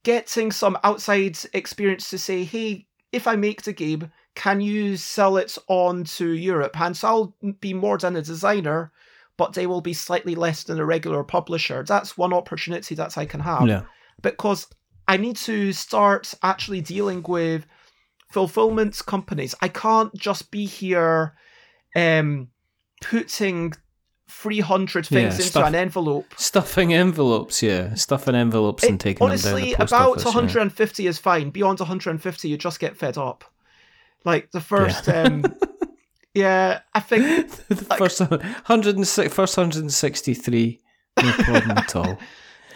[0.05, 5.37] getting some outside experience to say hey if I make the game can you sell
[5.37, 6.81] it on to Europe?
[6.81, 8.93] And so I'll be more than a designer,
[9.37, 11.83] but they will be slightly less than a regular publisher.
[11.83, 13.67] That's one opportunity that I can have.
[13.67, 13.83] Yeah.
[14.23, 14.69] Because
[15.09, 17.67] I need to start actually dealing with
[18.31, 19.55] fulfillment companies.
[19.63, 21.35] I can't just be here
[21.97, 22.49] um
[23.03, 23.73] putting
[24.31, 26.27] 300 things Yeah, into stuff- an envelope.
[26.37, 27.95] Stuffing envelopes, yeah.
[27.95, 30.29] Stuffing envelopes and taking honestly, them down about office, yeah.
[30.35, 31.49] 150 is fine.
[31.51, 33.45] Beyond 150, you just get fed up.
[34.27, 35.45] Like the first, um,
[36.35, 40.81] yeah, I think the Like- first 106, first 163,
[41.23, 42.19] no problem at all.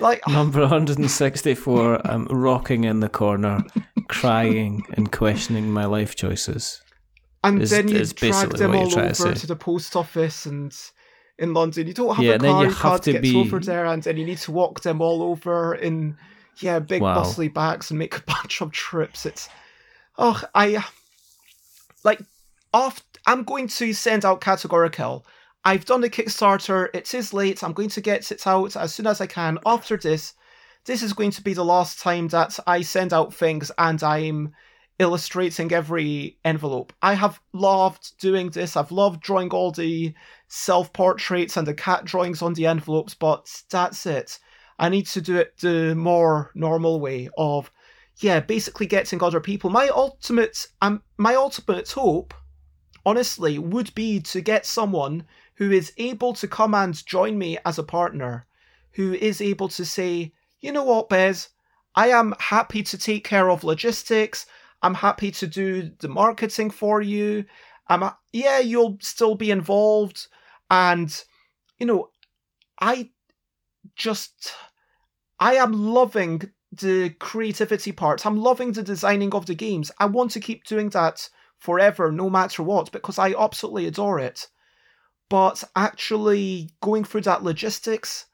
[0.03, 3.65] like Number 164, I'm rocking in the corner,
[4.09, 6.83] crying and questioning my life choices.
[7.45, 10.77] and is- then you drag them all over to to, the post office and
[11.39, 11.87] in London.
[11.87, 14.03] You don't have Yeah, a and car, you have to get be- over there, and
[14.03, 16.17] then you need to walk them all over in
[16.61, 17.17] yeah big Wow.
[17.17, 19.25] bustly bags and make a bunch of trips.
[19.27, 19.49] It's
[20.19, 20.85] oh I
[22.05, 22.21] like
[22.73, 23.03] off.
[23.27, 25.25] I'm going to send out categorical.
[25.65, 26.89] I've done the Kickstarter.
[26.93, 27.63] It is late.
[27.63, 29.59] I'm going to get it out as soon as I can.
[29.65, 30.35] After this,
[30.87, 34.55] this is going to be the last time that I send out things and I'm
[34.99, 36.93] illustrating every envelope.
[37.01, 38.77] I have loved doing this.
[38.77, 40.15] I've loved drawing all the
[40.49, 44.41] self portraits and the cat drawings on the envelopes, but that's it.
[44.81, 47.71] I need to do it the more normal way of,
[48.17, 49.71] yeah, basically getting other people.
[49.71, 52.35] My ultimate, um, my ultimate hope,
[53.07, 55.25] honestly, would be to get someone
[55.57, 58.47] who is able to come and join me as a partner,
[58.93, 61.49] who is able to say, you know what, Bez,
[61.95, 64.47] I am happy to take care of logistics.
[64.83, 67.45] I'm happy to do the marketing for you.
[67.89, 70.27] I'm a- yeah, you'll still be involved,
[70.71, 71.25] and
[71.79, 72.11] you know,
[72.81, 73.11] I
[73.97, 74.55] just
[75.39, 78.25] I am loving the creativity part.
[78.25, 79.91] I'm loving the designing of the games.
[79.99, 84.49] I want to keep doing that forever, no matter what, because I absolutely adore it.
[85.33, 88.27] But actually going through that logistics,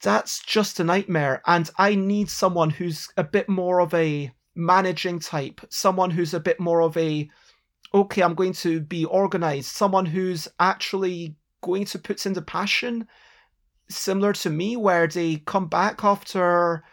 [0.00, 1.42] that's just a nightmare.
[1.48, 6.38] And I need someone who's a bit more of a managing type, someone who's a
[6.38, 7.28] bit more of a,
[7.92, 13.08] okay, I'm going to be organized, someone who's actually going to put in the passion,
[13.90, 16.84] similar to me, where they come back after,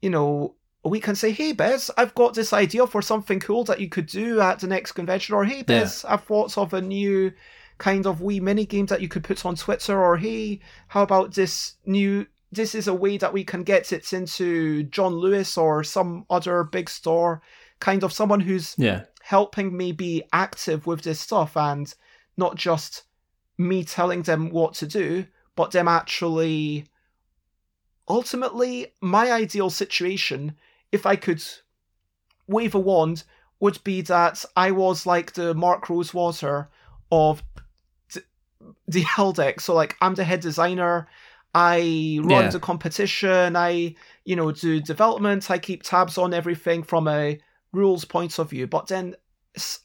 [0.00, 3.64] you know, a week and say, hey, Bez, I've got this idea for something cool
[3.64, 6.80] that you could do at the next convention, or hey, Bez, I've thought of a
[6.80, 7.32] new
[7.80, 11.34] kind of wee mini game that you could put on Twitter, or hey, how about
[11.34, 15.84] this new this is a way that we can get it into John Lewis or
[15.84, 17.42] some other big store,
[17.78, 19.04] kind of someone who's Yeah.
[19.22, 21.94] helping me be active with this stuff and
[22.36, 23.04] not just
[23.56, 26.86] me telling them what to do, but them actually
[28.08, 30.56] ultimately my ideal situation
[30.90, 31.42] if I could
[32.48, 33.22] wave a wand
[33.60, 36.68] would be that I was like the Mark Rosewater
[37.12, 37.42] of
[38.88, 39.60] the L deck.
[39.60, 41.08] So like I'm the head designer.
[41.54, 42.50] I run Yeah.
[42.50, 43.56] the competition.
[43.56, 45.50] I, you know, do development.
[45.50, 47.38] I keep tabs on everything from a
[47.72, 48.66] rules point of view.
[48.66, 49.16] But then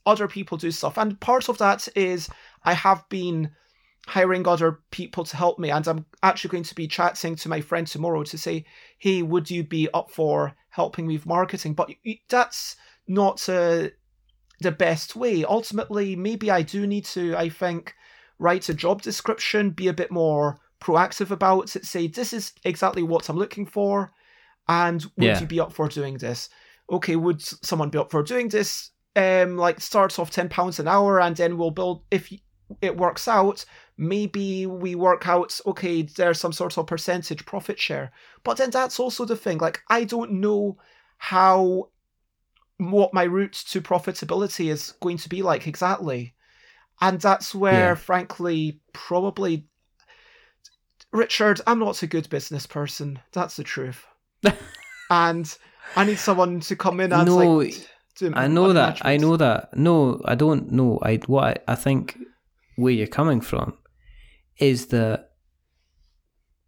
[0.06, 2.30] other people do stuff, and part of that is
[2.64, 3.50] I have been
[4.08, 7.62] hiring other people to help me, and I'm actually going to be chatting to my
[7.62, 8.66] friend tomorrow to say,
[9.00, 11.90] "Hey, would you be up for helping me with marketing?" But
[12.30, 12.76] that's
[13.08, 13.92] not a
[14.62, 15.44] the best way.
[15.44, 17.96] Ultimately, maybe I do need to, I think,
[18.40, 23.02] write a job description, be a bit more proactive about it, say, this is exactly
[23.04, 24.12] what I'm looking for,
[24.68, 25.40] and would Yeah.
[25.40, 26.50] you be up for doing this?
[26.90, 28.92] Okay, would someone be up for doing this?
[29.16, 32.32] Um, like starts off ten pounds an hour, and then we'll build if
[32.82, 33.64] it works out.
[33.98, 35.58] Maybe we work out.
[35.66, 38.12] Okay, there's some sort of percentage profit share,
[38.44, 39.60] but then that's also the thing.
[39.60, 40.78] Like I don't know
[41.18, 41.90] how
[42.78, 46.34] what my route to profitability is going to be like exactly.
[47.02, 47.96] And that's where, Yeah.
[47.96, 49.68] frankly, probably
[51.12, 53.20] Richard, I'm not a good business person.
[53.32, 54.06] That's the truth.
[55.10, 55.58] and
[55.96, 57.90] I need someone to come in and No, like
[58.34, 59.00] I know that.
[59.04, 59.76] I know that.
[59.78, 61.00] No, I don't know.
[61.02, 62.18] I what I, I think
[62.76, 63.78] where you're coming from
[64.58, 65.32] is that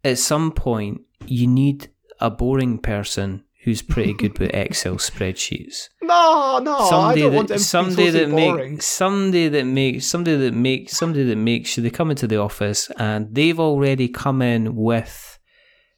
[0.04, 1.88] at some point you need
[2.20, 5.88] a boring person who's pretty good with Excel spreadsheets.
[6.00, 8.72] No, no, I don't want that them to be somebody that boring.
[8.76, 12.38] makes somebody that makes somebody that makes somebody that makes sure they come into the
[12.38, 15.37] office and they've already come in with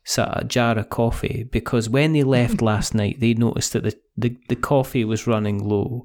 [0.04, 3.84] sort of a jar of coffee because when they left last night they noticed that
[3.84, 6.04] the, the, the coffee was running low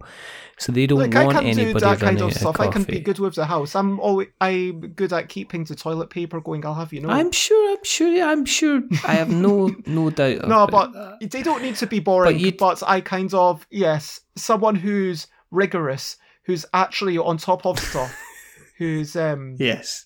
[0.57, 2.59] so they don't I want can do anybody that running kind of stuff.
[2.61, 3.75] I can be good with the house.
[3.75, 6.65] I'm always I'm good at keeping the toilet paper going.
[6.65, 7.09] I'll have you know.
[7.09, 11.43] I'm sure I'm sure yeah, I'm sure I have no no doubt no, but they
[11.43, 12.39] don't need to be boring.
[12.39, 18.15] you- But, I kind of yes, someone who's rigorous, who's actually on top of stuff,
[18.77, 20.05] who's um yes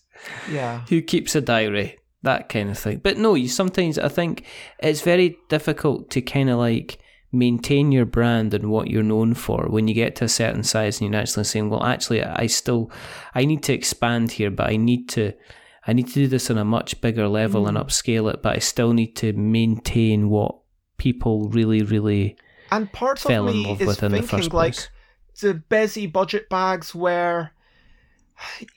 [0.51, 0.83] yeah.
[0.89, 2.99] who keeps a diary, that kind of thing.
[3.03, 4.45] But no, you sometimes I think
[4.79, 6.99] it's very difficult to kind of like
[7.31, 10.99] maintain your brand and what you're known for when you get to a certain size
[10.99, 12.91] and you're actually saying, well, actually, I still
[13.35, 15.33] I need to expand here, but I need to.
[15.87, 17.83] I need to do this on a much bigger level and mm.
[17.83, 20.55] upscale it, but I still need to maintain what
[20.97, 22.37] people really, really
[22.69, 24.75] And part fell of in me love is with in the thinking like
[25.41, 27.53] the busy budget bags where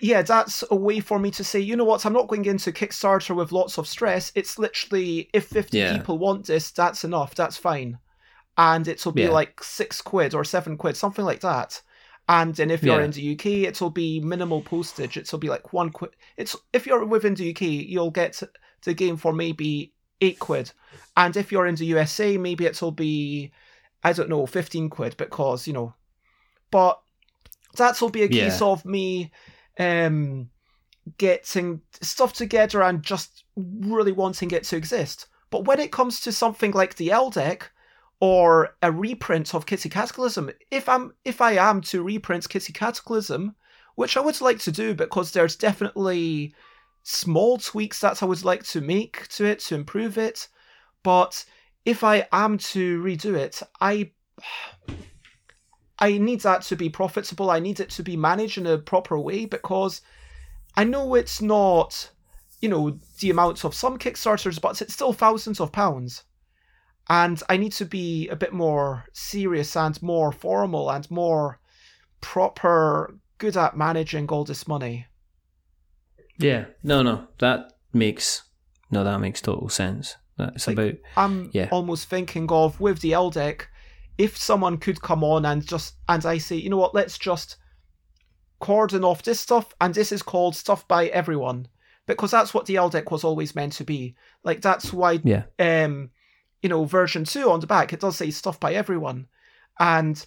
[0.00, 2.04] yeah that's a way for me to say you know what?
[2.04, 4.32] I'm not going into kickstarter with lots of stress.
[4.34, 5.96] It's literally if 50 Yeah.
[5.96, 7.34] people want this that's enough.
[7.34, 7.98] That's fine.
[8.58, 9.30] And it'll be Yeah.
[9.30, 11.80] like six quid or seven quid something like that.
[12.28, 13.04] And then if you're Yeah.
[13.06, 15.16] in the uk it'll be minimal postage.
[15.16, 16.10] It'll be like one quid.
[16.36, 18.42] It's if you're within the uk you'll get
[18.84, 20.72] the game for maybe eight quid.
[21.16, 23.52] And if you're in the usa maybe it'll be
[24.04, 25.94] i don't know 15 quid because you know.
[26.70, 27.00] But
[27.76, 29.30] that'll be a case of me
[29.78, 30.50] um
[31.18, 35.26] getting stuff together and just really wanting it to exist.
[35.50, 37.70] But when it comes to something like the L deck
[38.20, 43.54] or a reprint of Kitty Cataclysm, if I'm if I am to reprint Kitty Cataclysm,
[43.96, 46.54] which I would like to do because there's definitely
[47.02, 50.48] small tweaks that I would like to make to it to improve it,
[51.02, 51.44] but
[51.84, 54.12] if I am to redo it, I
[56.02, 57.48] I need that to be profitable.
[57.48, 60.02] I need it to be managed in a proper way because
[60.76, 62.10] I know it's not,
[62.60, 66.24] you know, the amounts of some Kickstarters, but it's still thousands of pounds.
[67.08, 71.60] And I need to be a bit more serious and more formal and more
[72.20, 75.06] proper, good at managing all this money.
[76.38, 78.42] Yeah, no, no, that makes
[78.90, 80.16] no, that makes total sense.
[80.36, 81.68] That's Like, about I'm Yeah.
[81.70, 83.68] almost thinking of with the L deck,
[84.22, 87.56] if someone could come on and just and I say, you know what, let's just
[88.60, 91.66] cordon off this stuff, and this is called stuff by everyone.
[92.06, 94.14] Because that's what the deck was always meant to be.
[94.44, 96.10] Like that's why yeah, um
[96.62, 99.26] you know, version two on the back, it does say stuff by everyone.
[99.80, 100.24] And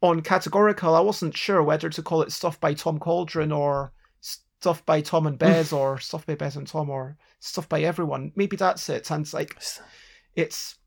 [0.00, 4.84] on categorical, I wasn't sure whether to call it stuff by Tom Cauldron or stuff
[4.84, 8.32] by Tom and Bez or stuff by Bez and Tom or stuff by everyone.
[8.34, 9.08] Maybe that's it.
[9.12, 9.56] And it's like
[10.34, 10.78] it's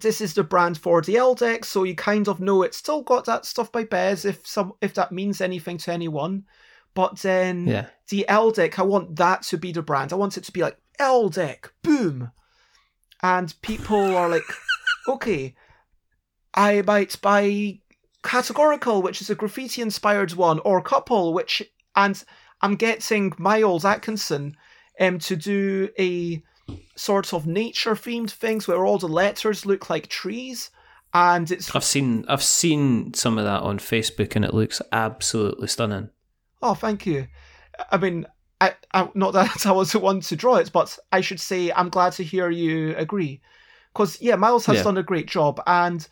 [0.00, 3.02] this is the brand for the L deck, so you kind of know it's still
[3.02, 6.44] got that stuff by Bez if some if that means anything to anyone.
[6.94, 10.12] But then yeah, the L deck, I want that to be the brand.
[10.12, 12.30] I want it to be like L deck, boom.
[13.22, 14.42] And people are like,
[15.08, 15.54] okay,
[16.54, 17.78] I might buy
[18.22, 21.62] Categorical, which is a graffiti inspired one, or Couple, which
[21.94, 22.22] and
[22.60, 24.56] I'm getting Miles Atkinson
[25.00, 26.42] um to do a
[26.96, 30.70] sort of nature themed things where all the letters look like trees.
[31.12, 35.68] And it's I've seen I've seen some of that on Facebook and it looks absolutely
[35.68, 36.10] stunning.
[36.60, 37.28] Oh, thank you.
[37.92, 38.26] I mean,
[38.60, 41.70] I, I, not that I was the one to draw it, but I should say
[41.72, 43.40] I'm glad to hear you agree.
[43.92, 44.82] Because, yeah, Miles has Yeah.
[44.84, 45.62] done a great job.
[45.66, 46.06] And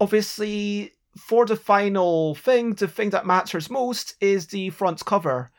[0.00, 5.50] obviously, for the final thing, the thing that matters most is the front cover.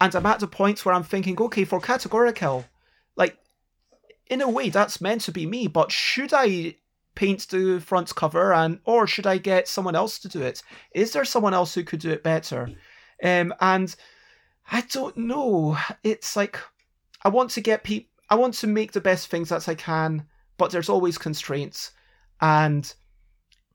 [0.00, 2.64] And I'm at the point where I'm thinking, okay, for categorical,
[3.16, 3.38] like,
[4.26, 6.76] in a way, that's meant to be me, but should I
[7.14, 10.62] paint the front cover and or should I get someone else to do it?
[10.94, 12.70] Is there someone else who could do it better?
[13.22, 13.94] Um, and
[14.70, 15.76] I don't know.
[16.02, 16.58] It's like
[17.22, 18.08] I want to get people.
[18.30, 20.24] I want to make the best things that I can,
[20.56, 21.90] but there's always constraints.
[22.40, 22.92] And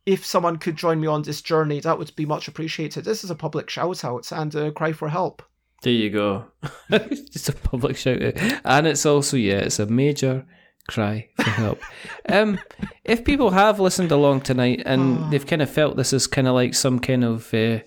[0.05, 3.03] if someone could join me on this journey, that would be much appreciated.
[3.03, 5.43] This is a public shout out and a cry for help.
[5.85, 6.45] There you go.
[6.89, 8.33] it's a public shout out.
[8.65, 10.43] And it's also, yeah, it's a major
[10.87, 11.79] cry for help.
[12.27, 12.57] um,
[13.03, 16.55] if people have listened along tonight and they've kind of felt this is kind of
[16.55, 17.53] like some kind of.
[17.53, 17.79] Uh,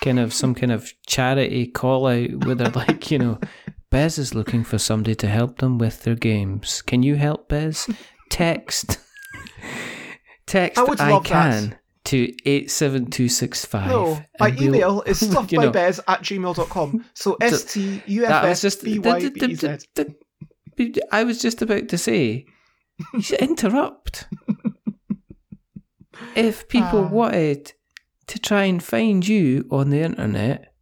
[0.00, 3.38] kind of some kind of charity call out where they're like, you know,
[3.90, 6.80] Bez is looking for somebody to help them with their games.
[6.80, 7.86] Can you help Bez?
[8.30, 8.98] Text.
[10.46, 11.80] Text I would I can that.
[12.06, 13.88] To 87265.
[13.88, 17.04] No, my we'll- email is stuffbybez at gmail.com.
[17.14, 19.78] So S T U F just B Y B E Z.
[21.10, 22.46] I was just about to say
[23.14, 24.28] you should interrupt.
[26.36, 27.08] if people Ah.
[27.08, 27.72] wanted
[28.28, 30.72] to try and find you on the internet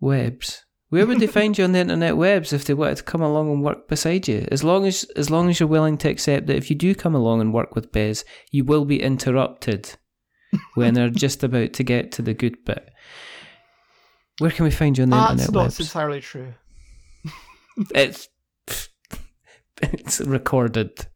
[0.00, 3.22] webs, where would they find you on the internet webs if they wanted to come
[3.22, 4.46] along and work beside you?
[4.52, 7.14] As long as as long as you're willing to accept that if you do come
[7.14, 9.96] along and work with Bez, you will be interrupted
[10.74, 12.88] when they're just about to get to the good bit.
[14.38, 15.80] Where can we find you on the That's internet That's not webs?
[15.80, 16.54] entirely true.
[17.94, 18.28] It's
[19.82, 21.06] it's recorded.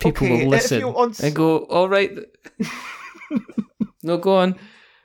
[0.00, 2.10] People Okay, will listen want- and go, "All right."
[4.02, 4.56] no, go on.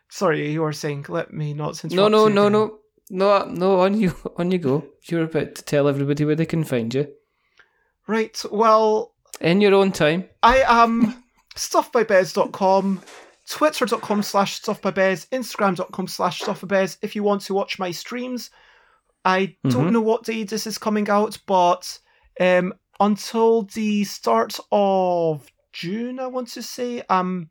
[0.10, 2.80] Sorry, you were saying, let me not No, no, no, no,
[3.12, 3.80] no, no.
[3.82, 4.84] On you, on you go.
[5.04, 7.08] You're about to tell everybody where they can find you
[8.08, 10.28] Right, well, in your own time.
[10.44, 11.24] I am
[11.56, 13.02] stuffbybez.com,
[13.50, 16.98] twitter.com slash stuffbybez, instagram.com slash stuffbybez.
[17.02, 18.50] If you want to watch my streams,
[19.24, 19.92] I don't Mhm.
[19.94, 22.00] know what day this is coming out, but
[22.40, 27.50] um, until the start of June, I want to say, I'm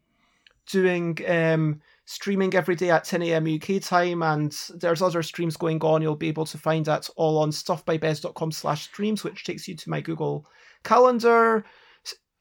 [0.71, 1.81] doing um,
[2.11, 3.47] streaming every day at 10 a.m.
[3.47, 6.03] UK time, and there's other streams going on.
[6.03, 9.91] You'll be able to find that all on stuffbybez.com slash streams, which takes you to
[9.91, 10.47] my Google
[10.83, 11.65] Calendar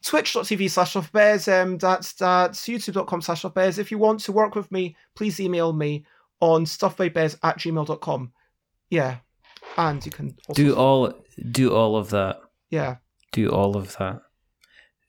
[0.04, 3.78] twitch.tv slash offbez, um, that's that's youtube.com slash offbez.
[3.78, 6.06] If you want to work with me, please email me
[6.40, 8.32] on stuffbybez at gmail.com.
[8.90, 9.18] Yeah.
[9.78, 11.14] And you can also Do all,
[11.52, 12.40] do all of that.
[12.70, 12.98] Yeah.
[13.32, 14.22] Do all of that.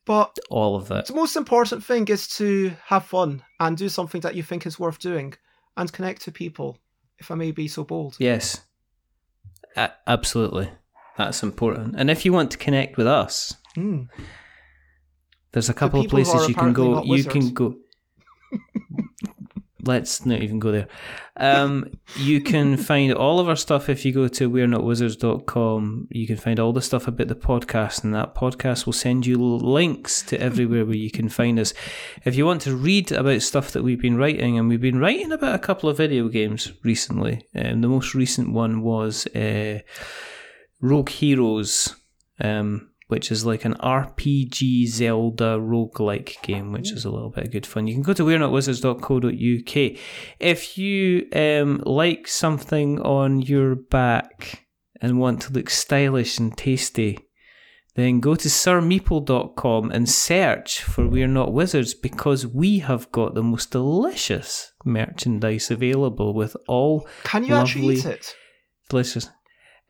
[0.06, 1.06] But All of that.
[1.06, 4.78] the most important thing is to have fun and do something that you think is
[4.78, 5.34] worth doing
[5.76, 6.78] and connect to people,
[7.18, 8.16] if I may be so bold.
[8.18, 8.60] Yes.
[9.76, 10.70] A- absolutely.
[11.16, 11.94] That's important.
[11.98, 14.08] And if you want to connect with us, Mm.
[15.52, 17.02] There's a couple of places you can go.
[17.04, 17.76] You can go.
[19.90, 20.86] Let's not even go there.
[21.36, 26.06] Um, you can find all of our stuff if you go to we're not wizards.com.
[26.10, 29.36] You can find all the stuff about the podcast, and that podcast will send you
[29.36, 31.74] links to everywhere where you can find us.
[32.24, 35.32] If you want to read about stuff that we've been writing, and we've been writing
[35.32, 39.80] about a couple of video games recently, um, the most recent one was uh,
[40.80, 41.96] Rogue Heroes.
[42.38, 47.52] Um, which is like an RPG Zelda roguelike game, which is a little bit of
[47.52, 47.86] good fun.
[47.86, 49.98] You can go to we're-not-wizards.co.uk.
[50.38, 54.66] If you um, like something on your back
[55.00, 57.18] and want to look stylish and tasty,
[57.96, 63.42] then go to sirmeeple.com and search for We're Not Wizards because we have got the
[63.42, 68.34] most delicious merchandise available with all Can you actually eat it?
[68.88, 69.28] delicious.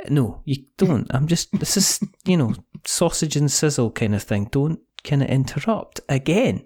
[0.09, 1.07] No, you don't.
[1.15, 1.51] I'm just.
[1.59, 2.55] This is you know
[2.87, 4.49] sausage and sizzle kind of thing.
[4.51, 6.65] Don't kind of interrupt again.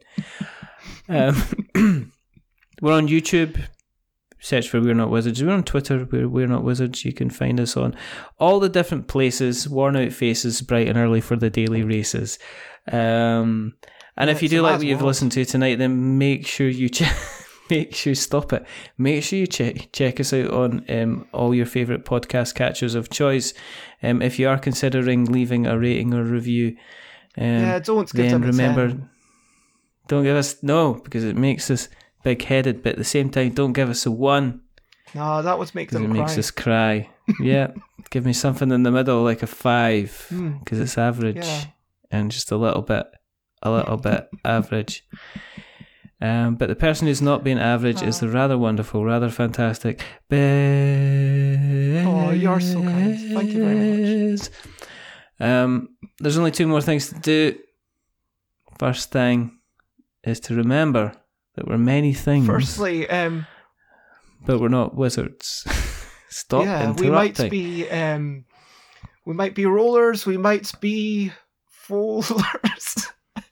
[1.08, 1.34] Um,
[2.82, 3.60] we're on YouTube.
[4.40, 5.42] Search for We're Not Wizards.
[5.42, 6.06] We're on Twitter.
[6.10, 7.04] We're We're Not Wizards.
[7.04, 7.96] You can find us on
[8.38, 9.68] all the different places.
[9.68, 12.38] Worn out faces, bright and early for the daily races.
[12.92, 13.72] Um,
[14.16, 15.08] and Yeah, if you do like what you've world.
[15.08, 17.16] listened to tonight, then make sure you check.
[17.70, 18.64] Make sure you stop it.
[18.98, 23.08] Make sure you check check us out on um, all your favorite podcast catchers of
[23.10, 23.54] choice.
[24.02, 26.76] Um, if you are considering leaving a rating or review,
[27.38, 29.08] um, yeah, don't then them remember, 10.
[30.08, 31.88] don't give us no because it makes us
[32.22, 32.82] big headed.
[32.82, 34.60] But at the same time, don't give us a one
[35.14, 37.08] No, that would make because it them makes us cry.
[37.40, 37.68] yeah,
[38.10, 40.58] give me something in the middle like a five Hmm.
[40.58, 41.64] because it's average Yeah.
[42.10, 43.06] and just a little bit,
[43.62, 45.06] a little bit average.
[46.24, 50.02] Um, but the person who's not being average is the rather wonderful, rather fantastic.
[50.30, 52.06] Bez.
[52.06, 53.18] Oh, you're so kind.
[53.34, 54.48] Thank you very much.
[55.38, 57.58] Um, there's only two more things to do.
[58.78, 59.58] First thing
[60.22, 61.12] is to remember
[61.56, 63.46] that we're many things, Firstly, um,
[64.46, 65.66] but we're not wizards.
[66.30, 67.04] Stop yeah, interrupting.
[67.04, 68.46] we might be um,
[69.26, 71.32] we might be rollers, we might be
[71.68, 73.08] folders.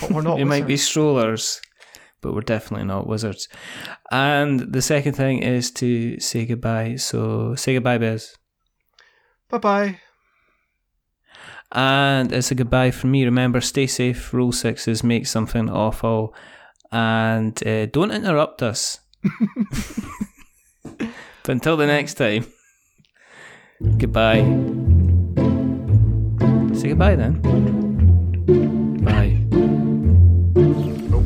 [0.00, 0.38] But we're not.
[0.38, 1.60] we might be strollers,
[2.20, 3.48] but we're definitely not wizards.
[4.10, 6.96] And the second thing is to say goodbye.
[6.96, 8.36] So say goodbye, Bez.
[9.48, 9.98] Bye bye.
[11.72, 13.24] And it's a goodbye from me.
[13.24, 14.32] Remember, stay safe.
[14.32, 16.34] Rule six is make something awful,
[16.90, 18.98] and uh, don't interrupt us.
[20.98, 22.46] but until the next time,
[23.98, 24.40] goodbye.
[26.74, 27.89] Say goodbye then.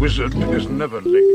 [0.05, 1.35] Wizard is never late.